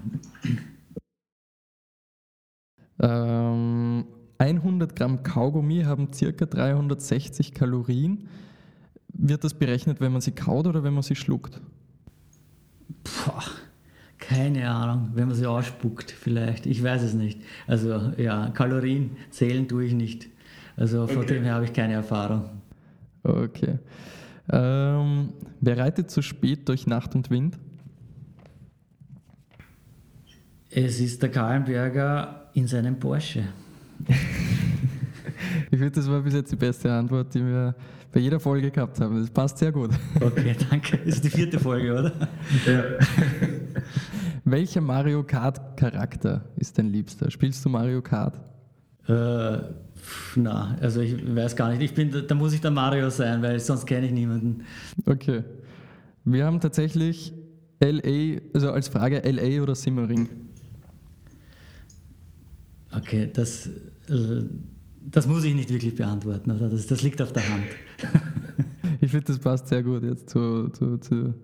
100 4.45 4.95
Gramm 4.95 5.23
Kaugummi 5.23 5.83
haben 5.83 6.13
circa 6.13 6.45
360 6.45 7.55
Kalorien. 7.55 8.29
Wird 9.09 9.45
das 9.45 9.55
berechnet, 9.55 10.01
wenn 10.01 10.13
man 10.13 10.21
sie 10.21 10.33
kaut 10.33 10.67
oder 10.67 10.85
wenn 10.85 10.93
man 10.93 11.03
sie 11.03 11.15
schluckt? 11.15 11.61
Puh, 13.05 13.43
keine 14.19 14.71
Ahnung, 14.71 15.11
wenn 15.15 15.29
man 15.29 15.37
sie 15.37 15.47
ausspuckt 15.47 16.11
vielleicht. 16.11 16.67
Ich 16.67 16.83
weiß 16.83 17.03
es 17.03 17.15
nicht. 17.15 17.41
Also 17.67 18.13
ja, 18.17 18.51
Kalorien 18.51 19.17
zählen 19.31 19.67
tue 19.67 19.85
ich 19.85 19.95
nicht. 19.95 20.29
Also 20.77 21.07
von 21.07 21.19
okay. 21.19 21.35
dem 21.35 21.45
her 21.45 21.55
habe 21.55 21.65
ich 21.65 21.73
keine 21.73 21.95
Erfahrung. 21.95 22.51
Okay. 23.23 23.79
Ähm, 24.53 25.33
wer 25.61 25.79
reitet 25.79 26.11
zu 26.11 26.21
spät 26.21 26.69
durch 26.69 26.87
Nacht 26.87 27.15
und 27.15 27.31
Wind? 27.31 27.59
Es 30.71 31.01
ist 31.01 31.23
der 31.23 31.31
Kahlenberger 31.31 32.51
in 32.55 32.67
seinem 32.67 32.99
Porsche. 32.99 33.45
ich 35.71 35.79
finde, 35.79 35.91
das 35.91 36.09
war 36.09 36.21
bis 36.21 36.35
jetzt 36.35 36.53
die 36.53 36.57
beste 36.57 36.93
Antwort, 36.93 37.35
die 37.35 37.41
wir 37.41 37.75
bei 38.13 38.21
jeder 38.21 38.39
Folge 38.39 38.71
gehabt 38.71 39.01
haben. 39.01 39.21
Das 39.21 39.31
passt 39.31 39.59
sehr 39.59 39.73
gut. 39.73 39.91
Okay, 40.21 40.55
danke. 40.71 40.99
Das 40.99 41.17
ist 41.17 41.25
die 41.25 41.31
vierte 41.31 41.59
Folge, 41.59 41.93
oder? 41.93 42.13
Ja. 42.67 42.85
Welcher 44.45 44.81
Mario 44.81 45.23
Kart-Charakter 45.25 46.45
ist 46.57 46.79
dein 46.79 46.91
Liebster? 46.91 47.31
Spielst 47.31 47.65
du 47.65 47.69
Mario 47.69 48.03
Kart? 48.03 48.39
Äh, 49.09 49.59
na, 50.37 50.77
also 50.81 51.01
ich 51.01 51.35
weiß 51.35 51.57
gar 51.57 51.71
nicht. 51.71 51.83
Ich 51.83 51.95
bin, 51.95 52.27
da 52.27 52.35
muss 52.35 52.53
ich 52.53 52.61
der 52.61 52.71
Mario 52.71 53.11
sein, 53.11 53.43
weil 53.43 53.59
sonst 53.59 53.87
kenne 53.87 54.07
ich 54.07 54.13
niemanden. 54.13 54.65
Okay. 55.07 55.43
Wir 56.25 56.47
haben 56.47 56.61
tatsächlich 56.61 57.33
LA, 57.81 58.41
also 58.55 58.71
als 58.71 58.89
Frage 58.89 59.23
LA 59.29 59.63
oder 59.63 59.75
Simmering. 59.75 60.29
Okay, 62.97 63.29
das, 63.33 63.69
das 64.07 65.27
muss 65.27 65.45
ich 65.45 65.55
nicht 65.55 65.71
wirklich 65.71 65.95
beantworten. 65.95 66.51
Also 66.51 66.69
das, 66.69 66.87
das 66.87 67.03
liegt 67.03 67.21
auf 67.23 67.33
der 67.33 67.49
Hand. 67.49 67.65
ich 69.01 69.11
finde, 69.11 69.27
das 69.27 69.39
passt 69.39 69.69
sehr 69.69 69.83
gut 69.83 70.03
jetzt 70.03 70.31
zu, 70.31 70.69
zu, 70.69 70.99
zu, 70.99 71.35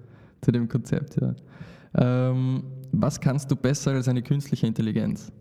zu 0.41 0.53
dem 0.53 0.69
Konzept. 0.69 1.17
Ja. 1.21 1.35
Ähm, 1.95 2.63
was 2.93 3.21
kannst 3.21 3.51
du 3.51 3.57
besser 3.57 3.93
als 3.93 4.09
eine 4.09 4.23
künstliche 4.23 4.67
Intelligenz? 4.67 5.33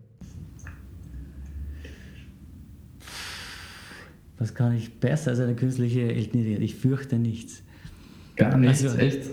Was 4.38 4.54
kann 4.54 4.74
ich 4.74 4.98
besser 4.98 5.32
als 5.32 5.40
eine 5.40 5.54
künstliche 5.54 6.00
Intelligenz? 6.00 6.62
Ich 6.62 6.74
fürchte 6.76 7.18
nichts. 7.18 7.62
Gar 8.36 8.56
nichts, 8.56 8.82
also, 8.84 8.96
echt? 8.96 9.28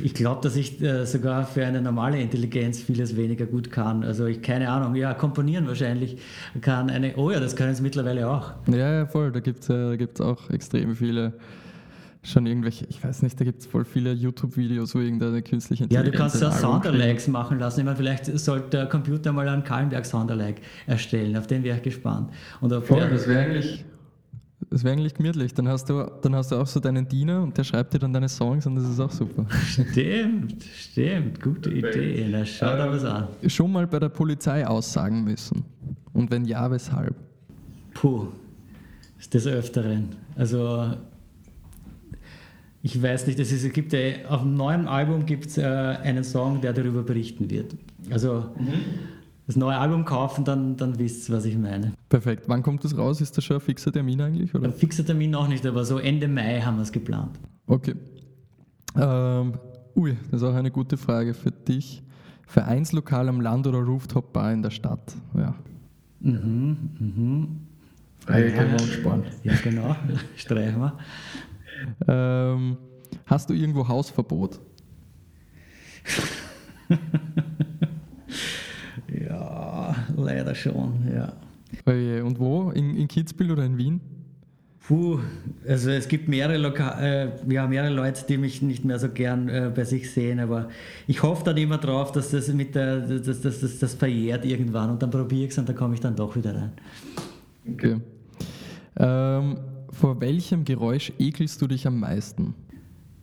Ich 0.00 0.14
glaube, 0.14 0.40
dass 0.42 0.56
ich 0.56 0.80
äh, 0.80 1.06
sogar 1.06 1.46
für 1.46 1.64
eine 1.64 1.80
normale 1.80 2.20
Intelligenz 2.20 2.80
vieles 2.80 3.16
weniger 3.16 3.46
gut 3.46 3.70
kann. 3.70 4.04
Also 4.04 4.26
ich 4.26 4.42
keine 4.42 4.70
Ahnung, 4.70 4.94
ja, 4.94 5.14
komponieren 5.14 5.66
wahrscheinlich 5.66 6.18
kann 6.60 6.90
eine, 6.90 7.16
oh 7.16 7.30
ja, 7.30 7.40
das 7.40 7.56
können 7.56 7.74
sie 7.74 7.82
mittlerweile 7.82 8.28
auch. 8.28 8.52
Ja, 8.66 8.92
ja 8.92 9.06
voll, 9.06 9.32
da 9.32 9.40
gibt 9.40 9.62
es 9.62 9.70
äh, 9.70 10.22
auch 10.22 10.50
extrem 10.50 10.94
viele 10.96 11.34
schon 12.22 12.46
irgendwelche, 12.46 12.84
ich 12.88 13.02
weiß 13.02 13.22
nicht, 13.22 13.40
da 13.40 13.44
gibt 13.44 13.60
es 13.60 13.66
voll 13.66 13.84
viele 13.84 14.12
YouTube-Videos, 14.12 14.94
wo 14.94 14.98
irgendeine 14.98 15.42
künstliche 15.42 15.84
Intelligenz. 15.84 16.06
Ja, 16.06 16.12
du 16.12 16.18
kannst 16.18 16.42
ja 16.42 16.50
Soundalikes 16.50 17.28
machen 17.28 17.58
lassen. 17.58 17.80
Ich 17.80 17.86
meine, 17.86 17.96
vielleicht 17.96 18.26
sollte 18.38 18.70
der 18.70 18.86
Computer 18.86 19.32
mal 19.32 19.48
einen 19.48 19.64
Kallenberg 19.64 20.04
Soundalike 20.04 20.60
erstellen, 20.86 21.36
auf 21.36 21.46
den 21.46 21.62
wäre 21.62 21.76
ich 21.76 21.82
gespannt. 21.82 22.30
Und 22.60 22.72
voll, 22.84 23.08
das 23.08 23.26
wäre 23.26 23.40
eigentlich 23.40 23.84
Das 24.70 24.84
wäre 24.84 24.92
eigentlich 24.92 25.14
gemütlich. 25.14 25.54
Dann 25.54 25.68
hast, 25.68 25.88
du, 25.88 26.10
dann 26.20 26.34
hast 26.34 26.52
du 26.52 26.56
auch 26.56 26.66
so 26.66 26.78
deinen 26.78 27.08
Diener 27.08 27.42
und 27.42 27.56
der 27.56 27.64
schreibt 27.64 27.94
dir 27.94 27.98
dann 27.98 28.12
deine 28.12 28.28
Songs 28.28 28.66
und 28.66 28.76
das 28.76 28.84
ist 28.84 29.00
auch 29.00 29.10
super. 29.10 29.46
Stimmt, 29.66 30.62
stimmt. 30.62 31.40
Gute 31.40 31.70
Idee. 31.70 32.26
Na, 32.30 32.44
schau 32.44 32.76
da 32.76 32.90
was 32.90 33.04
an. 33.04 33.28
Schon 33.46 33.72
mal 33.72 33.86
bei 33.86 33.98
der 33.98 34.10
Polizei 34.10 34.66
aussagen 34.66 35.24
müssen. 35.24 35.64
Und 36.12 36.30
wenn 36.30 36.44
ja, 36.44 36.70
weshalb? 36.70 37.14
Puh, 37.94 38.28
ist 39.18 39.32
des 39.32 39.46
Öfteren. 39.46 40.10
Also, 40.36 40.92
ich 42.82 43.00
weiß 43.00 43.26
nicht, 43.26 43.38
es 43.38 43.72
gibt 43.72 43.92
ja, 43.92 44.26
auf 44.28 44.42
dem 44.42 44.54
neuen 44.54 44.86
Album 44.86 45.24
gibt 45.24 45.46
es 45.46 45.58
äh, 45.58 45.62
einen 45.62 46.24
Song, 46.24 46.60
der 46.60 46.74
darüber 46.74 47.02
berichten 47.02 47.50
wird. 47.50 47.74
Also, 48.10 48.50
mhm. 48.58 49.17
Das 49.48 49.56
neue 49.56 49.78
Album 49.78 50.04
kaufen, 50.04 50.44
dann, 50.44 50.76
dann 50.76 50.98
wisst 50.98 51.30
ihr, 51.30 51.34
was 51.34 51.46
ich 51.46 51.56
meine. 51.56 51.94
Perfekt. 52.10 52.44
Wann 52.48 52.62
kommt 52.62 52.84
das 52.84 52.98
raus? 52.98 53.22
Ist 53.22 53.34
das 53.38 53.44
schon 53.44 53.56
ein 53.56 53.62
fixer 53.62 53.90
Termin 53.90 54.20
eigentlich? 54.20 54.54
Oder? 54.54 54.66
Ein 54.66 54.74
fixer 54.74 55.06
Termin 55.06 55.30
noch 55.30 55.48
nicht, 55.48 55.64
aber 55.64 55.86
so 55.86 55.96
Ende 55.98 56.28
Mai 56.28 56.60
haben 56.60 56.76
wir 56.76 56.82
es 56.82 56.92
geplant. 56.92 57.40
Okay. 57.66 57.94
Ähm, 58.94 59.54
ui, 59.96 60.18
das 60.30 60.42
ist 60.42 60.46
auch 60.46 60.54
eine 60.54 60.70
gute 60.70 60.98
Frage 60.98 61.32
für 61.32 61.50
dich. 61.50 62.02
Vereinslokal 62.46 63.26
am 63.26 63.40
Land 63.40 63.66
oder 63.66 63.78
Rooftop-Bar 63.78 64.52
in 64.52 64.60
der 64.60 64.70
Stadt? 64.70 65.14
Ja. 65.34 65.54
Mhm, 66.20 66.76
mhm. 66.98 67.48
Wir 68.26 68.72
uns 68.72 68.92
sparen. 68.92 69.24
Ja, 69.44 69.54
genau. 69.64 69.96
Streichen 70.36 70.78
wir. 70.78 70.98
Ähm, 72.06 72.76
hast 73.24 73.48
du 73.48 73.54
irgendwo 73.54 73.88
Hausverbot? 73.88 74.60
leider 80.18 80.54
schon, 80.54 81.08
ja. 81.14 81.32
Und 82.22 82.38
wo? 82.38 82.70
In, 82.70 82.96
in 82.96 83.08
Kitzbühel 83.08 83.52
oder 83.52 83.64
in 83.64 83.78
Wien? 83.78 84.00
Puh, 84.88 85.18
also 85.68 85.90
es 85.90 86.08
gibt 86.08 86.28
mehrere, 86.28 86.56
Loka 86.56 86.98
äh, 86.98 87.28
ja, 87.46 87.66
mehrere 87.66 87.92
Leute, 87.92 88.24
die 88.26 88.38
mich 88.38 88.62
nicht 88.62 88.86
mehr 88.86 88.98
so 88.98 89.10
gern 89.10 89.50
äh, 89.50 89.70
bei 89.74 89.84
sich 89.84 90.10
sehen, 90.10 90.40
aber 90.40 90.70
ich 91.06 91.22
hoffe 91.22 91.44
dann 91.44 91.58
immer 91.58 91.76
drauf, 91.76 92.10
dass 92.10 92.30
das 92.30 92.48
mit 92.48 92.74
der, 92.74 93.00
dass, 93.00 93.42
dass, 93.42 93.60
dass 93.60 93.78
das 93.78 93.94
verjährt 93.94 94.46
irgendwann 94.46 94.88
und 94.88 95.02
dann 95.02 95.10
probiere 95.10 95.44
ich 95.44 95.50
es 95.50 95.58
und 95.58 95.68
dann 95.68 95.76
komme 95.76 95.92
ich 95.92 96.00
dann 96.00 96.16
doch 96.16 96.34
wieder 96.34 96.54
rein. 96.54 96.72
Okay. 97.70 97.96
Ähm, 98.96 99.58
vor 99.90 100.18
welchem 100.22 100.64
Geräusch 100.64 101.12
ekelst 101.18 101.60
du 101.60 101.66
dich 101.66 101.86
am 101.86 102.00
meisten? 102.00 102.54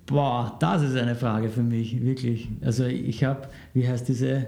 Boah, 0.06 0.56
das 0.60 0.84
ist 0.84 0.96
eine 0.96 1.16
Frage 1.16 1.50
für 1.50 1.64
mich, 1.64 2.00
wirklich. 2.00 2.48
Also 2.62 2.86
ich 2.86 3.24
habe, 3.24 3.48
wie 3.74 3.88
heißt 3.88 4.08
diese, 4.08 4.46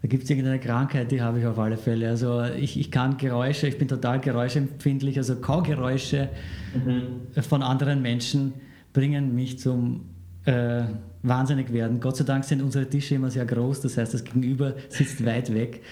da 0.00 0.08
gibt 0.08 0.24
es 0.24 0.30
irgendeine 0.30 0.60
Krankheit, 0.60 1.10
die 1.10 1.20
habe 1.20 1.40
ich 1.40 1.46
auf 1.46 1.58
alle 1.58 1.76
Fälle. 1.76 2.08
Also 2.08 2.44
ich, 2.44 2.78
ich 2.78 2.90
kann 2.90 3.16
Geräusche, 3.16 3.66
ich 3.66 3.78
bin 3.78 3.88
total 3.88 4.20
geräuschempfindlich, 4.20 5.16
also 5.18 5.36
Kaugeräusche 5.36 6.28
mhm. 6.74 7.42
von 7.42 7.62
anderen 7.62 8.00
Menschen 8.00 8.52
bringen 8.92 9.34
mich 9.34 9.58
zum 9.58 10.06
äh, 10.44 10.82
wahnsinnig 11.22 11.72
werden. 11.72 12.00
Gott 12.00 12.16
sei 12.16 12.24
Dank 12.24 12.44
sind 12.44 12.62
unsere 12.62 12.88
Tische 12.88 13.16
immer 13.16 13.30
sehr 13.30 13.44
groß, 13.44 13.80
das 13.80 13.96
heißt, 13.96 14.14
das 14.14 14.24
Gegenüber 14.24 14.74
sitzt 14.88 15.24
weit 15.26 15.52
weg. 15.52 15.82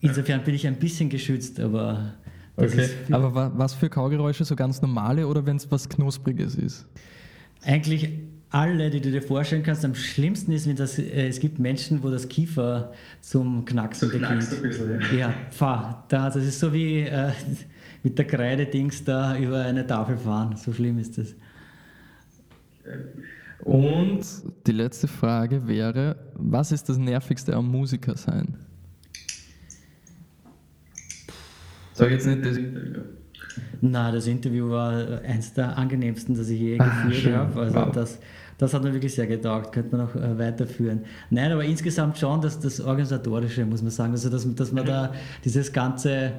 Insofern 0.00 0.42
bin 0.44 0.54
ich 0.54 0.66
ein 0.66 0.76
bisschen 0.76 1.08
geschützt, 1.08 1.60
aber 1.60 2.14
Okay. 2.56 2.88
Aber 3.10 3.52
was 3.56 3.74
für 3.74 3.88
Kaugeräusche? 3.88 4.44
So 4.44 4.54
ganz 4.54 4.82
normale 4.82 5.26
oder 5.26 5.46
wenn 5.46 5.56
es 5.56 5.70
was 5.70 5.88
Knuspriges 5.88 6.56
ist? 6.56 6.86
Eigentlich 7.62 8.10
alle, 8.50 8.90
die 8.90 9.00
du 9.00 9.10
dir 9.10 9.22
vorstellen 9.22 9.62
kannst. 9.62 9.84
Am 9.84 9.94
schlimmsten 9.94 10.52
ist, 10.52 10.68
wenn 10.68 10.76
das, 10.76 10.98
äh, 10.98 11.28
es 11.28 11.40
gibt 11.40 11.58
Menschen, 11.58 12.02
wo 12.02 12.10
das 12.10 12.28
Kiefer 12.28 12.92
zum 13.20 13.64
Knacksen 13.64 14.10
beginnt. 14.10 14.48
Ja, 15.12 15.16
ja 15.16 15.34
fahr. 15.50 16.04
Da, 16.08 16.26
das 16.26 16.44
ist 16.44 16.58
so 16.58 16.72
wie 16.72 17.00
äh, 17.00 17.32
mit 18.02 18.18
der 18.18 18.26
Kreide-Dings 18.26 19.04
da 19.04 19.36
über 19.38 19.64
eine 19.64 19.86
Tafel 19.86 20.18
fahren. 20.18 20.56
So 20.56 20.72
schlimm 20.72 20.98
ist 20.98 21.18
das. 21.18 21.34
Und 23.60 24.20
die 24.66 24.72
letzte 24.72 25.06
Frage 25.06 25.66
wäre, 25.68 26.16
was 26.34 26.72
ist 26.72 26.88
das 26.88 26.98
Nervigste 26.98 27.54
am 27.54 27.70
Musiker 27.70 28.16
sein? 28.16 28.56
Sag 31.92 32.10
jetzt 32.10 32.26
nicht 32.26 32.44
das 32.44 32.58
Nein, 33.80 34.14
das 34.14 34.26
Interview 34.26 34.70
war 34.70 35.22
eines 35.22 35.52
der 35.52 35.76
angenehmsten, 35.76 36.36
das 36.36 36.48
ich 36.48 36.60
je 36.60 36.78
ah, 36.78 37.04
geführt 37.06 37.36
habe. 37.36 37.60
Also 37.60 37.76
wow. 37.76 37.90
das, 37.92 38.18
das 38.58 38.74
hat 38.74 38.82
mir 38.82 38.92
wirklich 38.92 39.14
sehr 39.14 39.26
getaugt, 39.26 39.72
könnte 39.72 39.96
man 39.96 40.06
noch 40.06 40.14
äh, 40.14 40.38
weiterführen. 40.38 41.00
Nein, 41.30 41.50
aber 41.52 41.64
insgesamt 41.64 42.18
schon 42.18 42.40
das, 42.40 42.60
das 42.60 42.80
Organisatorische, 42.80 43.64
muss 43.64 43.82
man 43.82 43.90
sagen. 43.90 44.12
Also, 44.12 44.28
dass, 44.28 44.54
dass 44.54 44.72
man 44.72 44.84
da 44.84 45.12
dieses 45.44 45.72
ganze 45.72 46.32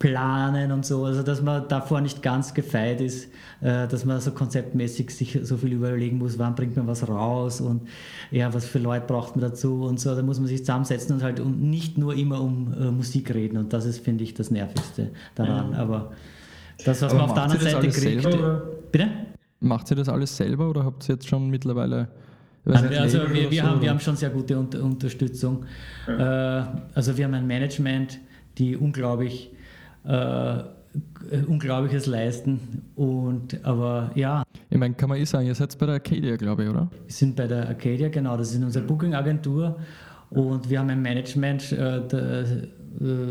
Planen 0.00 0.72
und 0.72 0.86
so, 0.86 1.04
also 1.04 1.22
dass 1.22 1.42
man 1.42 1.68
davor 1.68 2.00
nicht 2.00 2.22
ganz 2.22 2.54
gefeit 2.54 3.02
ist, 3.02 3.28
äh, 3.60 3.86
dass 3.86 4.06
man 4.06 4.18
so 4.18 4.30
konzeptmäßig 4.30 5.10
sich 5.10 5.38
so 5.42 5.58
viel 5.58 5.74
überlegen 5.74 6.16
muss, 6.16 6.38
wann 6.38 6.54
bringt 6.54 6.74
man 6.74 6.86
was 6.86 7.06
raus 7.06 7.60
und 7.60 7.82
ja, 8.30 8.52
was 8.54 8.64
für 8.64 8.78
Leute 8.78 9.06
braucht 9.06 9.36
man 9.36 9.42
dazu 9.42 9.82
und 9.82 10.00
so, 10.00 10.14
da 10.14 10.22
muss 10.22 10.38
man 10.38 10.48
sich 10.48 10.60
zusammensetzen 10.60 11.16
und 11.16 11.22
halt 11.22 11.38
um, 11.38 11.68
nicht 11.68 11.98
nur 11.98 12.14
immer 12.14 12.40
um 12.40 12.72
äh, 12.72 12.90
Musik 12.90 13.34
reden 13.34 13.58
und 13.58 13.74
das 13.74 13.84
ist, 13.84 14.02
finde 14.02 14.24
ich, 14.24 14.32
das 14.32 14.50
Nervigste 14.50 15.10
daran. 15.34 15.72
Ja. 15.72 15.78
Aber 15.80 16.12
das, 16.84 17.02
was 17.02 17.12
Aber 17.12 17.14
man 17.14 17.30
auf 17.30 17.34
der 17.34 17.42
anderen 17.44 17.62
Seite 17.62 17.88
kriegt. 17.88 18.22
Selber, 18.22 18.62
bitte? 18.90 19.08
Macht 19.60 19.90
ihr 19.90 19.96
das 19.96 20.08
alles 20.08 20.36
selber 20.36 20.70
oder 20.70 20.84
habt 20.84 21.08
ihr 21.08 21.14
jetzt 21.14 21.28
schon 21.28 21.50
mittlerweile 21.50 22.08
also, 22.64 22.86
also 22.88 23.18
wir, 23.32 23.50
wir, 23.50 23.62
haben, 23.62 23.80
wir 23.80 23.88
haben 23.88 24.00
schon 24.00 24.16
sehr 24.16 24.28
gute 24.28 24.58
Unter 24.58 24.82
Unterstützung. 24.82 25.64
Ja. 26.06 26.58
Äh, 26.60 26.66
also 26.94 27.16
wir 27.16 27.24
haben 27.24 27.32
ein 27.32 27.46
Management, 27.46 28.20
die 28.58 28.76
unglaublich 28.76 29.50
äh, 30.04 30.58
Unglaubliches 31.46 32.06
leisten. 32.06 32.82
Und, 32.96 33.64
aber 33.64 34.10
ja. 34.14 34.42
Ich 34.68 34.78
meine, 34.78 34.94
kann 34.94 35.08
man 35.08 35.18
eh 35.18 35.24
sagen, 35.24 35.46
ihr 35.46 35.54
seid 35.54 35.78
bei 35.78 35.86
der 35.86 35.96
Arcadia, 35.96 36.36
glaube 36.36 36.64
ich, 36.64 36.70
oder? 36.70 36.88
Wir 37.06 37.12
sind 37.12 37.36
bei 37.36 37.46
der 37.46 37.68
Arcadia, 37.68 38.08
genau. 38.08 38.36
Das 38.36 38.52
ist 38.52 38.62
unsere 38.62 38.84
Booking-Agentur. 38.84 39.78
Und 40.30 40.68
wir 40.68 40.80
haben 40.80 40.90
ein 40.90 41.02
Management, 41.02 41.72
äh, 41.72 42.06
der, 42.06 42.40
äh, 42.40 42.66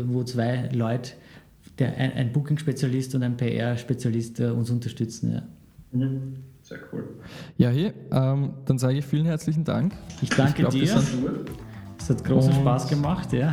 wo 0.06 0.24
zwei 0.24 0.70
Leute, 0.72 1.12
der, 1.80 1.96
ein, 1.96 2.12
ein 2.12 2.32
Booking-Spezialist 2.32 3.14
und 3.14 3.22
ein 3.22 3.36
PR-Spezialist 3.36 4.40
äh, 4.40 4.50
uns 4.50 4.70
unterstützen. 4.70 5.32
Ja. 5.32 5.42
Mhm. 5.92 6.36
Sehr 6.62 6.78
cool. 6.92 7.04
Ja, 7.56 7.70
hier, 7.70 7.94
ähm, 8.12 8.52
dann 8.66 8.78
sage 8.78 8.98
ich 8.98 9.04
vielen 9.04 9.26
herzlichen 9.26 9.64
Dank. 9.64 9.94
Ich 10.22 10.28
danke 10.30 10.62
ich 10.62 10.68
glaub, 10.68 10.72
dir. 10.72 11.02
Es 11.98 12.08
hat 12.08 12.24
großen 12.24 12.52
Spaß 12.52 12.88
gemacht, 12.88 13.32
ja. 13.32 13.52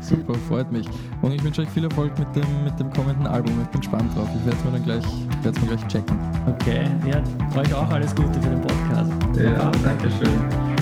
Super, 0.00 0.34
freut 0.48 0.70
mich. 0.70 0.86
Und 1.22 1.32
ich 1.32 1.42
wünsche 1.42 1.62
euch 1.62 1.68
viel 1.70 1.84
Erfolg 1.84 2.16
mit 2.18 2.28
dem, 2.36 2.64
mit 2.64 2.78
dem 2.78 2.90
kommenden 2.92 3.26
Album. 3.26 3.52
Ich 3.62 3.68
bin 3.68 3.80
gespannt 3.80 4.14
drauf. 4.14 4.28
Ich 4.36 4.44
werde 4.44 4.58
es 4.58 4.64
mir 4.64 4.72
dann 4.72 4.84
gleich, 4.84 5.04
werde 5.42 5.60
mir 5.60 5.66
gleich 5.68 5.86
checken. 5.88 6.18
Okay, 6.46 6.84
ja, 7.10 7.22
euch 7.58 7.74
auch 7.74 7.88
alles 7.88 8.14
Gute 8.14 8.40
für 8.40 8.50
den 8.50 8.60
Podcast. 8.60 9.12
Ja, 9.36 9.70
danke 9.82 10.10
schön. 10.10 10.73